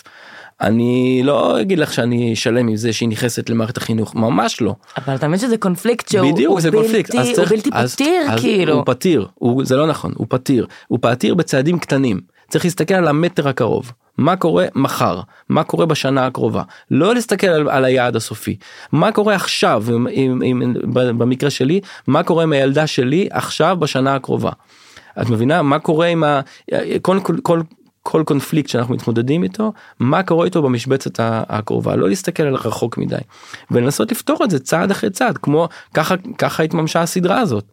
אני 0.60 1.20
לא 1.24 1.60
אגיד 1.60 1.78
לך 1.78 1.92
שאני 1.92 2.36
שלם 2.36 2.68
עם 2.68 2.76
זה 2.76 2.92
שהיא 2.92 3.08
נכנסת 3.08 3.50
למערכת 3.50 3.76
החינוך 3.76 4.14
ממש 4.14 4.60
לא. 4.60 4.74
אבל 4.98 5.14
אתה 5.14 5.28
מבין 5.28 5.38
שזה 5.40 5.56
קונפליקט 5.56 6.08
שהוא 6.08 6.32
בדיוק 6.32 6.52
הוא 6.52 6.60
זה 6.60 6.70
בלתי, 6.70 6.82
קונפליקט. 6.82 7.14
הוא 7.14 7.44
בלתי 7.48 7.70
אז- 7.72 7.94
פתיר 7.94 8.22
אז 8.30 8.40
כאילו. 8.40 8.74
הוא 8.74 8.82
פתיר 8.86 9.26
הוא 9.34 9.64
זה 9.64 9.76
לא 9.76 9.86
נכון 9.86 10.12
הוא 10.16 10.26
פתיר. 10.30 10.66
הוא 10.88 10.98
פתיר 11.02 11.34
בצעדים 11.34 11.78
קטנים. 11.78 12.20
צריך 12.48 12.64
להסתכל 12.64 12.94
על 12.94 13.08
המטר 13.08 13.48
הקרוב. 13.48 13.92
מה 14.18 14.36
קורה 14.36 14.66
מחר? 14.74 15.20
מה 15.48 15.64
קורה 15.64 15.86
בשנה 15.86 16.26
הקרובה? 16.26 16.62
לא 16.90 17.14
להסתכל 17.14 17.46
על, 17.46 17.68
על 17.70 17.84
היעד 17.84 18.16
הסופי. 18.16 18.56
מה 18.92 19.12
קורה 19.12 19.34
עכשיו 19.34 19.84
עם, 19.92 20.06
עם, 20.12 20.62
עם, 20.62 20.74
במקרה 21.18 21.50
שלי? 21.50 21.80
מה 22.06 22.22
קורה 22.22 22.42
עם 22.42 22.52
הילדה 22.52 22.86
שלי 22.86 23.28
עכשיו 23.30 23.76
בשנה 23.80 24.14
הקרובה. 24.14 24.50
את 25.22 25.30
מבינה? 25.30 25.62
מה 25.62 25.78
קורה 25.78 26.06
עם 26.06 26.24
ה... 26.24 26.40
כל, 27.02 27.18
כל, 27.22 27.36
כל, 27.42 27.60
כל 28.02 28.22
קונפליקט 28.26 28.68
שאנחנו 28.68 28.94
מתמודדים 28.94 29.42
איתו 29.42 29.72
מה 29.98 30.22
קורה 30.22 30.44
איתו 30.44 30.62
במשבצת 30.62 31.12
הקרובה 31.22 31.96
לא 31.96 32.08
להסתכל 32.08 32.42
על 32.42 32.54
רחוק 32.54 32.98
מדי 32.98 33.16
ולנסות 33.70 34.12
לפתור 34.12 34.44
את 34.44 34.50
זה 34.50 34.58
צעד 34.58 34.90
אחרי 34.90 35.10
צעד 35.10 35.38
כמו 35.38 35.68
ככה 35.94 36.14
ככה 36.38 36.62
התממשה 36.62 37.02
הסדרה 37.02 37.40
הזאת. 37.40 37.64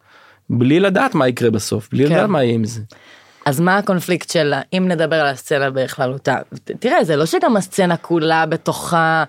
בלי 0.50 0.80
לדעת 0.80 1.16
מה 1.16 1.28
יקרה 1.28 1.52
בסוף 1.52 1.90
בלי 1.92 2.08
כן. 2.08 2.14
לדעת 2.14 2.30
מה 2.30 2.44
יהיה 2.44 2.54
עם 2.54 2.64
זה. 2.66 2.82
אז 3.46 3.60
מה 3.60 3.78
הקונפליקט 3.78 4.30
שלה, 4.30 4.62
אם 4.74 4.86
נדבר 4.88 5.16
על 5.16 5.28
הסצנה 5.28 5.70
בכללותה? 5.70 6.38
תראה, 6.80 7.04
זה 7.04 7.16
לא 7.16 7.26
שגם 7.26 7.58
הסצנה 7.58 7.98
כולה 7.98 8.46
בתוכה 8.46 9.24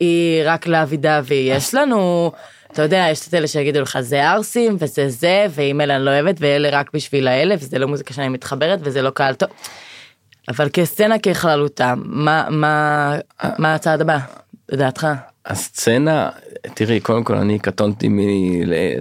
היא 0.00 0.42
רק 0.44 0.66
לאבי 0.66 0.96
דווי, 0.96 1.34
יש 1.34 1.74
לנו, 1.74 2.32
אתה 2.72 2.82
יודע, 2.82 3.06
יש 3.10 3.28
את 3.28 3.34
אלה 3.34 3.46
שיגידו 3.46 3.80
לך 3.80 3.98
זה 4.00 4.30
ערסים 4.30 4.76
וזה 4.78 5.08
זה, 5.08 5.46
ואם 5.50 5.80
אלה 5.80 5.96
אני 5.96 6.04
לא 6.04 6.10
אוהבת, 6.10 6.36
ואלה 6.38 6.68
רק 6.72 6.90
בשביל 6.94 7.28
האלה, 7.28 7.54
וזה 7.58 7.78
לא 7.78 7.88
מוזיקה 7.88 8.14
שאני 8.14 8.28
מתחברת, 8.28 8.78
וזה 8.82 9.02
לא 9.02 9.10
קהל 9.10 9.34
טוב. 9.34 9.48
אבל 10.48 10.68
כסצנה 10.72 11.18
ככללותה, 11.18 11.94
מה, 11.96 12.46
מה, 12.50 13.16
מה 13.58 13.74
הצעד 13.74 14.00
הבא, 14.00 14.18
לדעתך? 14.68 15.06
הסצנה 15.46 16.30
תראי 16.74 17.00
קודם 17.00 17.24
כל 17.24 17.34
אני 17.34 17.58
קטונתי 17.58 18.08
מ... 18.08 18.18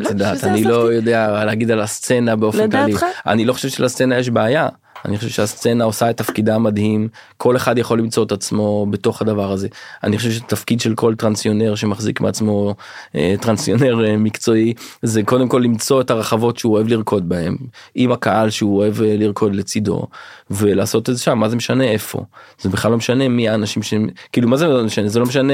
את 0.02 0.10
יודעת 0.10 0.38
שזה 0.38 0.52
אני. 0.52 0.64
לא 0.64 0.94
יודע 0.94 1.46
להגיד 1.46 1.72
על 1.72 1.82
הסצנה 1.82 2.36
באופן 2.36 2.72
כללי 2.72 2.92
לדעתך? 2.92 3.06
אני 3.28 3.46
לא 3.46 3.54
חושב 3.54 3.70
שלסצנה 3.70 4.18
יש 4.18 4.30
בעיה 4.30 4.70
אני 5.06 5.18
חושב 5.18 5.30
שהסצנה 5.30 5.84
עושה 5.84 6.10
את 6.10 6.18
תפקידה 6.18 6.58
מדהים 6.58 7.08
כל 7.38 7.56
אחד 7.56 7.78
יכול 7.78 8.00
למצוא 8.00 8.24
את 8.24 8.32
עצמו 8.32 8.86
בתוך 8.90 9.22
הדבר 9.22 9.52
הזה. 9.52 9.68
אני 10.04 10.18
חושב 10.18 10.32
שתפקיד 10.32 10.82
של 10.82 10.96
כל 10.96 11.16
טרנסיונר 11.16 11.76
שמחזיק 11.76 12.22
מעצמו 12.22 12.76
אה, 13.16 13.36
טרנסיונר 13.42 14.06
אה, 14.06 14.18
מקצועי 14.18 14.74
זה 15.02 15.24
קודם 15.24 15.48
כל 15.48 15.62
למצוא 15.64 16.02
את 16.02 16.12
הרחבות 16.12 16.58
שהוא 16.58 16.74
אוהב 16.74 16.88
לרקוד 16.88 17.30
בהם 17.30 17.58
עם 17.96 18.12
הקהל 18.12 18.50
שהוא 18.50 18.78
אוהב 18.78 19.02
אה, 19.02 19.16
לרקוד 19.18 19.56
לצידו 19.56 20.08
ולעשות 20.50 21.10
את 21.10 21.16
זה 21.16 21.24
שם. 21.24 21.38
מה 21.38 21.50
זה 21.50 21.56
משנה 21.56 21.84
איפה? 21.84 22.24
זה 22.62 22.70
בכלל 22.70 22.92
לא 22.92 22.98
משנה 22.98 23.28
מי 23.28 23.50
האנשים 23.50 23.84
שהם 23.84 24.10
כאילו 24.32 24.48
מה 24.48 24.58
זה 24.58 24.68
לא 24.68 24.84
משנה? 24.84 25.08
זה 25.08 25.20
לא 25.20 25.26
משנה 25.26 25.54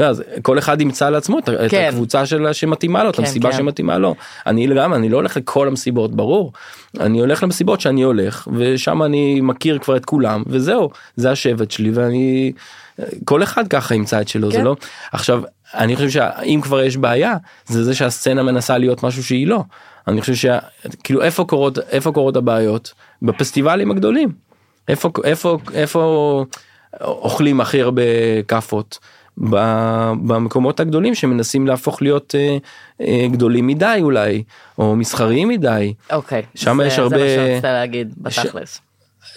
יודע, 0.00 0.22
כל 0.42 0.58
אחד 0.58 0.80
ימצא 0.80 1.10
לעצמו 1.10 1.38
את, 1.38 1.48
את 1.48 1.70
כן. 1.70 1.88
הקבוצה 1.88 2.26
של 2.26 2.52
שמתאימה 2.52 3.04
לו 3.04 3.10
את 3.10 3.16
כן, 3.16 3.22
המסיבה 3.22 3.50
כן. 3.50 3.56
שמתאימה 3.56 3.98
לו. 3.98 4.14
אני 4.46 4.66
גם 4.66 4.94
אני 4.94 5.08
לא 5.08 5.16
הולך 5.16 5.36
לכל 5.36 5.68
המסיבות 5.68 6.14
ברור 6.14 6.52
אני 7.00 7.20
הולך 7.20 7.42
למסיבות 7.42 7.80
שאני 7.80 8.02
הולך 8.02 8.48
ושם 8.56 9.02
אני 9.02 9.40
מכיר 9.40 9.78
כבר 9.78 9.96
את 9.96 10.04
כולם 10.04 10.42
וזהו 10.46 10.90
זה 11.16 11.30
השבט 11.30 11.70
שלי 11.70 11.90
ואני 11.90 12.52
כל 13.24 13.42
אחד 13.42 13.68
ככה 13.68 13.94
ימצא 13.94 14.20
את 14.20 14.28
שלו 14.28 14.50
זה 14.50 14.56
כן. 14.56 14.64
לא? 14.64 14.76
עכשיו 15.12 15.42
אני 15.74 15.96
חושב 15.96 16.10
שאם 16.10 16.60
כבר 16.62 16.82
יש 16.82 16.96
בעיה 16.96 17.34
זה 17.66 17.84
זה 17.84 17.94
שהסצנה 17.94 18.42
מנסה 18.42 18.78
להיות 18.78 19.02
משהו 19.02 19.24
שהיא 19.24 19.46
לא. 19.46 19.62
אני 20.08 20.20
חושב 20.20 20.34
שכאילו 20.34 21.22
איפה 21.22 21.44
קורות 21.44 21.78
איפה 21.78 22.12
קורות 22.12 22.36
הבעיות? 22.36 22.92
בפסטיבלים 23.22 23.90
הגדולים. 23.90 24.32
איפה 24.88 25.10
איפה 25.24 25.58
איפה 25.74 26.44
אוכלים 27.00 27.60
הכי 27.60 27.82
הרבה 27.82 28.02
כאפות 28.48 28.98
במקומות 29.40 30.80
הגדולים 30.80 31.14
שמנסים 31.14 31.66
להפוך 31.66 32.02
להיות 32.02 32.34
אה, 32.38 32.56
אה, 33.00 33.26
גדולים 33.32 33.66
מדי 33.66 33.98
אולי 34.02 34.42
או 34.78 34.96
מסחריים 34.96 35.48
מדי. 35.48 35.94
אוקיי. 36.12 36.42
שם 36.54 36.76
זה- 36.80 36.86
יש 36.86 36.96
זה 36.96 37.02
הרבה- 37.02 37.16
מה 37.16 37.22
שרצית 37.36 37.64
להגיד, 37.64 38.14
בתכלס. 38.18 38.80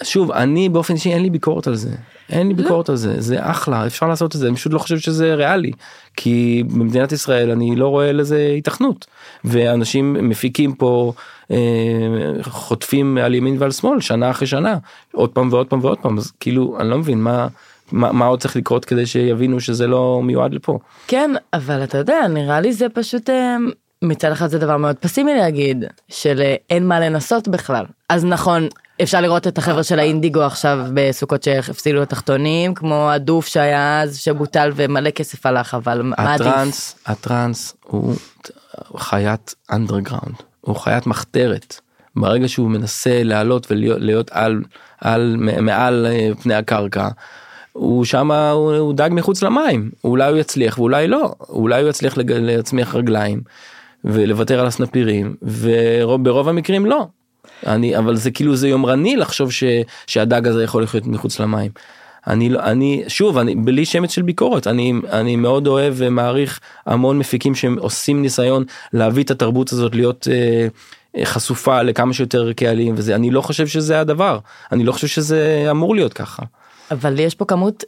שוב 0.02 0.32
אני 0.32 0.68
באופן 0.68 0.94
אישי 0.94 1.12
אין 1.12 1.22
לי 1.22 1.30
ביקורת 1.30 1.66
על 1.66 1.74
זה. 1.74 1.90
אין 2.30 2.48
לי 2.48 2.54
ביקורת 2.54 2.88
על 2.88 2.96
זה 2.96 3.20
זה 3.20 3.36
אחלה 3.40 3.86
אפשר 3.86 4.08
לעשות 4.08 4.34
את 4.34 4.40
זה 4.40 4.46
אני 4.48 4.56
פשוט 4.56 4.72
לא 4.72 4.78
חושב 4.78 4.98
שזה 4.98 5.34
ריאלי. 5.34 5.70
כי 6.16 6.62
במדינת 6.66 7.12
ישראל 7.12 7.50
אני 7.50 7.76
לא 7.76 7.88
רואה 7.88 8.12
לזה 8.12 8.36
היתכנות 8.54 9.06
ואנשים 9.44 10.28
מפיקים 10.28 10.74
פה 10.74 11.12
אה, 11.50 11.56
חוטפים 12.42 13.18
על 13.18 13.34
ימין 13.34 13.56
ועל 13.58 13.70
שמאל 13.70 14.00
שנה 14.00 14.30
אחרי 14.30 14.46
שנה. 14.46 14.76
עוד 15.12 15.30
פעם 15.30 15.48
ועוד 15.52 15.66
פעם 15.66 15.78
ועוד 15.82 15.98
פעם. 15.98 16.18
אז 16.18 16.32
כאילו 16.40 16.76
אני 16.80 16.90
לא 16.90 16.98
מבין 16.98 17.18
מה 17.22 17.46
מה, 17.92 18.12
מה 18.12 18.26
עוד 18.26 18.40
צריך 18.40 18.56
לקרות 18.56 18.84
כדי 18.84 19.06
שיבינו 19.06 19.60
שזה 19.60 19.86
לא 19.86 20.20
מיועד 20.22 20.54
לפה. 20.54 20.78
כן, 21.06 21.30
אבל 21.52 21.84
אתה 21.84 21.98
יודע, 21.98 22.28
נראה 22.28 22.60
לי 22.60 22.72
זה 22.72 22.88
פשוט, 22.88 23.30
אה, 23.30 23.56
מצד 24.02 24.32
אחד 24.32 24.46
זה 24.46 24.58
דבר 24.58 24.76
מאוד 24.76 24.96
פסימי 24.96 25.34
להגיד, 25.34 25.84
של 26.08 26.40
אה, 26.40 26.54
אין 26.70 26.86
מה 26.86 27.00
לנסות 27.00 27.48
בכלל. 27.48 27.84
אז 28.08 28.24
נכון, 28.24 28.68
אפשר 29.02 29.20
לראות 29.20 29.46
את 29.46 29.58
החבר'ה 29.58 29.82
של 29.82 29.98
האינדיגו 29.98 30.42
עכשיו 30.42 30.78
בסוכות 30.94 31.42
שהפסילו 31.42 32.02
לתחתונים, 32.02 32.74
כמו 32.74 33.10
הדוף 33.10 33.46
שהיה 33.46 34.02
אז, 34.02 34.18
שבוטל 34.18 34.72
ומלא 34.74 35.10
כסף 35.10 35.46
הלך, 35.46 35.74
אבל 35.74 36.02
מה 36.02 36.14
עדיף? 36.18 36.46
הטראנס 36.46 36.96
הטראנס 37.06 37.76
הוא 37.82 38.14
חיית 38.96 39.54
אנדרגראונד 39.72 40.34
הוא 40.60 40.76
חיית 40.76 41.06
מחתרת 41.06 41.80
ברגע 42.16 42.48
שהוא 42.48 42.70
מנסה 42.70 43.22
לעלות 43.22 43.70
ולהיות 43.70 44.00
להיות 44.00 44.30
על 44.32 44.62
על 45.00 45.36
מעל 45.60 46.06
אה, 46.06 46.30
פני 46.42 46.54
הקרקע. 46.54 47.08
הוא 47.74 48.04
שם 48.04 48.30
הוא, 48.30 48.74
הוא 48.76 48.94
דג 48.94 49.10
מחוץ 49.12 49.42
למים 49.42 49.90
אולי 50.04 50.30
הוא 50.30 50.38
יצליח 50.38 50.78
ואולי 50.78 51.08
לא 51.08 51.34
אולי 51.48 51.82
הוא 51.82 51.90
יצליח 51.90 52.16
לג- 52.16 52.32
להצמיח 52.32 52.94
רגליים 52.94 53.40
ולוותר 54.04 54.60
על 54.60 54.66
הסנפירים 54.66 55.36
וברוב 55.42 56.48
המקרים 56.48 56.86
לא. 56.86 57.06
אני 57.66 57.98
אבל 57.98 58.16
זה 58.16 58.30
כאילו 58.30 58.56
זה 58.56 58.68
יומרני 58.68 59.16
לחשוב 59.16 59.52
ש, 59.52 59.64
שהדג 60.06 60.48
הזה 60.48 60.64
יכול 60.64 60.82
לחיות 60.82 61.06
מחוץ 61.06 61.40
למים. 61.40 61.70
אני 62.26 62.48
לא 62.48 62.60
אני 62.60 63.04
שוב 63.08 63.38
אני 63.38 63.54
בלי 63.54 63.84
שמץ 63.84 64.10
של 64.10 64.22
ביקורת 64.22 64.66
אני 64.66 64.92
אני 65.12 65.36
מאוד 65.36 65.66
אוהב 65.66 65.94
ומעריך 65.96 66.60
המון 66.86 67.18
מפיקים 67.18 67.54
שעושים 67.54 68.22
ניסיון 68.22 68.64
להביא 68.92 69.24
את 69.24 69.30
התרבות 69.30 69.72
הזאת 69.72 69.94
להיות 69.94 70.28
אה, 70.30 70.66
אה, 71.16 71.24
חשופה 71.26 71.82
לכמה 71.82 72.12
שיותר 72.12 72.52
קהלים 72.52 72.94
וזה 72.98 73.14
אני 73.14 73.30
לא 73.30 73.40
חושב 73.40 73.66
שזה 73.66 74.00
הדבר 74.00 74.38
אני 74.72 74.84
לא 74.84 74.92
חושב 74.92 75.06
שזה 75.06 75.66
אמור 75.70 75.94
להיות 75.94 76.12
ככה. 76.12 76.42
אבל 76.90 77.18
יש 77.20 77.34
פה 77.34 77.44
כמות, 77.44 77.84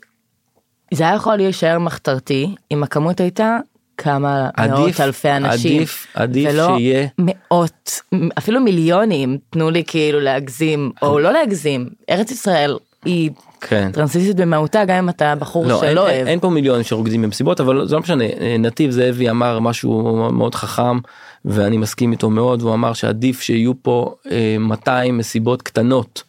זה 0.94 1.04
היה 1.04 1.14
יכול 1.14 1.36
להישאר 1.36 1.78
מחתרתי, 1.78 2.54
אם 2.72 2.82
הכמות 2.82 3.20
הייתה 3.20 3.58
כמה 3.98 4.48
מאות 4.58 4.80
עדיף- 4.84 5.00
אלפי 5.00 5.30
אנשים. 5.30 5.76
עדיף- 5.76 6.06
עדיף 6.14 6.48
ולא 6.52 6.66
שיהיה- 6.76 7.08
מאות, 7.18 8.00
אפילו 8.38 8.60
מיליונים, 8.60 9.38
תנו 9.50 9.70
לי 9.70 9.84
כאילו 9.86 10.20
להגזים, 10.20 10.90
או 11.02 11.18
לא 11.18 11.32
להגזים, 11.32 11.88
ארץ 12.10 12.30
ישראל 12.30 12.76
היא 13.04 13.30
כן. 13.60 13.90
טרנסיסטית 13.92 14.36
במהותה, 14.36 14.84
גם 14.84 14.96
אם 14.96 15.08
אתה 15.08 15.34
בחור 15.34 15.66
לא, 15.66 15.82
אין, 15.82 15.92
שלא 15.92 16.08
אין, 16.08 16.16
אוהב. 16.16 16.26
אין 16.28 16.40
פה 16.40 16.50
מיליונים 16.50 16.82
שרוקדים 16.84 17.22
במסיבות 17.22 17.60
אבל 17.60 17.88
זה 17.88 17.94
לא 17.94 18.00
משנה 18.00 18.24
אה, 18.24 18.56
נתיב 18.58 18.90
זאבי 18.90 19.30
אמר 19.30 19.58
משהו 19.60 20.02
מאוד 20.32 20.54
חכם 20.54 20.98
ואני 21.44 21.76
מסכים 21.76 22.12
איתו 22.12 22.30
מאוד 22.30 22.62
והוא 22.62 22.74
אמר 22.74 22.92
שעדיף 22.92 23.40
שיהיו 23.40 23.72
פה 23.82 24.14
אה, 24.30 24.56
200 24.60 25.18
מסיבות 25.18 25.62
קטנות 25.62 26.22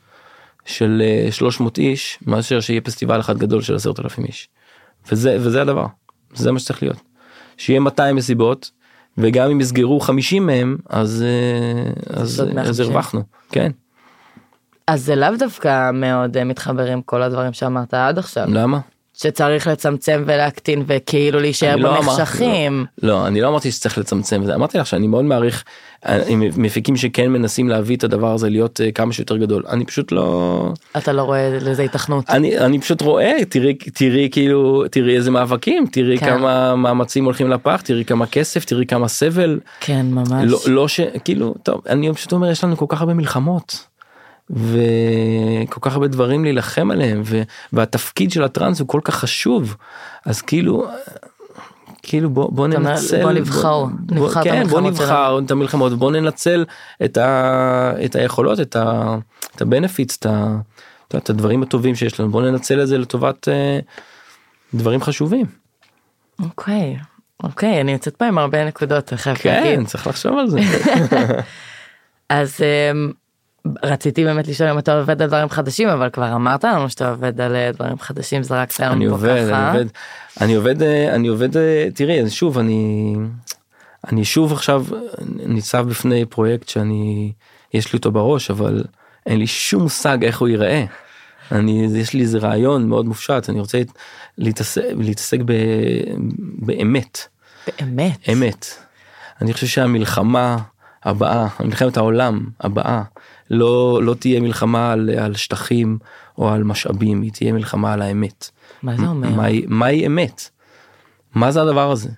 של 0.68 1.02
אה, 1.06 1.32
300 1.32 1.78
איש 1.78 2.20
מאשר 2.26 2.60
שיהיה 2.60 2.82
פסטיבל 2.82 3.20
אחד 3.20 3.38
גדול 3.38 3.62
של 3.62 3.76
10,000 3.76 4.26
איש. 4.26 4.50
וזה 5.12 5.38
וזה 5.40 5.62
הדבר 5.62 5.86
זה 6.34 6.52
מה 6.52 6.60
שצריך 6.60 6.84
להיות. 6.84 7.02
שיהיה 7.58 7.80
200 7.80 8.16
מסיבות 8.16 8.72
וגם 9.18 9.50
אם 9.50 9.62
יסגרו 9.62 10.00
50 10.00 10.46
מהם 10.46 10.78
אז 10.90 11.24
אה, 11.28 12.20
אז, 12.22 12.30
אז 12.30 12.42
150. 12.42 12.86
הרווחנו 12.86 13.24
כן 13.52 13.72
אז 14.88 15.04
זה 15.04 15.16
לאו 15.16 15.30
דווקא 15.40 15.92
מאוד 15.92 16.38
אה, 16.38 16.44
מתחבר 16.44 16.86
עם 16.86 17.02
כל 17.02 17.22
הדברים 17.22 17.54
שאמרת 17.54 17.94
עד 17.94 18.18
עכשיו, 18.18 18.48
למה? 18.50 18.80
שצריך 19.18 19.68
לצמצם 19.68 20.24
ולהקטין 20.28 20.84
וכאילו 20.88 21.40
להישאר 21.40 21.76
לא 21.76 22.02
במחשכים. 22.02 22.86
לא, 23.04 23.10
לא, 23.10 23.28
אני 23.28 23.42
לא 23.42 23.48
אמרתי 23.48 23.72
שצריך 23.72 23.98
לצמצם, 23.98 24.46
זה. 24.46 24.56
אמרתי 24.56 24.78
לך 24.78 24.88
שאני 24.88 25.08
מאוד 25.08 25.26
מעריך 25.26 25.64
אה, 26.06 26.24
מפיקים 26.58 26.96
שכן 26.96 27.28
מנסים 27.32 27.70
להביא 27.70 27.98
את 27.98 28.04
הדבר 28.04 28.34
הזה 28.34 28.50
להיות 28.50 28.82
אה, 28.82 28.92
כמה 28.92 29.14
שיותר 29.14 29.38
גדול. 29.38 29.64
אני 29.70 29.86
פשוט 29.86 30.12
לא... 30.12 30.70
אתה 30.98 31.14
לא 31.14 31.22
רואה 31.22 31.58
לזה 31.62 31.84
התכנות. 31.84 32.30
אני, 32.30 32.60
אני 32.60 32.80
פשוט 32.80 33.02
רואה, 33.02 33.38
תראי, 33.50 33.74
תראי 33.74 34.30
כאילו, 34.32 34.84
תראי 34.92 35.16
איזה 35.16 35.32
מאבקים, 35.32 35.86
תראי 35.92 36.18
כן. 36.18 36.26
כמה 36.26 36.76
מאמצים 36.76 37.26
הולכים 37.26 37.50
לפח, 37.50 37.82
תראי 37.82 38.06
כמה 38.06 38.26
כסף, 38.26 38.66
תראי 38.66 38.86
כמה 38.86 39.08
סבל. 39.08 39.60
כן, 39.80 40.06
ממש. 40.12 40.44
לא, 40.46 40.60
לא 40.68 40.88
ש... 40.88 41.00
כאילו, 41.24 41.56
טוב, 41.64 41.82
אני 41.90 42.14
פשוט 42.14 42.32
אומר, 42.32 42.52
יש 42.52 42.64
לנו 42.64 42.78
כל 42.78 42.86
כך 42.90 43.02
הרבה 43.02 43.14
מלחמות. 43.14 43.88
וכל 44.50 45.80
כך 45.82 45.94
הרבה 45.94 46.08
דברים 46.08 46.44
להילחם 46.44 46.92
עליהם 46.92 47.22
ו... 47.26 47.42
והתפקיד 47.74 48.32
של 48.32 48.44
הטראנס 48.44 48.80
הוא 48.80 48.88
כל 48.88 49.02
כך 49.04 49.16
חשוב 49.16 49.76
אז 50.26 50.42
כאילו 50.42 50.88
כאילו 52.04 52.30
בוא 52.30 52.52
בוא 52.52 52.68
ננצל 52.68 53.22
בוא 53.22 53.32
נבחר, 53.32 53.86
נבחר 54.12 54.42
את 54.42 54.48
כן, 54.48 54.68
בוא 54.68 54.82
נבחר 54.82 55.40
את 55.46 55.52
המלחמות 55.52 55.94
בוא 55.94 56.12
ננצל 56.12 56.66
את, 57.06 57.18
ה... 57.18 57.92
את 58.06 58.16
היכולות 58.16 58.60
את, 58.60 58.76
ה... 58.76 59.16
את 59.56 59.62
הבנפיץ 59.62 60.18
את, 60.20 60.26
ה... 60.26 60.56
את, 61.18 61.30
הדברים 61.30 61.64
הטובים 61.64 61.96
שיש 61.96 62.20
לנו 62.20 62.32
בוא 62.32 62.42
ננצל 62.42 62.82
את 62.82 62.88
זה 62.88 62.98
לטובת 62.98 63.48
אה, 63.48 63.80
דברים 64.74 65.02
חשובים. 65.02 65.46
אוקיי, 66.40 66.98
אוקיי, 67.44 67.82
אני 67.82 67.92
יוצאת 67.92 68.16
פה 68.16 68.26
עם 68.26 68.38
הרבה 68.38 68.66
נקודות, 68.66 69.14
כן 69.14 69.34
להגיד. 69.46 69.88
צריך 69.88 70.08
לחשוב 70.08 70.38
על 70.38 70.50
זה. 70.50 70.60
אז 72.30 72.58
אמ, 72.62 73.12
רציתי 73.84 74.24
באמת 74.24 74.48
לשאול 74.48 74.70
אם 74.70 74.80
אתה 74.80 75.00
עובד 75.00 75.22
על 75.22 75.28
דברים 75.28 75.50
חדשים, 75.50 75.90
אבל 75.90 76.10
כבר 76.10 76.36
אמרת 76.36 76.64
לנו 76.64 76.90
שאתה 76.90 77.10
עובד 77.10 77.42
על 77.42 77.56
אה, 77.56 77.72
דברים 77.72 78.00
חדשים, 78.00 78.44
זרקת 78.44 78.80
לנו 78.80 78.94
אני 78.94 79.06
פה 79.06 79.12
עובד, 79.12 79.46
ככה. 79.50 79.72
אני 79.72 79.78
עובד, 79.78 79.88
אני 80.42 80.56
עובד, 80.56 80.84
אה, 80.84 81.16
אני 81.16 81.28
עובד, 81.28 81.58
אה, 81.58 81.88
תראי, 81.94 82.30
שוב, 82.30 82.58
אני, 82.58 83.14
אני 84.08 84.26
שוב 84.26 84.54
עכשיו 84.54 84.86
ניצב 85.28 85.86
בפני 85.90 86.26
פרויקט 86.26 86.70
שאני, 86.70 87.32
יש 87.74 87.94
לי 87.94 87.98
אותו 87.98 88.12
בראש, 88.12 88.52
אבל 88.52 88.84
אין 89.26 89.40
לי 89.40 89.48
שום 89.48 89.84
מושג 89.84 90.24
איך 90.24 90.40
הוא 90.40 90.48
ייראה. 90.48 90.86
אני, 91.52 91.88
יש 91.96 92.14
לי 92.14 92.22
איזה 92.22 92.38
רעיון 92.38 92.90
מאוד 92.90 93.06
מופשט, 93.06 93.50
אני 93.50 93.60
רוצה 93.60 93.82
להתעסק, 94.38 94.82
להתעסק 94.98 95.40
ב, 95.46 95.54
באמת, 96.38 97.20
באמת. 97.80 98.30
אמת. 98.30 98.66
אני 99.42 99.54
חושב 99.54 99.68
שהמלחמה 99.68 100.58
הבאה, 101.04 101.48
מלחמת 101.60 101.98
העולם 101.98 102.46
הבאה, 102.62 103.02
לא, 103.50 104.00
לא 104.04 104.14
תהיה 104.14 104.40
מלחמה 104.40 104.92
על, 104.92 105.10
על 105.10 105.36
שטחים 105.36 105.98
או 106.38 106.50
על 106.50 106.64
משאבים, 106.64 107.22
היא 107.22 107.32
תהיה 107.32 107.54
מלחמה 107.54 107.94
על 107.94 108.02
האמת. 108.02 108.50
מה 108.84 108.98
זה 108.98 109.08
אומר? 109.08 109.30
מהי, 109.30 109.66
מהי 109.68 110.06
אמת? 110.08 110.50
מה 111.36 111.52
זה 111.52 111.62
הדבר 111.62 111.92
הזה? 111.92 112.10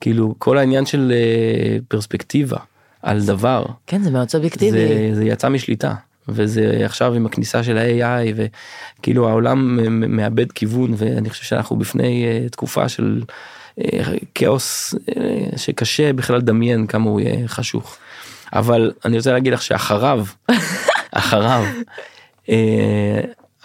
כאילו 0.00 0.34
כל 0.38 0.58
העניין 0.58 0.86
של 0.86 1.12
אה, 1.14 1.78
פרספקטיבה 1.88 2.58
על 3.02 3.24
דבר, 3.24 3.64
כן, 3.86 4.02
זה 4.02 4.10
מאוד 4.10 4.28
סובייקטיבי. 4.28 4.70
זה, 4.70 5.10
זה 5.12 5.24
יצא 5.24 5.48
משליטה. 5.48 5.94
וזה 6.28 6.80
עכשיו 6.84 7.14
עם 7.14 7.26
הכניסה 7.26 7.62
של 7.62 7.78
ה-AI 7.78 8.34
וכאילו 8.36 9.28
העולם 9.28 9.78
מאבד 10.16 10.52
כיוון 10.52 10.94
ואני 10.96 11.30
חושב 11.30 11.44
שאנחנו 11.44 11.76
בפני 11.76 12.24
uh, 12.24 12.50
תקופה 12.50 12.88
של 12.88 13.22
uh, 13.80 13.84
כאוס 14.34 14.94
uh, 14.94 15.12
שקשה 15.56 16.12
בכלל 16.12 16.36
לדמיין 16.36 16.86
כמה 16.86 17.10
הוא 17.10 17.20
יהיה 17.20 17.48
חשוך. 17.48 17.96
אבל 18.52 18.92
אני 19.04 19.16
רוצה 19.16 19.32
להגיד 19.32 19.52
לך 19.52 19.62
שאחריו, 19.62 20.24
אחריו, 21.12 21.64
uh, 22.46 22.50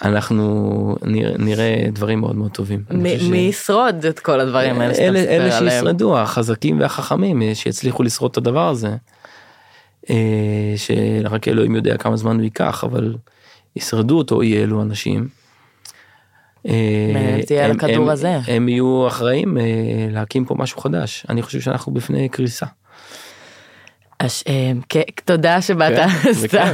אנחנו 0.03 0.95
נראה, 1.39 1.85
דברים 1.93 2.19
מאוד 2.19 2.35
מאוד 2.35 2.51
טובים. 2.51 2.83
מי 2.89 3.37
ישרוד 3.37 4.05
את 4.05 4.19
כל 4.19 4.39
הדברים 4.39 4.81
האלה 4.81 4.93
שאתה 4.93 5.05
אלה, 5.05 5.19
אלה 5.19 5.47
מספר 5.47 5.57
עליהם? 5.57 5.79
שישרדו 5.79 6.19
החזקים 6.19 6.79
והחכמים 6.79 7.41
אה, 7.41 7.55
שיצליחו 7.55 8.03
לשרוד 8.03 8.31
את 8.31 8.37
הדבר 8.37 8.69
הזה. 8.69 8.95
אה, 10.09 10.73
שרק 10.75 11.47
אלוהים 11.47 11.75
יודע 11.75 11.97
כמה 11.97 12.17
זמן 12.17 12.35
הוא 12.35 12.43
ייקח 12.43 12.83
אבל 12.83 13.15
ישרדו 13.75 14.17
אותו 14.17 14.43
יהיה 14.43 14.63
אלו 14.63 14.81
אנשים. 14.81 15.27
אה, 16.67 17.39
תהיה 17.45 17.65
על 17.65 17.71
הכדור 17.71 18.11
הזה. 18.11 18.39
הם 18.47 18.69
יהיו 18.69 19.07
אחראים 19.07 19.57
אה, 19.57 19.63
להקים 20.11 20.45
פה 20.45 20.55
משהו 20.57 20.81
חדש 20.81 21.25
אני 21.29 21.41
חושב 21.41 21.61
שאנחנו 21.61 21.91
בפני 21.93 22.29
קריסה. 22.29 22.65
אה, 24.21 24.71
כן, 24.89 25.01
תודה 25.25 25.61
שבאת. 25.61 26.09
כן. 26.49 26.73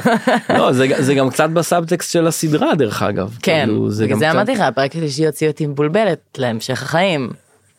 לא 0.58 0.72
זה, 0.74 1.14
גם 1.16 1.30
קצת 1.30 1.50
בסאבטקסט 1.50 2.12
של 2.12 2.28
הסדרה 2.28 2.76
דרך 2.76 3.04
אגב. 3.04 3.38
כן, 3.42 3.66
כאילו, 3.66 3.90
בגלל 4.02 4.20
זה 4.20 4.32
אמרתי 4.32 4.52
לך, 4.52 4.60
הפרק 4.60 4.96
השלישי 4.96 5.24
יוציא 5.24 5.48
אותי 5.48 5.68
מבולבלת 5.68 6.20
להמשך 6.38 6.84
החיים. 6.84 7.30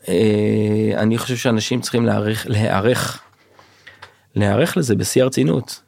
אה, 0.08 0.14
אני 0.96 1.18
חושב 1.18 1.36
שאנשים 1.36 1.80
צריכים 1.80 2.06
להיערך, 2.06 2.46
להיערך 4.34 4.76
לזה 4.76 4.94
בשיא 4.94 5.22
הרצינות 5.22 5.82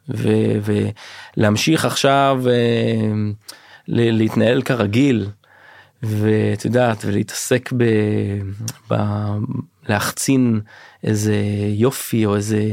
ולהמשיך 1.37 1.85
עכשיו 1.85 2.43
אה, 2.47 3.31
להתנהל 3.87 4.61
כרגיל 4.61 5.27
ואת 6.03 6.65
יודעת 6.65 7.05
ולהתעסק 7.05 7.73
ב, 7.77 7.83
ב... 8.91 8.95
להחצין 9.89 10.61
איזה 11.03 11.35
יופי 11.73 12.25
או 12.25 12.35
איזה 12.35 12.71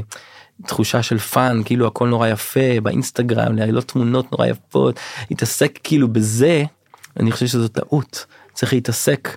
תחושה 0.66 1.02
של 1.02 1.18
fun 1.18 1.62
כאילו 1.64 1.86
הכל 1.86 2.08
נורא 2.08 2.28
יפה 2.28 2.80
באינסטגרם 2.82 3.56
להעלות 3.56 3.84
תמונות 3.84 4.32
נורא 4.32 4.46
יפות 4.46 5.00
להתעסק 5.30 5.78
כאילו 5.84 6.08
בזה 6.08 6.64
אני 7.20 7.32
חושב 7.32 7.46
שזו 7.46 7.68
טעות 7.68 8.26
צריך 8.52 8.72
להתעסק 8.72 9.36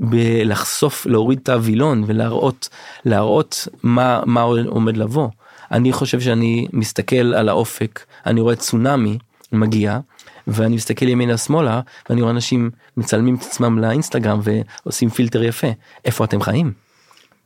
בלחשוף 0.00 1.06
להוריד 1.06 1.38
את 1.42 1.48
הווילון 1.48 2.04
ולהראות 2.06 2.68
להראות 3.04 3.68
מה 3.82 4.20
מה 4.26 4.40
עומד 4.66 4.96
לבוא. 4.96 5.28
אני 5.72 5.92
חושב 5.92 6.20
שאני 6.20 6.66
מסתכל 6.72 7.34
על 7.34 7.48
האופק 7.48 8.04
אני 8.26 8.40
רואה 8.40 8.56
צונאמי 8.56 9.18
מגיע 9.52 9.98
ואני 10.46 10.76
מסתכל 10.76 11.08
ימינה 11.08 11.36
שמאלה 11.36 11.80
ואני 12.08 12.20
רואה 12.20 12.32
אנשים 12.32 12.70
מצלמים 12.96 13.34
את 13.34 13.42
עצמם 13.42 13.78
לאינסטגרם 13.78 14.40
ועושים 14.42 15.10
פילטר 15.10 15.42
יפה 15.42 15.66
איפה 16.04 16.24
אתם 16.24 16.40
חיים 16.40 16.72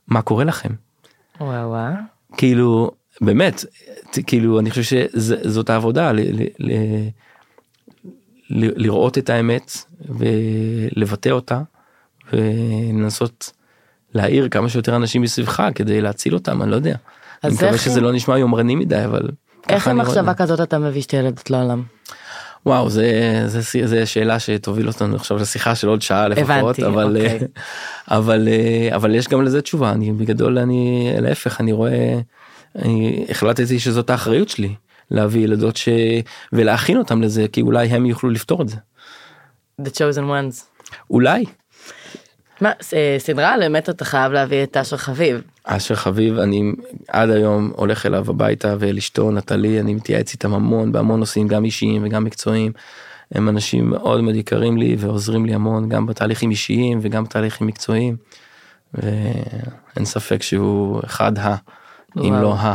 מה 0.09 0.23
קורה 0.23 0.45
לכם 0.45 0.71
וואו 1.41 1.69
וואו. 1.69 1.93
כאילו 2.37 2.91
באמת 3.21 3.65
כאילו 4.27 4.61
אני 4.61 4.71
חושב 4.71 4.83
שזאת 4.83 5.71
העבודה 5.71 6.13
ל, 6.13 6.21
ל, 6.21 6.43
ל, 6.59 6.73
ל, 8.51 8.71
לראות 8.77 9.19
את 9.19 9.31
האמת 9.31 9.73
ולבטא 10.09 11.29
אותה 11.29 11.61
ולנסות 12.33 13.53
להעיר 14.15 14.49
כמה 14.49 14.69
שיותר 14.69 14.97
אנשים 14.97 15.23
מסביבך 15.23 15.63
כדי 15.75 16.01
להציל 16.01 16.35
אותם 16.35 16.63
אני 16.63 16.71
לא 16.71 16.77
יודע. 16.77 16.97
אני 17.45 17.55
מקווה 17.55 17.79
שזה 17.79 18.01
לא 18.01 18.13
נשמע 18.13 18.39
יומרני 18.39 18.75
מדי 18.75 19.05
אבל. 19.05 19.29
איך 19.69 19.89
עם 19.89 19.99
מחשבה 19.99 20.33
זה. 20.33 20.35
כזאת 20.35 20.61
אתה 20.61 20.79
מביא 20.79 21.03
שתי 21.03 21.17
ילדות 21.17 21.51
לעולם? 21.51 21.83
וואו 22.67 22.91
זה 22.91 23.43
זה 23.47 23.61
זה 23.85 24.07
שאלה 24.07 24.39
שתוביל 24.39 24.89
אותנו 24.89 25.17
עכשיו 25.17 25.37
לשיחה 25.37 25.75
של 25.75 25.89
עוד 25.89 26.03
שעה 26.03 26.29
לפחות 26.29 26.79
הבנתי, 26.79 26.87
אבל 26.87 27.17
אוקיי. 27.17 27.39
אבל 28.19 28.49
אבל 28.95 29.15
יש 29.15 29.29
גם 29.29 29.43
לזה 29.43 29.63
תשובה 29.63 29.93
אני 29.93 30.13
בגדול 30.13 30.59
אני 30.59 31.13
להפך 31.19 31.61
אני 31.61 31.73
רואה 31.73 32.21
אני 32.79 33.27
החלטתי 33.29 33.79
שזאת 33.79 34.11
האחריות 34.11 34.49
שלי 34.49 34.75
להביא 35.11 35.45
ילדות 35.45 35.77
ש... 35.77 35.89
ולהכין 36.53 36.97
אותם 36.97 37.23
לזה 37.23 37.47
כי 37.53 37.63
אולי 37.63 37.87
הם 37.87 38.07
יוכלו 38.07 38.31
לפתור 38.31 38.63
את 38.63 38.69
זה 38.69 38.77
The 39.83 39.91
chosen 39.91 40.23
ones. 40.23 40.85
אולי 41.11 41.45
מה, 42.61 42.73
אה, 42.93 43.17
סדרה 43.19 43.55
באמת 43.59 43.89
אתה 43.89 44.05
חייב 44.05 44.33
להביא 44.33 44.63
את 44.63 44.77
אשר 44.77 44.97
חביב. 44.97 45.43
אשר 45.65 45.95
חביב 45.95 46.39
אני 46.39 46.73
עד 47.09 47.31
היום 47.31 47.73
הולך 47.77 48.07
אליו 48.07 48.31
הביתה 48.31 48.77
ואל 48.79 48.97
אשתו 48.97 49.31
נטלי 49.31 49.81
אני 49.81 49.95
מתייעץ 49.95 50.33
איתם 50.33 50.55
המון 50.55 50.93
בהמון 50.93 51.21
נושאים 51.21 51.49
גם 51.49 51.65
אישיים 51.65 52.05
וגם 52.05 52.25
מקצועיים. 52.25 52.73
הם 53.33 53.49
אנשים 53.49 53.91
מאוד 53.91 54.21
מאוד 54.21 54.35
יקרים 54.35 54.77
לי 54.77 54.97
ועוזרים 54.99 55.47
לי 55.47 55.55
המון 55.55 55.89
גם 55.89 56.07
בתהליכים 56.07 56.51
אישיים 56.51 56.99
וגם 57.03 57.25
בתהליכים 57.25 57.67
מקצועיים. 57.67 58.17
ואין 58.95 60.05
ספק 60.05 60.43
שהוא 60.43 61.01
אחד 61.05 61.39
ה 61.39 61.57
אם 62.17 62.31
וואו. 62.31 62.43
לא 62.43 62.55
ה. 62.55 62.75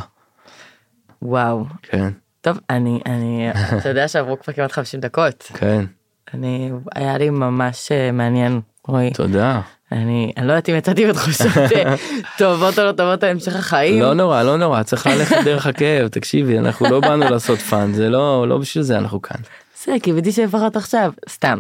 וואו. 1.22 1.66
כן 1.82 2.10
טוב, 2.42 2.60
אני, 2.70 3.00
אני, 3.06 3.52
אתה 3.78 3.90
יודע 3.90 4.08
שעברו 4.08 4.40
כבר 4.40 4.54
כמעט 4.54 4.72
50 4.72 5.00
דקות. 5.00 5.52
כן 5.54 5.86
אני, 6.34 6.72
היה 6.96 7.18
לי 7.18 7.30
ממש 7.30 7.92
אה, 7.92 8.12
מעניין, 8.12 8.62
רועי. 8.88 9.12
תודה. 9.14 9.62
אני, 9.92 10.34
אני 10.38 10.48
לא 10.48 10.52
יודעת 10.52 10.70
אם 10.70 10.76
יצאתי 10.76 11.08
בתחושות 11.08 11.58
אה, 11.58 11.96
טובות 12.38 12.80
או 12.80 12.84
לא 12.84 12.92
טובות 12.92 13.24
על 13.24 13.30
המשך 13.30 13.56
החיים. 13.56 14.02
לא 14.02 14.14
נורא 14.14 14.44
לא 14.44 14.58
נורא 14.58 14.84
צריך 14.84 15.08
ללכת 15.08 15.38
דרך 15.46 15.68
הכאב 15.68 16.08
תקשיבי 16.08 16.60
אנחנו 16.60 16.90
לא 16.90 17.00
באנו 17.00 17.30
לעשות 17.30 17.60
fun 17.60 17.94
זה 17.94 18.10
לא 18.10 18.48
לא 18.48 18.58
בשביל 18.58 18.84
זה 18.84 18.98
אנחנו 18.98 19.22
כאן. 19.22 19.42
בסדר, 19.82 20.00
קיוויתי 20.00 20.32
שלפחות 20.32 20.76
עכשיו, 20.76 21.12
סתם. 21.30 21.60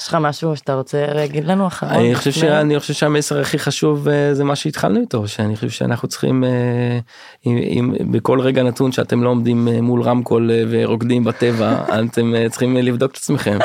יש 0.00 0.08
לך 0.08 0.14
משהו 0.20 0.56
שאתה 0.56 0.74
רוצה 0.74 1.06
להגיד 1.14 1.44
לנו 1.44 1.66
אחרון? 1.66 1.92
אני 1.92 2.14
חושב? 2.14 2.30
שאני 2.30 2.80
חושב 2.80 2.94
שהמסר 2.94 3.40
הכי 3.40 3.58
חשוב 3.58 4.08
אה, 4.08 4.34
זה 4.34 4.44
מה 4.44 4.56
שהתחלנו 4.56 5.00
איתו 5.00 5.28
שאני 5.28 5.56
חושב 5.56 5.70
שאנחנו 5.70 6.08
צריכים 6.08 6.44
אה, 6.44 6.98
אם, 7.46 7.94
בכל 8.10 8.40
רגע 8.40 8.62
נתון 8.62 8.92
שאתם 8.92 9.22
לא 9.22 9.28
עומדים 9.28 9.68
אה, 9.68 9.80
מול 9.80 10.02
רמקול 10.02 10.50
ורוקדים 10.70 11.24
בטבע 11.24 11.84
אתם 12.12 12.32
צריכים 12.50 12.76
לבדוק 12.76 13.12
את 13.12 13.16
עצמכם 13.16 13.58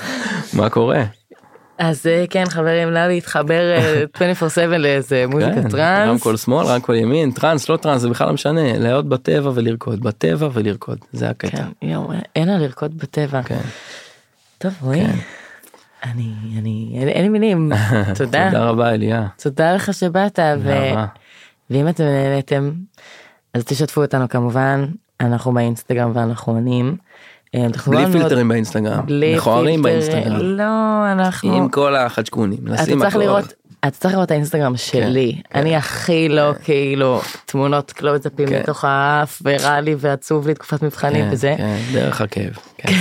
מה 0.58 0.70
קורה. 0.70 1.04
אז 1.78 2.06
אה, 2.06 2.24
כן 2.30 2.44
חברים, 2.48 2.90
נא 2.90 2.98
להתחבר 3.06 3.72
אה, 3.76 4.04
24/7 4.74 4.76
לאיזה 4.76 5.24
מוזיקה 5.28 5.52
כן, 5.54 5.68
טראנס. 5.68 6.08
רמקול 6.10 6.36
שמאל 6.36 6.66
רמקול 6.66 6.94
ימין 6.94 7.30
טראנס 7.30 7.68
לא 7.68 7.76
טראנס 7.76 8.00
זה 8.00 8.08
בכלל 8.08 8.26
לא 8.26 8.32
משנה 8.32 8.78
להיות 8.78 9.08
בטבע 9.08 9.50
ולרקוד 9.54 10.00
בטבע 10.02 10.48
ולרקוד 10.52 10.98
זה 11.12 11.30
הקטע. 11.30 11.56
כן, 11.56 11.86
יואו, 11.86 12.10
אין 12.36 12.48
לה 12.48 12.58
לרקוד 12.58 12.98
בטבע. 12.98 13.42
כן. 13.42 13.60
טוב 14.58 14.72
רועי, 14.82 15.04
אני, 16.04 16.32
אני, 16.58 16.96
אין- 17.00 17.08
אין 17.08 17.22
לי 17.22 17.28
מילים. 17.28 17.72
תודה. 18.18 18.50
תודה 18.50 18.64
רבה 18.64 18.90
אליה. 18.94 19.26
תודה 19.42 19.72
לך 19.74 19.94
שבאת. 19.94 20.38
ו-. 20.58 20.94
ואם 21.70 21.88
אתם 21.88 22.04
נהניתם 22.04 22.70
אז 23.54 23.64
תשתפו 23.64 24.02
אותנו 24.02 24.28
כמובן 24.28 24.86
אנחנו 25.20 25.52
באינסטגרם 25.54 26.10
ואנחנו 26.14 26.52
עונים. 26.52 26.96
אה, 27.56 27.66
בלי 27.86 28.12
פילטרים 28.12 28.48
באינסטגרם 28.48 29.04
מכוערים. 29.08 29.82
באינסטגרם 29.82 30.40
לא 30.40 31.12
אנחנו 31.12 31.56
עם 31.56 31.68
כל 31.68 31.96
החדשקונים 31.96 32.58
צריך 32.76 33.14
הכל. 33.14 33.40
אתה 33.80 33.90
צריך 33.90 34.14
לראות 34.14 34.26
את 34.26 34.30
האינסטגרם 34.30 34.76
שלי 34.76 35.40
כן. 35.50 35.58
אני 35.58 35.76
הכי 35.76 36.28
לא 36.28 36.52
כאילו 36.64 37.20
תמונות 37.44 37.92
קלוזאפים 37.92 38.48
כן. 38.48 38.60
מתוך 38.60 38.84
האף 38.84 39.42
ורע 39.44 39.80
לי 39.80 39.94
ועצוב 39.98 40.46
לי 40.46 40.54
תקופת 40.54 40.82
מבחנים 40.82 41.24
כן, 41.24 41.28
וזה 41.32 41.54
כן, 41.56 41.78
דרך 41.92 42.20
הכאב. 42.20 42.52
כן. 42.78 42.92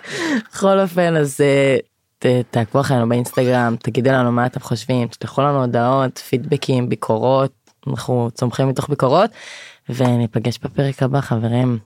בכל 0.52 0.80
אופן 0.80 1.16
אז 1.16 1.40
אה, 1.40 2.40
תעקבו 2.50 2.80
אחרינו 2.80 3.08
באינסטגרם 3.08 3.76
תגידו 3.82 4.10
לנו 4.10 4.32
מה 4.32 4.46
אתם 4.46 4.60
חושבים 4.60 5.08
תשלחו 5.08 5.42
לנו 5.42 5.60
הודעות 5.60 6.18
פידבקים 6.18 6.88
ביקורות 6.88 7.52
אנחנו 7.86 8.28
צומחים 8.34 8.68
מתוך 8.68 8.88
ביקורות 8.88 9.30
וניפגש 9.88 10.58
בפרק 10.62 11.02
הבא 11.02 11.20
חברים. 11.20 11.76